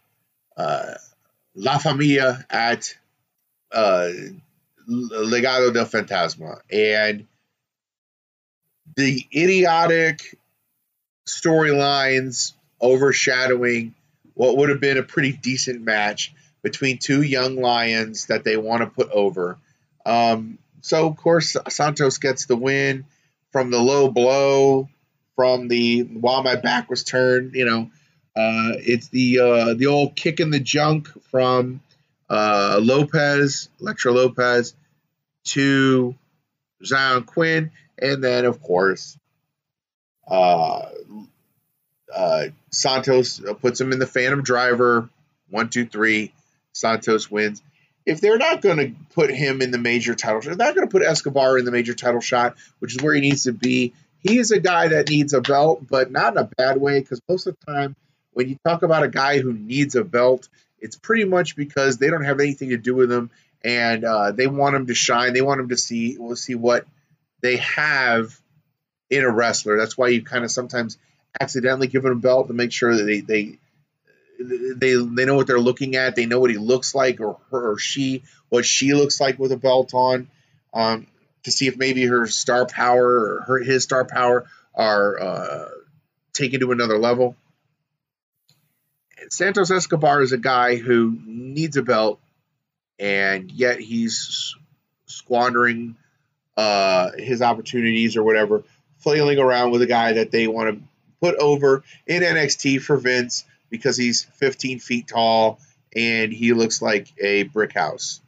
uh, 0.56 0.94
La 1.54 1.78
Familia 1.78 2.44
at 2.50 2.96
uh, 3.72 4.10
Legado 4.88 5.72
del 5.72 5.86
Fantasma. 5.86 6.60
And 6.70 7.26
the 8.96 9.26
idiotic 9.34 10.38
storylines 11.26 12.54
overshadowing 12.80 13.94
what 14.34 14.56
would 14.56 14.70
have 14.70 14.80
been 14.80 14.98
a 14.98 15.02
pretty 15.02 15.32
decent 15.32 15.82
match 15.82 16.32
between 16.62 16.98
two 16.98 17.22
young 17.22 17.56
lions 17.56 18.26
that 18.26 18.44
they 18.44 18.56
want 18.56 18.82
to 18.82 18.86
put 18.86 19.10
over. 19.10 19.58
Um, 20.06 20.58
so, 20.80 21.06
of 21.08 21.16
course, 21.16 21.56
Santos 21.68 22.18
gets 22.18 22.46
the 22.46 22.56
win 22.56 23.04
from 23.52 23.70
the 23.70 23.80
low 23.80 24.10
blow, 24.10 24.88
from 25.36 25.68
the 25.68 26.02
while 26.02 26.42
my 26.42 26.56
back 26.56 26.88
was 26.90 27.04
turned, 27.04 27.54
you 27.54 27.64
know, 27.64 27.90
uh, 28.36 28.78
it's 28.78 29.08
the 29.08 29.40
uh, 29.40 29.74
the 29.74 29.86
old 29.86 30.14
kick 30.14 30.38
in 30.38 30.50
the 30.50 30.60
junk 30.60 31.08
from 31.30 31.80
uh, 32.30 32.78
Lopez, 32.82 33.68
Elektra 33.80 34.12
Lopez, 34.12 34.74
to 35.44 36.14
Xyon 36.84 37.26
Quinn, 37.26 37.70
and 37.98 38.22
then 38.22 38.44
of 38.44 38.60
course 38.60 39.18
uh, 40.28 40.88
uh, 42.14 42.44
Santos 42.70 43.40
puts 43.60 43.80
him 43.80 43.92
in 43.92 43.98
the 43.98 44.06
Phantom 44.06 44.42
Driver. 44.42 45.08
One, 45.50 45.70
two, 45.70 45.86
three. 45.86 46.32
Santos 46.72 47.30
wins. 47.30 47.62
If 48.06 48.20
they're 48.20 48.38
not 48.38 48.62
going 48.62 48.76
to 48.78 48.94
put 49.14 49.30
him 49.30 49.60
in 49.60 49.70
the 49.70 49.78
major 49.78 50.14
title 50.14 50.40
shot, 50.40 50.56
they're 50.56 50.66
not 50.66 50.74
going 50.74 50.86
to 50.86 50.90
put 50.90 51.02
Escobar 51.02 51.58
in 51.58 51.64
the 51.64 51.70
major 51.70 51.94
title 51.94 52.20
shot, 52.20 52.56
which 52.78 52.94
is 52.94 53.02
where 53.02 53.14
he 53.14 53.20
needs 53.20 53.44
to 53.44 53.52
be. 53.52 53.94
He 54.20 54.38
is 54.38 54.50
a 54.50 54.60
guy 54.60 54.88
that 54.88 55.08
needs 55.08 55.34
a 55.34 55.40
belt, 55.40 55.86
but 55.88 56.10
not 56.10 56.34
in 56.34 56.38
a 56.38 56.50
bad 56.56 56.80
way, 56.80 57.00
because 57.00 57.20
most 57.28 57.46
of 57.46 57.56
the 57.58 57.72
time 57.72 57.96
when 58.32 58.48
you 58.48 58.56
talk 58.64 58.82
about 58.82 59.02
a 59.02 59.08
guy 59.08 59.40
who 59.40 59.52
needs 59.52 59.94
a 59.96 60.04
belt, 60.04 60.48
it's 60.80 60.96
pretty 60.96 61.24
much 61.24 61.56
because 61.56 61.98
they 61.98 62.10
don't 62.10 62.24
have 62.24 62.40
anything 62.40 62.70
to 62.70 62.76
do 62.76 62.94
with 62.94 63.10
him, 63.10 63.30
and 63.64 64.04
uh, 64.04 64.32
they 64.32 64.46
want 64.46 64.76
him 64.76 64.86
to 64.86 64.94
shine. 64.94 65.32
They 65.32 65.40
want 65.40 65.60
him 65.60 65.68
to 65.70 65.76
see 65.76 66.16
we'll 66.18 66.36
see 66.36 66.54
what 66.54 66.86
they 67.40 67.56
have 67.58 68.38
in 69.10 69.24
a 69.24 69.30
wrestler. 69.30 69.76
That's 69.76 69.96
why 69.96 70.08
you 70.08 70.22
kind 70.22 70.44
of 70.44 70.50
sometimes 70.50 70.98
accidentally 71.40 71.86
give 71.86 72.04
him 72.04 72.12
a 72.12 72.16
belt 72.16 72.48
to 72.48 72.54
make 72.54 72.72
sure 72.72 72.96
that 72.96 73.04
they 73.04 73.20
they 73.20 73.58
they 74.38 74.94
they 74.94 75.24
know 75.24 75.34
what 75.34 75.46
they're 75.46 75.60
looking 75.60 75.96
at. 75.96 76.14
They 76.14 76.26
know 76.26 76.40
what 76.40 76.50
he 76.50 76.58
looks 76.58 76.94
like, 76.94 77.20
or 77.20 77.38
her 77.50 77.72
or 77.72 77.78
she, 77.78 78.22
what 78.48 78.64
she 78.64 78.94
looks 78.94 79.20
like 79.20 79.38
with 79.38 79.52
a 79.52 79.56
belt 79.56 79.94
on, 79.94 80.28
um, 80.72 81.06
to 81.44 81.50
see 81.50 81.66
if 81.66 81.76
maybe 81.76 82.04
her 82.04 82.26
star 82.26 82.66
power 82.66 83.06
or 83.06 83.44
her 83.46 83.58
his 83.58 83.84
star 83.84 84.04
power 84.04 84.46
are 84.74 85.20
uh, 85.20 85.68
taken 86.32 86.60
to 86.60 86.72
another 86.72 86.98
level. 86.98 87.36
Santos 89.30 89.70
Escobar 89.70 90.22
is 90.22 90.32
a 90.32 90.38
guy 90.38 90.76
who 90.76 91.16
needs 91.24 91.76
a 91.76 91.82
belt, 91.82 92.20
and 92.98 93.50
yet 93.50 93.80
he's 93.80 94.54
squandering 95.06 95.96
uh, 96.56 97.10
his 97.16 97.42
opportunities 97.42 98.16
or 98.16 98.22
whatever, 98.22 98.64
flailing 98.98 99.38
around 99.38 99.70
with 99.70 99.82
a 99.82 99.86
guy 99.86 100.14
that 100.14 100.30
they 100.30 100.46
want 100.46 100.74
to 100.74 100.84
put 101.20 101.36
over 101.36 101.82
in 102.06 102.22
NXT 102.22 102.80
for 102.80 102.96
Vince 102.96 103.44
because 103.70 103.96
he's 103.96 104.24
15 104.24 104.78
feet 104.78 105.08
tall 105.08 105.60
and 105.94 106.32
he 106.32 106.52
looks 106.52 106.82
like 106.82 107.12
a 107.20 107.44
brick 107.44 107.72
house. 107.72 108.20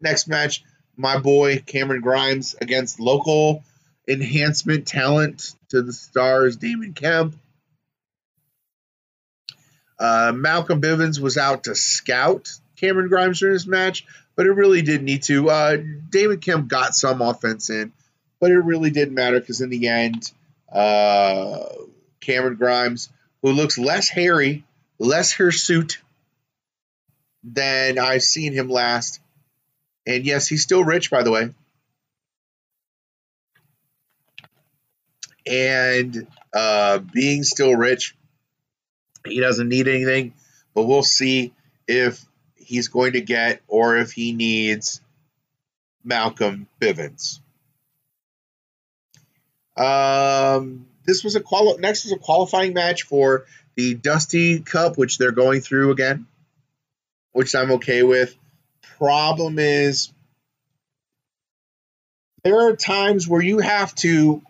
Next 0.00 0.28
match, 0.28 0.64
my 0.96 1.18
boy 1.18 1.62
Cameron 1.64 2.00
Grimes 2.00 2.54
against 2.60 3.00
local 3.00 3.64
enhancement 4.08 4.86
talent 4.86 5.54
to 5.70 5.82
the 5.82 5.92
stars, 5.92 6.56
Damon 6.56 6.92
Kemp. 6.92 7.36
Uh, 9.98 10.32
Malcolm 10.34 10.80
Bivens 10.80 11.18
was 11.18 11.36
out 11.36 11.64
to 11.64 11.74
scout 11.74 12.50
Cameron 12.76 13.08
Grimes 13.08 13.40
during 13.40 13.54
this 13.54 13.66
match, 13.66 14.06
but 14.34 14.46
it 14.46 14.52
really 14.52 14.82
didn't 14.82 15.06
need 15.06 15.22
to. 15.24 15.48
Uh, 15.48 15.76
David 16.10 16.42
Kemp 16.42 16.68
got 16.68 16.94
some 16.94 17.22
offense 17.22 17.70
in, 17.70 17.92
but 18.40 18.50
it 18.50 18.58
really 18.58 18.90
didn't 18.90 19.14
matter 19.14 19.40
because 19.40 19.60
in 19.60 19.70
the 19.70 19.88
end, 19.88 20.30
uh, 20.70 21.64
Cameron 22.20 22.56
Grimes, 22.56 23.08
who 23.42 23.52
looks 23.52 23.78
less 23.78 24.08
hairy, 24.08 24.64
less 24.98 25.32
hirsute 25.32 25.98
than 27.42 27.98
I've 27.98 28.22
seen 28.22 28.52
him 28.52 28.68
last, 28.68 29.20
and 30.06 30.26
yes, 30.26 30.46
he's 30.46 30.62
still 30.62 30.84
rich, 30.84 31.10
by 31.10 31.22
the 31.22 31.30
way. 31.30 31.50
and 35.46 36.26
uh, 36.52 36.98
being 36.98 37.44
still 37.44 37.74
rich, 37.74 38.16
he 39.28 39.40
doesn't 39.40 39.68
need 39.68 39.88
anything. 39.88 40.34
But 40.74 40.84
we'll 40.84 41.02
see 41.02 41.52
if 41.86 42.24
he's 42.54 42.88
going 42.88 43.12
to 43.12 43.20
get 43.20 43.62
or 43.68 43.96
if 43.96 44.12
he 44.12 44.32
needs 44.32 45.00
Malcolm 46.04 46.68
Bivens. 46.80 47.40
Um, 49.76 50.86
this 51.04 51.22
was 51.22 51.36
a 51.36 51.40
quali- 51.40 51.78
next 51.78 52.04
was 52.04 52.12
a 52.12 52.18
qualifying 52.18 52.72
match 52.72 53.02
for 53.02 53.46
the 53.74 53.94
Dusty 53.94 54.60
Cup, 54.60 54.96
which 54.96 55.18
they're 55.18 55.32
going 55.32 55.60
through 55.60 55.92
again, 55.92 56.26
which 57.32 57.54
I'm 57.54 57.72
okay 57.72 58.02
with. 58.02 58.34
Problem 58.98 59.58
is, 59.58 60.12
there 62.42 62.68
are 62.68 62.76
times 62.76 63.28
where 63.28 63.42
you 63.42 63.58
have 63.58 63.94
to 63.96 64.42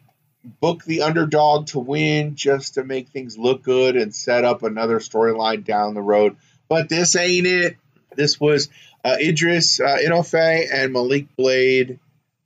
book 0.61 0.85
the 0.85 1.03
underdog 1.03 1.67
to 1.69 1.79
win 1.79 2.37
just 2.37 2.75
to 2.75 2.85
make 2.85 3.09
things 3.09 3.39
look 3.39 3.63
good 3.63 3.97
and 3.97 4.15
set 4.15 4.45
up 4.45 4.63
another 4.63 4.99
storyline 4.99 5.65
down 5.65 5.95
the 5.95 6.03
road. 6.03 6.37
But 6.69 6.89
this 6.89 7.17
ain't 7.17 7.47
it. 7.47 7.77
This 8.15 8.41
was 8.41 8.69
uh, 9.05 9.17
Idris 9.21 9.81
uh, 9.81 9.99
Enofe 10.03 10.67
and 10.73 10.93
Malik 10.93 11.35
Blade, 11.37 11.99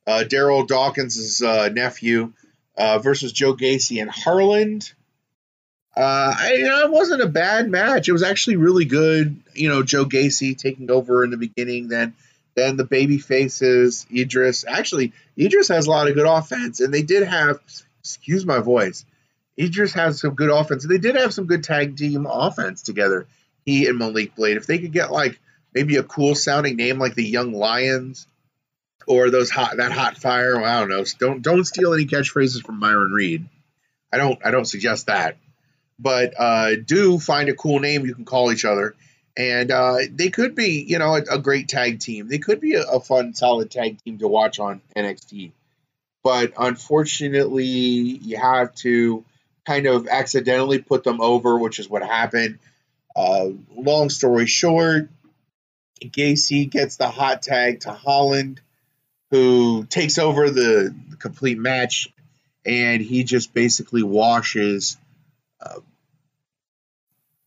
uh, 0.06 0.24
Daryl 0.26 0.66
Dawkins' 0.66 1.42
uh, 1.42 1.68
nephew, 1.68 2.32
uh, 2.76 2.98
versus 2.98 3.32
Joe 3.32 3.54
Gacy 3.54 4.00
and 4.00 4.10
Harland. 4.10 4.92
Uh, 5.96 6.34
I, 6.36 6.54
you 6.54 6.68
know, 6.68 6.80
it 6.80 6.90
wasn't 6.90 7.22
a 7.22 7.28
bad 7.28 7.68
match. 7.68 8.08
It 8.08 8.12
was 8.12 8.22
actually 8.22 8.56
really 8.56 8.84
good. 8.84 9.42
You 9.54 9.68
know, 9.68 9.82
Joe 9.82 10.04
Gacy 10.04 10.56
taking 10.56 10.90
over 10.90 11.24
in 11.24 11.30
the 11.30 11.36
beginning, 11.36 11.88
then 11.88 12.14
then 12.54 12.76
the 12.76 12.84
baby 12.84 13.18
faces 13.18 14.06
Idris. 14.14 14.64
Actually, 14.66 15.12
Idris 15.38 15.68
has 15.68 15.86
a 15.86 15.90
lot 15.90 16.08
of 16.08 16.14
good 16.14 16.26
offense, 16.26 16.80
and 16.80 16.92
they 16.92 17.02
did 17.02 17.26
have. 17.26 17.60
Excuse 18.00 18.44
my 18.44 18.58
voice. 18.58 19.04
Idris 19.58 19.92
has 19.94 20.20
some 20.20 20.34
good 20.34 20.50
offense. 20.50 20.86
They 20.86 20.98
did 20.98 21.16
have 21.16 21.34
some 21.34 21.46
good 21.46 21.64
tag 21.64 21.96
team 21.96 22.26
offense 22.26 22.82
together. 22.82 23.26
He 23.64 23.86
and 23.86 23.98
Malik 23.98 24.34
Blade. 24.34 24.56
If 24.56 24.66
they 24.66 24.78
could 24.78 24.92
get 24.92 25.12
like 25.12 25.38
maybe 25.74 25.96
a 25.96 26.02
cool 26.02 26.34
sounding 26.34 26.76
name 26.76 26.98
like 26.98 27.14
the 27.14 27.24
Young 27.24 27.52
Lions 27.52 28.26
or 29.06 29.30
those 29.30 29.50
hot 29.50 29.76
that 29.76 29.92
hot 29.92 30.18
fire. 30.18 30.56
Well, 30.56 30.64
I 30.64 30.80
don't 30.80 30.88
know. 30.88 31.04
Don't 31.18 31.42
don't 31.42 31.64
steal 31.64 31.94
any 31.94 32.06
catchphrases 32.06 32.64
from 32.64 32.78
Myron 32.78 33.12
Reed. 33.12 33.46
I 34.12 34.18
don't 34.18 34.38
I 34.44 34.50
don't 34.50 34.66
suggest 34.66 35.06
that. 35.06 35.36
But 35.98 36.34
uh, 36.38 36.76
do 36.82 37.18
find 37.18 37.48
a 37.48 37.54
cool 37.54 37.78
name 37.80 38.06
you 38.06 38.14
can 38.14 38.24
call 38.24 38.52
each 38.52 38.64
other, 38.64 38.94
and 39.36 39.70
uh, 39.70 39.96
they 40.10 40.30
could 40.30 40.54
be 40.54 40.84
you 40.86 40.98
know 40.98 41.14
a, 41.14 41.22
a, 41.32 41.38
great 41.38 41.68
tag 41.68 42.00
team. 42.00 42.28
They 42.28 42.38
could 42.38 42.58
be 42.58 42.74
a, 42.74 42.82
a 42.82 43.00
fun, 43.00 43.34
solid 43.34 43.70
tag 43.70 44.02
team 44.02 44.16
to 44.18 44.28
watch 44.28 44.58
on 44.58 44.80
NXT. 44.96 45.52
But 46.22 46.52
unfortunately, 46.58 47.64
you 47.64 48.36
have 48.36 48.74
to 48.76 49.24
kind 49.66 49.86
of 49.86 50.06
accidentally 50.08 50.78
put 50.78 51.04
them 51.04 51.20
over, 51.20 51.58
which 51.58 51.78
is 51.78 51.88
what 51.88 52.02
happened. 52.02 52.58
Uh, 53.16 53.48
long 53.74 54.10
story 54.10 54.46
short, 54.46 55.08
Gacy 56.02 56.68
gets 56.68 56.96
the 56.96 57.08
hot 57.08 57.42
tag 57.42 57.80
to 57.80 57.92
Harland 57.92 58.60
who 59.30 59.84
takes 59.84 60.18
over 60.18 60.50
the, 60.50 60.94
complete 61.18 61.58
match, 61.58 62.08
and 62.64 63.02
he 63.02 63.24
just 63.24 63.52
basically 63.52 64.02
washes 64.02 64.96
uh, 65.60 65.80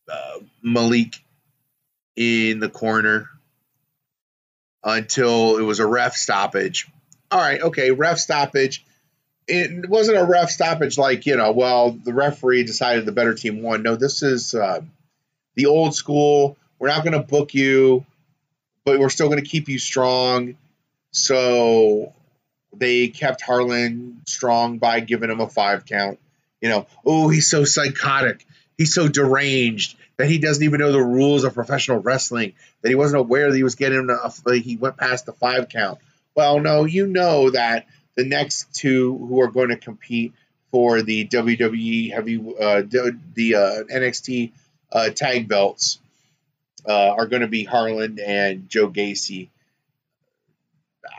uh, 0.07 0.39
Malik 0.61 1.15
in 2.15 2.59
the 2.59 2.69
corner 2.69 3.29
until 4.83 5.57
it 5.57 5.63
was 5.63 5.79
a 5.79 5.87
ref 5.87 6.15
stoppage. 6.15 6.87
All 7.33 7.39
right, 7.39 7.59
okay, 7.59 7.89
ref 7.89 8.19
stoppage. 8.19 8.85
It 9.47 9.89
wasn't 9.89 10.19
a 10.19 10.23
ref 10.23 10.51
stoppage 10.51 10.99
like, 10.99 11.25
you 11.25 11.35
know, 11.35 11.51
well, 11.51 11.89
the 11.89 12.13
referee 12.13 12.63
decided 12.63 13.07
the 13.07 13.11
better 13.11 13.33
team 13.33 13.63
won. 13.63 13.81
No, 13.81 13.95
this 13.95 14.21
is 14.21 14.53
uh, 14.53 14.81
the 15.55 15.65
old 15.65 15.95
school. 15.95 16.57
We're 16.77 16.89
not 16.89 17.03
going 17.03 17.19
to 17.19 17.27
book 17.27 17.55
you, 17.55 18.05
but 18.85 18.99
we're 18.99 19.09
still 19.09 19.29
going 19.29 19.43
to 19.43 19.49
keep 19.49 19.67
you 19.67 19.79
strong 19.79 20.57
so 21.09 22.13
they 22.71 23.07
kept 23.07 23.41
Harland 23.41 24.21
strong 24.27 24.77
by 24.77 24.99
giving 24.99 25.31
him 25.31 25.39
a 25.39 25.49
five 25.49 25.87
count. 25.87 26.19
You 26.61 26.69
know, 26.69 26.85
oh, 27.03 27.29
he's 27.29 27.49
so 27.49 27.65
psychotic. 27.65 28.45
He's 28.77 28.93
so 28.93 29.07
deranged 29.07 29.97
that 30.17 30.29
he 30.29 30.37
doesn't 30.37 30.63
even 30.63 30.81
know 30.81 30.91
the 30.91 31.01
rules 31.01 31.45
of 31.45 31.55
professional 31.55 31.97
wrestling, 31.97 32.53
that 32.83 32.89
he 32.89 32.95
wasn't 32.95 33.21
aware 33.21 33.49
that 33.49 33.57
he 33.57 33.63
was 33.63 33.73
getting 33.73 33.97
enough, 33.97 34.39
he 34.53 34.77
went 34.77 34.97
past 34.97 35.25
the 35.25 35.33
five 35.33 35.67
count. 35.69 35.97
Well, 36.35 36.59
no, 36.59 36.85
you 36.85 37.07
know 37.07 37.51
that 37.51 37.87
the 38.15 38.25
next 38.25 38.73
two 38.73 39.17
who 39.17 39.41
are 39.41 39.49
going 39.49 39.69
to 39.69 39.77
compete 39.77 40.33
for 40.71 41.01
the 41.01 41.27
WWE 41.27 42.11
heavy, 42.11 42.37
uh, 42.37 42.81
the 42.81 43.55
uh, 43.55 43.83
NXT 43.93 44.51
uh, 44.91 45.09
tag 45.09 45.47
belts 45.47 45.99
uh, 46.87 47.09
are 47.11 47.27
going 47.27 47.41
to 47.41 47.47
be 47.47 47.63
Harland 47.63 48.19
and 48.19 48.69
Joe 48.69 48.89
Gacy 48.89 49.49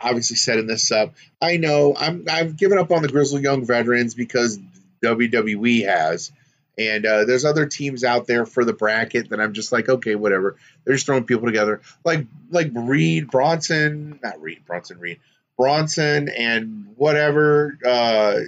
obviously 0.01 0.35
setting 0.35 0.67
this 0.67 0.91
up. 0.91 1.13
I 1.41 1.57
know 1.57 1.95
I'm 1.97 2.25
I've 2.29 2.57
given 2.57 2.77
up 2.77 2.91
on 2.91 3.01
the 3.01 3.07
Grizzled 3.07 3.41
Young 3.41 3.65
veterans 3.65 4.13
because 4.13 4.59
WWE 5.03 5.85
has. 5.85 6.31
And 6.77 7.05
uh, 7.05 7.23
there's 7.25 7.45
other 7.45 7.65
teams 7.65 8.03
out 8.03 8.27
there 8.27 8.45
for 8.45 8.65
the 8.65 8.73
bracket 8.73 9.29
that 9.29 9.39
I'm 9.39 9.53
just 9.53 9.71
like, 9.71 9.87
okay, 9.87 10.15
whatever. 10.15 10.57
They're 10.83 10.95
just 10.95 11.05
throwing 11.05 11.23
people 11.23 11.45
together, 11.45 11.81
like 12.03 12.25
like 12.49 12.71
Reed 12.73 13.31
Bronson, 13.31 14.19
not 14.21 14.41
Reed 14.41 14.65
Bronson 14.65 14.99
Reed 14.99 15.19
Bronson, 15.57 16.29
and 16.29 16.93
whatever 16.97 17.77
uh, 17.85 18.39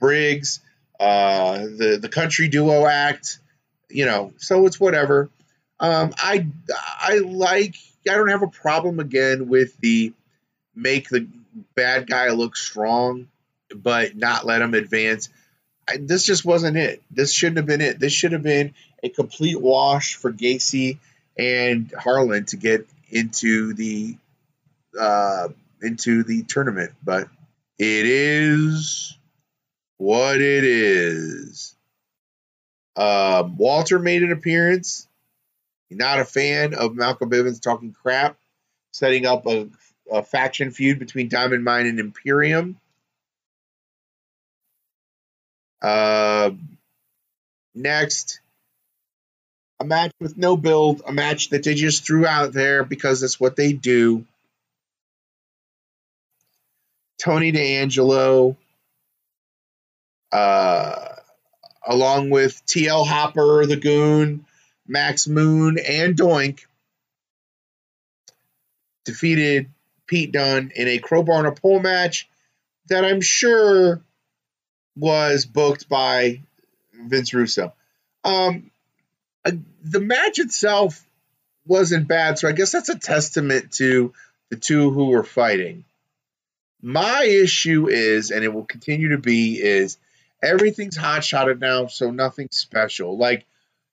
Briggs, 0.00 0.60
uh, 0.98 1.58
the 1.58 1.98
the 2.00 2.08
country 2.08 2.48
duo 2.48 2.86
act, 2.86 3.40
you 3.90 4.06
know. 4.06 4.32
So 4.38 4.64
it's 4.66 4.80
whatever. 4.80 5.28
Um, 5.78 6.14
I 6.16 6.46
I 6.70 7.18
like. 7.18 7.76
I 8.08 8.14
don't 8.14 8.28
have 8.28 8.42
a 8.42 8.48
problem 8.48 9.00
again 9.00 9.48
with 9.48 9.76
the 9.78 10.14
make 10.74 11.08
the 11.08 11.26
bad 11.74 12.06
guy 12.06 12.30
look 12.30 12.56
strong, 12.56 13.28
but 13.74 14.16
not 14.16 14.46
let 14.46 14.62
him 14.62 14.74
advance. 14.74 15.28
I, 15.88 15.98
this 15.98 16.24
just 16.24 16.44
wasn't 16.44 16.76
it. 16.76 17.02
This 17.10 17.32
shouldn't 17.32 17.58
have 17.58 17.66
been 17.66 17.80
it. 17.80 17.98
This 17.98 18.12
should 18.12 18.32
have 18.32 18.42
been 18.42 18.74
a 19.02 19.08
complete 19.08 19.60
wash 19.60 20.16
for 20.16 20.32
Gacy 20.32 20.98
and 21.38 21.92
Harland 21.96 22.48
to 22.48 22.56
get 22.56 22.88
into 23.10 23.74
the 23.74 24.16
uh, 24.98 25.48
into 25.82 26.24
the 26.24 26.42
tournament, 26.42 26.92
but 27.04 27.28
it 27.78 28.06
is 28.06 29.16
what 29.98 30.36
it 30.36 30.64
is. 30.64 31.74
Uh, 32.96 33.48
Walter 33.56 33.98
made 33.98 34.22
an 34.22 34.32
appearance. 34.32 35.06
Not 35.90 36.18
a 36.18 36.24
fan 36.24 36.74
of 36.74 36.96
Malcolm 36.96 37.30
Bivens 37.30 37.60
talking 37.60 37.92
crap, 37.92 38.36
setting 38.92 39.26
up 39.26 39.46
a 39.46 39.68
a 40.10 40.22
faction 40.22 40.70
feud 40.70 40.98
between 40.98 41.28
Diamond 41.28 41.64
Mine 41.64 41.86
and 41.86 41.98
Imperium. 41.98 42.78
Uh, 45.82 46.50
next, 47.74 48.40
a 49.78 49.84
match 49.84 50.12
with 50.20 50.36
no 50.36 50.56
build, 50.56 51.02
a 51.06 51.12
match 51.12 51.50
that 51.50 51.64
they 51.64 51.74
just 51.74 52.06
threw 52.06 52.26
out 52.26 52.52
there 52.52 52.84
because 52.84 53.20
that's 53.20 53.38
what 53.38 53.56
they 53.56 53.72
do. 53.72 54.24
Tony 57.18 57.50
D'Angelo, 57.50 58.56
uh, 60.32 61.08
along 61.86 62.30
with 62.30 62.64
TL 62.66 63.06
Hopper, 63.06 63.66
the 63.66 63.76
Goon, 63.76 64.44
Max 64.86 65.26
Moon, 65.26 65.78
and 65.78 66.16
Doink, 66.16 66.60
defeated 69.04 69.70
Pete 70.06 70.32
Dunne 70.32 70.72
in 70.74 70.88
a 70.88 70.98
crowbar 70.98 71.38
and 71.38 71.46
a 71.48 71.60
pole 71.60 71.80
match 71.80 72.28
that 72.88 73.04
I'm 73.04 73.20
sure 73.20 74.00
was 74.96 75.44
booked 75.44 75.88
by 75.88 76.40
Vince 76.92 77.34
Russo. 77.34 77.72
Um, 78.24 78.70
the 79.84 80.00
match 80.00 80.38
itself 80.38 81.04
wasn't 81.66 82.08
bad, 82.08 82.38
so 82.38 82.48
I 82.48 82.52
guess 82.52 82.72
that's 82.72 82.88
a 82.88 82.98
testament 82.98 83.72
to 83.72 84.12
the 84.50 84.56
two 84.56 84.90
who 84.90 85.06
were 85.06 85.24
fighting. 85.24 85.84
My 86.82 87.24
issue 87.24 87.88
is, 87.88 88.30
and 88.30 88.44
it 88.44 88.52
will 88.52 88.64
continue 88.64 89.10
to 89.10 89.18
be, 89.18 89.60
is 89.60 89.98
everything's 90.42 90.96
hot 90.96 91.24
shotted 91.24 91.60
now, 91.60 91.86
so 91.86 92.10
nothing 92.10 92.48
special. 92.50 93.16
Like 93.16 93.44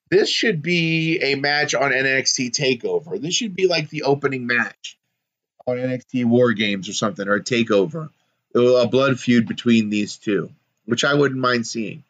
this 0.09 0.29
should 0.29 0.61
be 0.61 1.19
a 1.21 1.35
match 1.35 1.73
on 1.73 1.91
NXT 1.91 2.51
Takeover. 2.51 3.19
This 3.19 3.33
should 3.33 3.55
be 3.55 3.67
like 3.67 3.89
the 3.89 4.03
opening 4.03 4.45
match 4.45 4.97
on 5.65 5.77
NXT 5.77 6.25
War 6.25 6.53
Games 6.53 6.89
or 6.89 6.93
something 6.93 7.27
or 7.27 7.35
a 7.35 7.43
takeover, 7.43 8.09
a 8.53 8.87
blood 8.87 9.19
feud 9.19 9.47
between 9.47 9.89
these 9.89 10.17
two, 10.17 10.51
which 10.85 11.03
I 11.03 11.13
wouldn't 11.13 11.39
mind 11.39 11.65
seeing. 11.67 12.03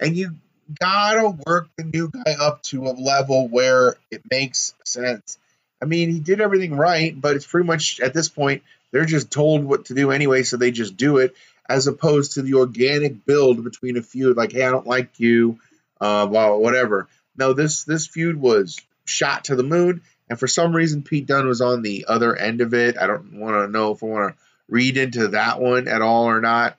And 0.00 0.16
you 0.16 0.36
gotta 0.80 1.36
work 1.46 1.68
the 1.76 1.84
new 1.84 2.10
guy 2.10 2.32
up 2.40 2.62
to 2.64 2.86
a 2.86 2.92
level 2.92 3.48
where 3.48 3.96
it 4.10 4.22
makes 4.30 4.74
sense. 4.84 5.38
I 5.82 5.86
mean, 5.86 6.10
he 6.10 6.20
did 6.20 6.40
everything 6.40 6.76
right, 6.76 7.18
but 7.18 7.36
it's 7.36 7.46
pretty 7.46 7.66
much 7.66 8.00
at 8.00 8.14
this 8.14 8.28
point 8.28 8.62
they're 8.90 9.04
just 9.04 9.30
told 9.30 9.64
what 9.64 9.86
to 9.86 9.94
do 9.94 10.10
anyway, 10.10 10.42
so 10.42 10.56
they 10.56 10.70
just 10.70 10.96
do 10.96 11.18
it. 11.18 11.34
as 11.68 11.86
opposed 11.86 12.32
to 12.32 12.42
the 12.42 12.54
organic 12.54 13.24
build 13.24 13.64
between 13.64 13.96
a 13.96 14.02
feud. 14.02 14.36
Like, 14.36 14.52
hey, 14.52 14.64
I 14.64 14.70
don't 14.70 14.86
like 14.86 15.18
you, 15.18 15.58
uh, 16.00 16.26
well, 16.30 16.58
whatever. 16.60 17.08
No, 17.36 17.52
this 17.52 17.84
this 17.84 18.06
feud 18.06 18.36
was 18.40 18.78
shot 19.06 19.44
to 19.44 19.56
the 19.56 19.62
moon, 19.62 20.02
and 20.28 20.38
for 20.38 20.46
some 20.46 20.74
reason, 20.74 21.02
Pete 21.02 21.26
Dunne 21.26 21.46
was 21.46 21.60
on 21.60 21.82
the 21.82 22.06
other 22.08 22.36
end 22.36 22.60
of 22.60 22.74
it. 22.74 22.96
I 22.98 23.06
don't 23.06 23.40
want 23.40 23.54
to 23.56 23.72
know 23.72 23.92
if 23.92 24.02
I 24.02 24.06
want 24.06 24.34
to 24.34 24.40
read 24.68 24.96
into 24.96 25.28
that 25.28 25.60
one 25.60 25.88
at 25.88 26.02
all 26.02 26.24
or 26.24 26.40
not. 26.40 26.76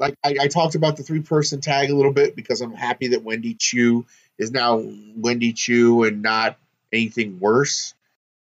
Like 0.00 0.16
I, 0.24 0.36
I 0.40 0.48
talked 0.48 0.74
about 0.74 0.96
the 0.96 1.02
three 1.02 1.20
person 1.20 1.60
tag 1.60 1.90
a 1.90 1.94
little 1.94 2.12
bit 2.12 2.34
because 2.34 2.62
I'm 2.62 2.72
happy 2.72 3.08
that 3.08 3.22
Wendy 3.22 3.54
Choo 3.54 4.06
is 4.38 4.50
now 4.50 4.82
Wendy 5.16 5.52
Choo 5.52 6.04
and 6.04 6.22
not 6.22 6.56
anything 6.92 7.38
worse. 7.38 7.94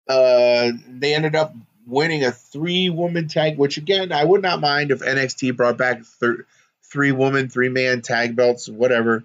Uh, 0.08 0.70
they 0.88 1.14
ended 1.14 1.34
up 1.34 1.54
winning 1.86 2.24
a 2.24 2.30
three 2.30 2.88
woman 2.88 3.26
tag, 3.26 3.58
which 3.58 3.76
again, 3.76 4.12
I 4.12 4.24
would 4.24 4.42
not 4.42 4.60
mind 4.60 4.92
if 4.92 5.00
NXT 5.00 5.56
brought 5.56 5.76
back 5.76 6.04
thir- 6.04 6.46
three 6.84 7.12
woman, 7.12 7.48
three 7.48 7.68
man 7.68 8.00
tag 8.00 8.36
belts, 8.36 8.68
whatever. 8.68 9.24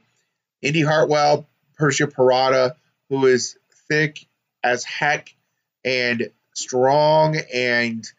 Indi 0.64 0.82
Hartwell, 0.82 1.46
Persia 1.78 2.08
Pirotta, 2.08 2.76
who 3.10 3.28
is 3.28 3.56
thick 3.88 4.26
as 4.64 4.84
heck 4.84 5.34
and 5.84 6.32
strong 6.56 7.38
and 7.54 8.12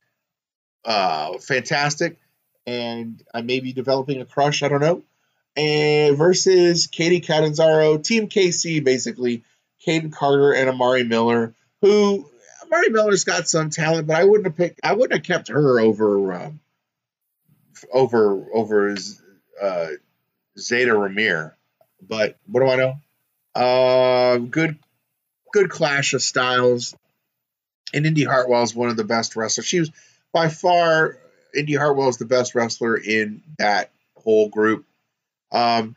uh, 0.84 1.38
fantastic. 1.38 2.16
And 2.66 3.22
I 3.32 3.42
may 3.42 3.60
be 3.60 3.72
developing 3.72 4.20
a 4.20 4.24
crush, 4.24 4.62
I 4.62 4.68
don't 4.68 4.80
know. 4.80 5.02
And 5.56 6.18
versus 6.18 6.86
Kacy 6.86 7.24
Catanzaro, 7.24 7.98
Team 7.98 8.28
KC, 8.28 8.84
basically, 8.84 9.44
Kayden 9.86 10.12
Carter 10.12 10.52
and 10.52 10.68
Amari 10.68 11.04
Miller, 11.04 11.54
who 11.80 12.28
Amari 12.64 12.88
Miller's 12.88 13.24
got 13.24 13.48
some 13.48 13.70
talent, 13.70 14.06
but 14.06 14.16
I 14.16 14.24
wouldn't 14.24 14.46
have 14.46 14.56
picked. 14.56 14.80
I 14.82 14.94
wouldn't 14.94 15.12
have 15.12 15.22
kept 15.22 15.48
her 15.48 15.80
over 15.80 16.32
um, 16.34 16.60
over 17.92 18.46
over 18.52 18.96
uh, 19.62 19.88
Zayda 20.58 20.92
Ramier. 20.92 21.52
But 22.06 22.36
what 22.46 22.60
do 22.60 22.68
I 22.68 22.76
know? 22.76 22.94
Uh, 23.54 24.38
good 24.38 24.78
good 25.52 25.70
clash 25.70 26.12
of 26.12 26.22
styles. 26.22 26.94
And 27.94 28.04
Indi 28.04 28.24
Hartwell 28.24 28.62
is 28.62 28.74
one 28.74 28.88
of 28.88 28.96
the 28.96 29.04
best 29.04 29.36
wrestlers. 29.36 29.66
She 29.66 29.80
was 29.80 29.90
by 30.32 30.48
far 30.48 31.18
Indi 31.56 31.74
Hartwell 31.74 32.08
is 32.08 32.18
the 32.18 32.24
best 32.26 32.54
wrestler 32.54 32.96
in 32.96 33.42
that 33.58 33.90
whole 34.16 34.48
group. 34.48 34.84
Um, 35.52 35.96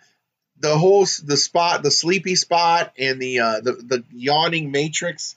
the 0.60 0.78
whole 0.78 1.06
the 1.24 1.38
spot, 1.38 1.84
the 1.84 1.92
sleepy 1.92 2.36
spot, 2.36 2.94
and 2.98 3.22
the 3.22 3.40
uh, 3.40 3.62
the 3.62 3.74
the 3.74 4.04
yawning 4.12 4.72
matrix 4.72 5.36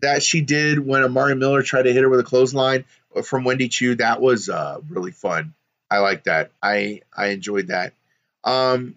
that 0.00 0.22
she 0.22 0.40
did 0.40 0.78
when 0.78 1.04
Amari 1.04 1.36
Miller 1.36 1.62
tried 1.62 1.82
to 1.82 1.92
hit 1.92 2.02
her 2.02 2.08
with 2.08 2.20
a 2.20 2.24
clothesline 2.24 2.84
from 3.22 3.44
Wendy 3.44 3.68
Choo, 3.68 3.96
that 3.96 4.20
was 4.20 4.48
uh, 4.48 4.80
really 4.88 5.12
fun. 5.12 5.54
I 5.90 5.98
like 5.98 6.24
that. 6.24 6.50
I 6.62 7.02
I 7.14 7.28
enjoyed 7.28 7.68
that. 7.68 7.92
Um, 8.44 8.96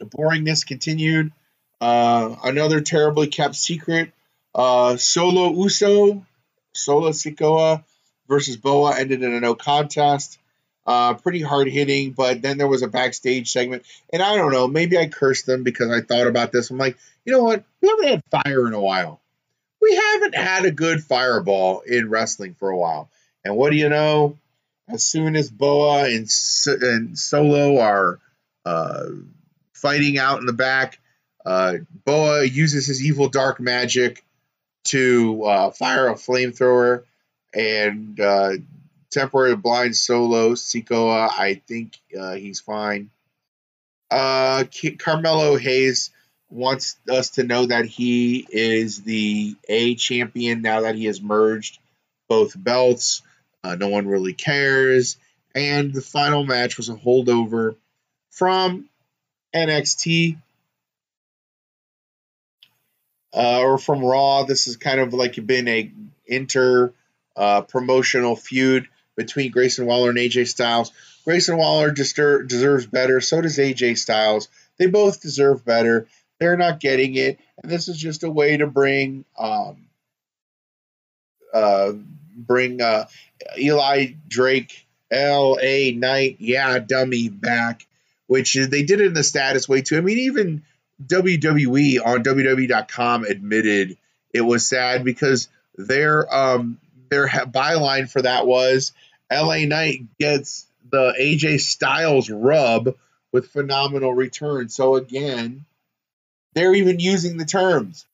boringness 0.00 0.66
continued. 0.66 1.32
Uh, 1.80 2.36
another 2.42 2.80
terribly 2.80 3.26
kept 3.26 3.54
secret. 3.54 4.12
Uh, 4.54 4.96
Solo 4.96 5.52
Uso, 5.52 6.24
Solo 6.72 7.10
Sikoa 7.10 7.84
versus 8.30 8.56
Boa 8.56 8.96
ended 8.96 9.22
in 9.22 9.34
a 9.34 9.40
no 9.40 9.54
contest. 9.54 10.38
Uh, 10.86 11.12
pretty 11.14 11.42
hard 11.42 11.68
hitting, 11.68 12.12
but 12.12 12.40
then 12.40 12.56
there 12.56 12.66
was 12.66 12.82
a 12.82 12.88
backstage 12.88 13.50
segment, 13.50 13.84
and 14.12 14.22
I 14.22 14.34
don't 14.36 14.50
know. 14.50 14.66
Maybe 14.66 14.96
I 14.96 15.08
cursed 15.08 15.44
them 15.44 15.62
because 15.62 15.90
I 15.90 16.00
thought 16.00 16.26
about 16.26 16.52
this. 16.52 16.70
I'm 16.70 16.78
like, 16.78 16.96
you 17.24 17.32
know 17.32 17.44
what? 17.44 17.64
We 17.82 17.88
haven't 17.88 18.08
had 18.08 18.44
fire 18.44 18.66
in 18.66 18.72
a 18.72 18.80
while. 18.80 19.20
We 19.82 19.94
haven't 19.94 20.34
had 20.34 20.64
a 20.64 20.70
good 20.70 21.04
fireball 21.04 21.80
in 21.80 22.08
wrestling 22.08 22.54
for 22.54 22.70
a 22.70 22.76
while. 22.76 23.10
And 23.44 23.56
what 23.56 23.70
do 23.70 23.76
you 23.76 23.88
know? 23.88 24.38
As 24.88 25.04
soon 25.04 25.36
as 25.36 25.50
Boa 25.50 26.04
and, 26.04 26.28
and 26.66 27.18
Solo 27.18 27.78
are 27.78 28.18
uh, 28.64 29.06
fighting 29.74 30.18
out 30.18 30.40
in 30.40 30.46
the 30.46 30.52
back, 30.52 30.98
uh, 31.44 31.74
Boa 32.04 32.44
uses 32.44 32.86
his 32.86 33.04
evil 33.04 33.28
dark 33.28 33.60
magic 33.60 34.24
to 34.84 35.44
uh, 35.44 35.70
fire 35.70 36.08
a 36.08 36.14
flamethrower 36.14 37.04
and 37.54 38.18
uh, 38.20 38.52
temporary 39.10 39.56
blind 39.56 39.96
solo 39.96 40.54
Sikoa. 40.54 41.30
I 41.30 41.54
think 41.66 41.98
uh, 42.18 42.34
he's 42.34 42.60
fine. 42.60 43.10
Uh, 44.10 44.64
Carmelo 44.98 45.56
Hayes 45.56 46.10
wants 46.50 46.96
us 47.08 47.30
to 47.30 47.44
know 47.44 47.66
that 47.66 47.84
he 47.84 48.46
is 48.50 49.02
the 49.02 49.54
A 49.68 49.94
champion 49.94 50.62
now 50.62 50.82
that 50.82 50.96
he 50.96 51.04
has 51.04 51.20
merged 51.20 51.78
both 52.28 52.52
belts. 52.56 53.22
Uh, 53.62 53.76
no 53.76 53.88
one 53.88 54.08
really 54.08 54.32
cares. 54.32 55.16
And 55.54 55.92
the 55.92 56.02
final 56.02 56.44
match 56.44 56.76
was 56.76 56.88
a 56.88 56.94
holdover 56.94 57.76
from 58.30 58.88
NXT 59.54 60.38
uh, 63.32 63.60
or 63.60 63.78
from 63.78 64.04
Raw. 64.04 64.44
This 64.44 64.66
is 64.66 64.76
kind 64.76 65.00
of 65.00 65.12
like 65.12 65.44
been 65.44 65.68
a 65.68 65.90
inter 66.26 66.92
uh, 67.40 67.62
promotional 67.62 68.36
feud 68.36 68.86
between 69.16 69.50
Grayson 69.50 69.86
Waller 69.86 70.10
and 70.10 70.18
AJ 70.18 70.48
Styles. 70.48 70.92
Grayson 71.24 71.56
Waller 71.56 71.90
distur- 71.90 72.46
deserves 72.46 72.86
better. 72.86 73.20
So 73.20 73.40
does 73.40 73.58
AJ 73.58 73.98
Styles. 73.98 74.48
They 74.78 74.86
both 74.86 75.22
deserve 75.22 75.64
better. 75.64 76.06
They're 76.38 76.56
not 76.56 76.80
getting 76.80 77.14
it, 77.16 77.38
and 77.62 77.70
this 77.70 77.88
is 77.88 77.98
just 77.98 78.24
a 78.24 78.30
way 78.30 78.58
to 78.58 78.66
bring 78.66 79.24
um, 79.38 79.88
uh, 81.52 81.92
bring 82.34 82.80
uh, 82.80 83.06
Eli 83.58 84.12
Drake, 84.28 84.86
L.A. 85.10 85.92
Knight, 85.92 86.36
yeah, 86.38 86.78
dummy 86.78 87.28
back, 87.28 87.86
which 88.26 88.56
is, 88.56 88.68
they 88.68 88.84
did 88.84 89.00
it 89.00 89.08
in 89.08 89.14
the 89.14 89.24
status 89.24 89.68
way 89.68 89.82
too. 89.82 89.98
I 89.98 90.00
mean, 90.00 90.18
even 90.18 90.62
WWE 91.06 92.04
on 92.04 92.22
WWE.com 92.22 93.24
admitted 93.24 93.98
it 94.32 94.40
was 94.40 94.66
sad 94.66 95.04
because 95.04 95.48
their 95.76 96.32
um, 96.34 96.78
their 97.10 97.28
byline 97.28 98.10
for 98.10 98.22
that 98.22 98.46
was 98.46 98.92
LA 99.30 99.66
Knight 99.66 100.06
gets 100.18 100.66
the 100.90 101.14
AJ 101.20 101.60
Styles 101.60 102.30
rub 102.30 102.94
with 103.32 103.48
phenomenal 103.48 104.14
return. 104.14 104.68
So 104.68 104.96
again, 104.96 105.64
they're 106.54 106.74
even 106.74 106.98
using 106.98 107.36
the 107.36 107.44
terms. 107.44 108.06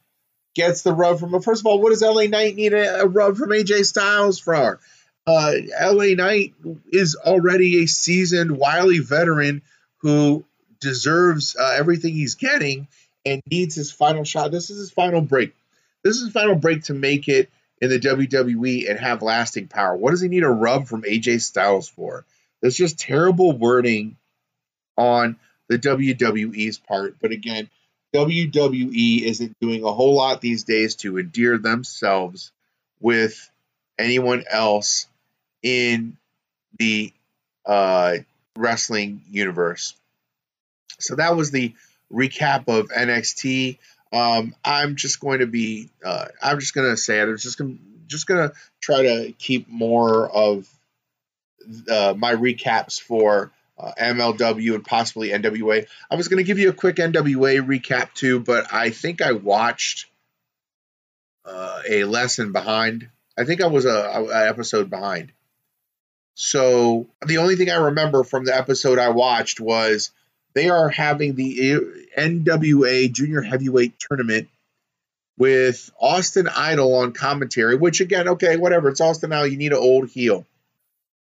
Gets 0.55 0.83
the 0.83 0.93
rub 0.93 1.21
from. 1.21 1.41
First 1.43 1.63
of 1.63 1.67
all, 1.67 1.81
what 1.81 1.91
does 1.91 2.03
LA 2.03 2.25
Knight 2.25 2.57
need 2.57 2.73
a, 2.73 3.03
a 3.03 3.07
rub 3.07 3.37
from 3.37 3.51
AJ 3.51 3.85
Styles 3.85 4.39
for? 4.39 4.81
Uh, 5.27 5.53
LA 5.83 6.15
Knight 6.15 6.55
is 6.91 7.17
already 7.17 7.83
a 7.83 7.87
seasoned, 7.87 8.57
wily 8.57 9.01
veteran 9.01 9.63
who 9.99 10.45
deserves 10.81 11.57
uh, 11.59 11.75
everything 11.77 12.15
he's 12.15 12.37
getting 12.37 12.89
and 13.25 13.43
needs 13.51 13.75
his 13.75 13.91
final 13.91 14.25
shot. 14.25 14.53
This 14.53 14.71
is 14.71 14.79
his 14.79 14.91
final 14.91 15.21
break. 15.21 15.53
This 16.03 16.17
is 16.17 16.25
his 16.25 16.33
final 16.33 16.55
break 16.55 16.85
to 16.85 16.95
make 16.95 17.29
it 17.29 17.51
in 17.81 17.91
the 17.91 18.01
WWE 18.01 18.89
and 18.89 18.99
have 18.99 19.23
lasting 19.23 19.69
power. 19.69 19.97
What 19.97 20.11
does 20.13 20.21
he 20.21 20.29
need 20.29 20.43
a 20.43 20.49
rub 20.49 20.87
from 20.87 21.03
AJ 21.03 21.43
Styles 21.43 21.89
for? 21.89 22.25
There's 22.61 22.77
just 22.77 22.99
terrible 22.99 23.57
wording 23.57 24.17
on 24.97 25.37
the 25.69 25.79
WWE's 25.79 26.79
part. 26.79 27.17
But 27.21 27.33
again, 27.33 27.69
WWE 28.15 29.23
isn't 29.23 29.59
doing 29.61 29.85
a 29.85 29.93
whole 29.93 30.15
lot 30.15 30.41
these 30.41 30.65
days 30.65 30.95
to 30.97 31.19
endear 31.19 31.59
themselves 31.59 32.53
with 33.01 33.51
anyone 33.99 34.45
else 34.51 35.07
in 35.63 36.17
the 36.79 37.13
uh, 37.67 38.19
wrestling 38.57 39.23
universe. 39.31 39.95
So 40.99 41.17
that 41.17 41.37
was 41.37 41.51
the 41.51 41.75
recap 42.13 42.69
of 42.69 42.89
NXT. 42.89 43.79
Um, 44.13 44.55
I'm 44.65 44.97
just 44.97 45.21
going 45.21 45.41
to 45.41 45.47
be, 45.47 45.91
uh, 46.05 46.27
I'm 46.43 46.61
just 46.61 46.75
going 46.75 46.89
to 46.89 46.97
say 46.97 47.21
it. 47.21 47.29
I'm 47.29 47.37
just 47.37 47.59
going, 47.59 47.79
just 48.07 48.27
going 48.27 48.49
to 48.49 48.55
try 48.81 49.03
to 49.03 49.33
keep 49.33 49.69
more 49.69 50.29
of 50.29 50.69
uh, 51.91 52.15
my 52.17 52.35
recaps 52.35 53.01
for 53.01 53.53
uh, 53.79 53.93
MLW 54.01 54.75
and 54.75 54.85
possibly 54.85 55.31
NWA. 55.31 55.87
I 56.11 56.15
was 56.15 56.29
going 56.29 56.39
to 56.39 56.45
give 56.45 56.59
you 56.59 56.71
a 56.71 56.75
quick 56.75 56.97
NWA 56.97 57.61
recap 57.67 58.15
too, 58.15 58.41
but 58.41 58.73
I 58.73 58.91
think 58.91 59.21
I 59.21 59.33
watched 59.33 60.07
uh, 61.45 61.83
a 61.89 62.05
lesson 62.05 62.53
behind. 62.53 63.09
I 63.39 63.45
think 63.45 63.61
I 63.61 63.67
was 63.67 63.85
a, 63.85 63.91
a, 63.91 64.49
episode 64.49 64.89
behind. 64.89 65.33
So 66.35 67.07
the 67.25 67.39
only 67.39 67.57
thing 67.57 67.71
I 67.71 67.77
remember 67.77 68.25
from 68.25 68.45
the 68.45 68.57
episode 68.57 68.99
I 68.99 69.11
watched 69.11 69.61
was 69.61 70.11
they 70.57 70.71
are 70.71 70.89
having 70.89 71.35
the 71.35 71.79
NWA 72.17 73.13
Junior 73.13 73.43
Heavyweight 73.43 73.99
Tournament 73.99 74.49
with 75.37 75.91
Austin 76.01 76.49
Idol 76.49 76.95
on 76.95 77.13
commentary, 77.13 77.77
which 77.77 78.01
again, 78.01 78.27
okay, 78.27 78.57
whatever. 78.57 78.89
It's 78.89 79.03
Austin 79.03 79.33
Idol. 79.33 79.49
You 79.49 79.59
need 79.59 79.73
an 79.73 79.79
old 79.79 80.09
heel. 80.09 80.47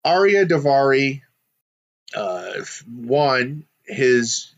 Ariya 0.07 0.49
Daivari 0.49 1.23
uh, 2.15 2.65
won 2.89 3.65
his 3.85 4.55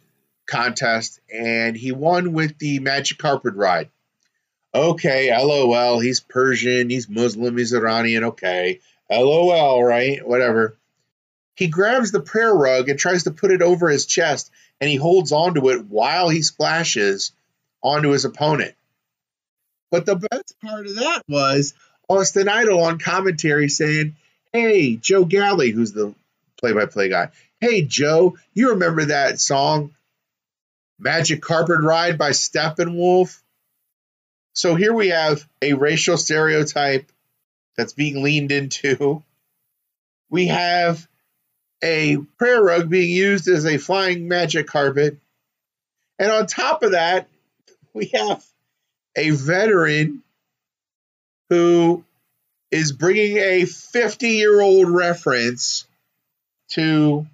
contest, 0.47 1.20
and 1.33 1.74
he 1.74 1.93
won 1.93 2.35
with 2.35 2.59
the 2.59 2.79
Magic 2.81 3.16
Carpet 3.16 3.55
Ride. 3.55 3.89
Okay, 4.74 5.35
LOL. 5.35 6.01
He's 6.01 6.20
Persian. 6.20 6.91
He's 6.91 7.09
Muslim. 7.09 7.57
He's 7.57 7.72
Iranian. 7.72 8.24
Okay, 8.24 8.81
LOL. 9.11 9.83
Right? 9.83 10.27
Whatever. 10.29 10.77
he 11.55 11.68
grabs 11.68 12.12
the 12.12 12.20
prayer 12.20 12.53
rug 12.53 12.91
and 12.91 12.99
tries 12.99 13.22
to 13.22 13.31
put 13.31 13.51
it 13.51 13.62
over 13.62 13.89
his 13.89 14.05
chest, 14.05 14.51
and 14.81 14.91
he 14.91 14.97
holds 14.97 15.33
onto 15.33 15.70
it 15.70 15.87
while 15.87 16.29
he 16.29 16.43
splashes 16.43 17.33
onto 17.83 18.11
his 18.11 18.24
opponent. 18.24 18.74
But 19.91 20.07
the 20.07 20.16
best 20.16 20.57
part 20.62 20.87
of 20.87 20.97
that 20.97 21.22
was 21.29 21.74
Austin 22.09 22.49
Idol 22.49 22.83
on 22.83 22.99
commentary 22.99 23.68
saying, 23.68 24.16
Hey, 24.53 24.97
Joe 24.97 25.24
Galli, 25.24 25.70
who's 25.70 25.93
the 25.93 26.14
play 26.59 26.72
by 26.72 26.87
play 26.87 27.09
guy. 27.09 27.31
Hey, 27.61 27.83
Joe, 27.83 28.37
you 28.55 28.70
remember 28.70 29.07
that 29.07 29.41
song, 29.41 29.95
Magic 30.99 31.43
Carpet 31.43 31.81
Ride 31.81 32.18
by 32.18 32.31
Steppenwolf? 32.31 33.41
So 34.53 34.74
here 34.74 34.93
we 34.93 35.09
have 35.09 35.47
a 35.61 35.74
racial 35.74 36.16
stereotype 36.16 37.11
that's 37.77 37.93
being 37.93 38.22
leaned 38.22 38.53
into. 38.53 39.22
We 40.31 40.47
have 40.47 41.07
a 41.83 42.16
prayer 42.39 42.62
rug 42.62 42.89
being 42.89 43.11
used 43.11 43.49
as 43.49 43.66
a 43.66 43.79
flying 43.79 44.29
magic 44.29 44.66
carpet. 44.66 45.18
And 46.18 46.31
on 46.31 46.47
top 46.47 46.83
of 46.83 46.93
that, 46.93 47.29
we 47.93 48.11
have 48.14 48.45
a 49.16 49.31
veteran 49.31 50.22
who 51.49 52.05
is 52.70 52.93
bringing 52.93 53.37
a 53.39 53.64
50 53.64 54.29
year 54.29 54.61
old 54.61 54.89
reference 54.91 55.87
to 56.70 57.27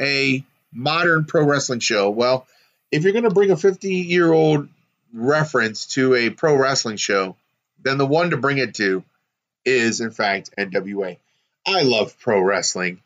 a 0.00 0.44
modern 0.72 1.24
pro 1.24 1.44
wrestling 1.44 1.80
show. 1.80 2.10
Well, 2.10 2.46
if 2.90 3.04
you're 3.04 3.12
going 3.12 3.24
to 3.24 3.30
bring 3.30 3.50
a 3.50 3.56
50 3.56 3.94
year 3.94 4.32
old 4.32 4.68
reference 5.12 5.86
to 5.86 6.14
a 6.14 6.30
pro 6.30 6.56
wrestling 6.56 6.96
show, 6.96 7.36
then 7.82 7.98
the 7.98 8.06
one 8.06 8.30
to 8.30 8.36
bring 8.36 8.58
it 8.58 8.74
to 8.76 9.04
is, 9.64 10.00
in 10.00 10.10
fact, 10.10 10.50
NWA. 10.58 11.18
I 11.66 11.82
love 11.82 12.18
pro 12.18 12.40
wrestling. 12.40 13.00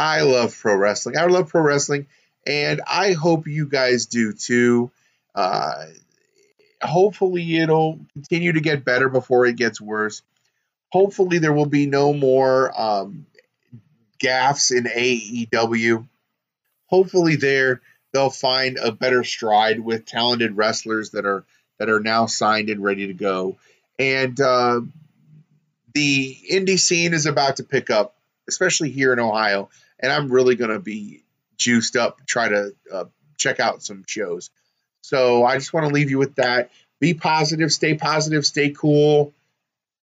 I 0.00 0.22
love 0.22 0.56
pro 0.58 0.76
wrestling. 0.76 1.18
I 1.18 1.26
love 1.26 1.50
pro 1.50 1.60
wrestling, 1.60 2.06
and 2.46 2.80
I 2.86 3.12
hope 3.12 3.46
you 3.46 3.66
guys 3.66 4.06
do 4.06 4.32
too. 4.32 4.90
Uh, 5.34 5.84
hopefully, 6.80 7.58
it'll 7.58 8.00
continue 8.14 8.52
to 8.52 8.62
get 8.62 8.82
better 8.82 9.10
before 9.10 9.44
it 9.44 9.56
gets 9.56 9.78
worse. 9.78 10.22
Hopefully, 10.90 11.38
there 11.38 11.52
will 11.52 11.66
be 11.66 11.84
no 11.84 12.14
more 12.14 12.72
um, 12.80 13.26
gaffes 14.18 14.74
in 14.74 14.84
AEW. 14.84 16.08
Hopefully, 16.86 17.36
there 17.36 17.82
they'll 18.14 18.30
find 18.30 18.78
a 18.78 18.92
better 18.92 19.22
stride 19.22 19.80
with 19.80 20.06
talented 20.06 20.56
wrestlers 20.56 21.10
that 21.10 21.26
are 21.26 21.44
that 21.78 21.90
are 21.90 22.00
now 22.00 22.24
signed 22.24 22.70
and 22.70 22.82
ready 22.82 23.08
to 23.08 23.14
go. 23.14 23.58
And 23.98 24.40
uh, 24.40 24.80
the 25.92 26.38
indie 26.50 26.80
scene 26.80 27.12
is 27.12 27.26
about 27.26 27.56
to 27.56 27.64
pick 27.64 27.90
up, 27.90 28.14
especially 28.48 28.92
here 28.92 29.12
in 29.12 29.20
Ohio 29.20 29.68
and 30.00 30.10
I'm 30.10 30.30
really 30.30 30.56
going 30.56 30.70
to 30.70 30.80
be 30.80 31.22
juiced 31.56 31.94
up 31.94 32.26
try 32.26 32.48
to 32.48 32.72
uh, 32.92 33.04
check 33.36 33.60
out 33.60 33.82
some 33.82 34.04
shows. 34.06 34.50
So 35.02 35.44
I 35.44 35.56
just 35.56 35.72
want 35.72 35.86
to 35.86 35.94
leave 35.94 36.10
you 36.10 36.18
with 36.18 36.36
that. 36.36 36.70
Be 37.00 37.14
positive, 37.14 37.72
stay 37.72 37.94
positive, 37.94 38.44
stay 38.44 38.70
cool. 38.70 39.32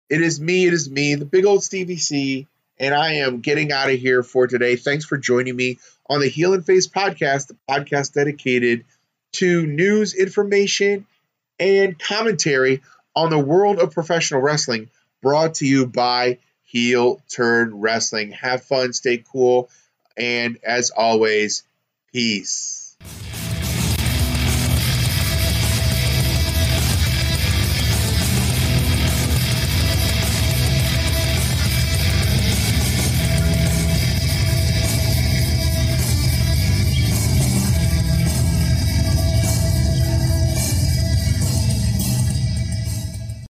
It 0.10 0.22
is 0.22 0.42
me, 0.42 0.66
it 0.66 0.74
is 0.74 0.90
me, 0.90 1.16
the 1.16 1.26
big 1.26 1.46
old 1.46 1.64
Stevie 1.64 1.98
C, 1.98 2.48
and 2.78 2.94
I 2.94 3.14
am 3.16 3.40
getting 3.40 3.72
out 3.72 3.90
of 3.90 3.98
here 3.98 4.24
for 4.24 4.48
today. 4.48 4.76
Thanks 4.76 5.06
for 5.06 5.18
joining 5.18 5.56
me 5.56 5.80
on 6.10 6.20
the 6.20 6.28
Heel 6.28 6.54
and 6.54 6.66
Face 6.66 6.88
podcast, 6.88 7.48
the 7.48 7.58
podcast 7.70 8.14
dedicated 8.14 8.84
to 9.34 9.66
news, 9.66 10.14
information, 10.14 11.06
and 11.60 11.98
commentary 11.98 12.82
on 13.16 13.30
the 13.30 13.40
world 13.40 13.80
of 13.80 13.94
professional 13.94 14.42
wrestling, 14.42 14.90
brought 15.22 15.56
to 15.56 15.66
you 15.66 15.86
by 15.86 16.40
Heel 16.64 17.22
Turn 17.30 17.80
Wrestling. 17.80 18.32
Have 18.32 18.64
fun, 18.64 18.92
stay 18.92 19.24
cool. 19.32 19.70
And 20.18 20.60
as 20.64 20.92
always, 20.92 21.64
peace. 22.14 22.81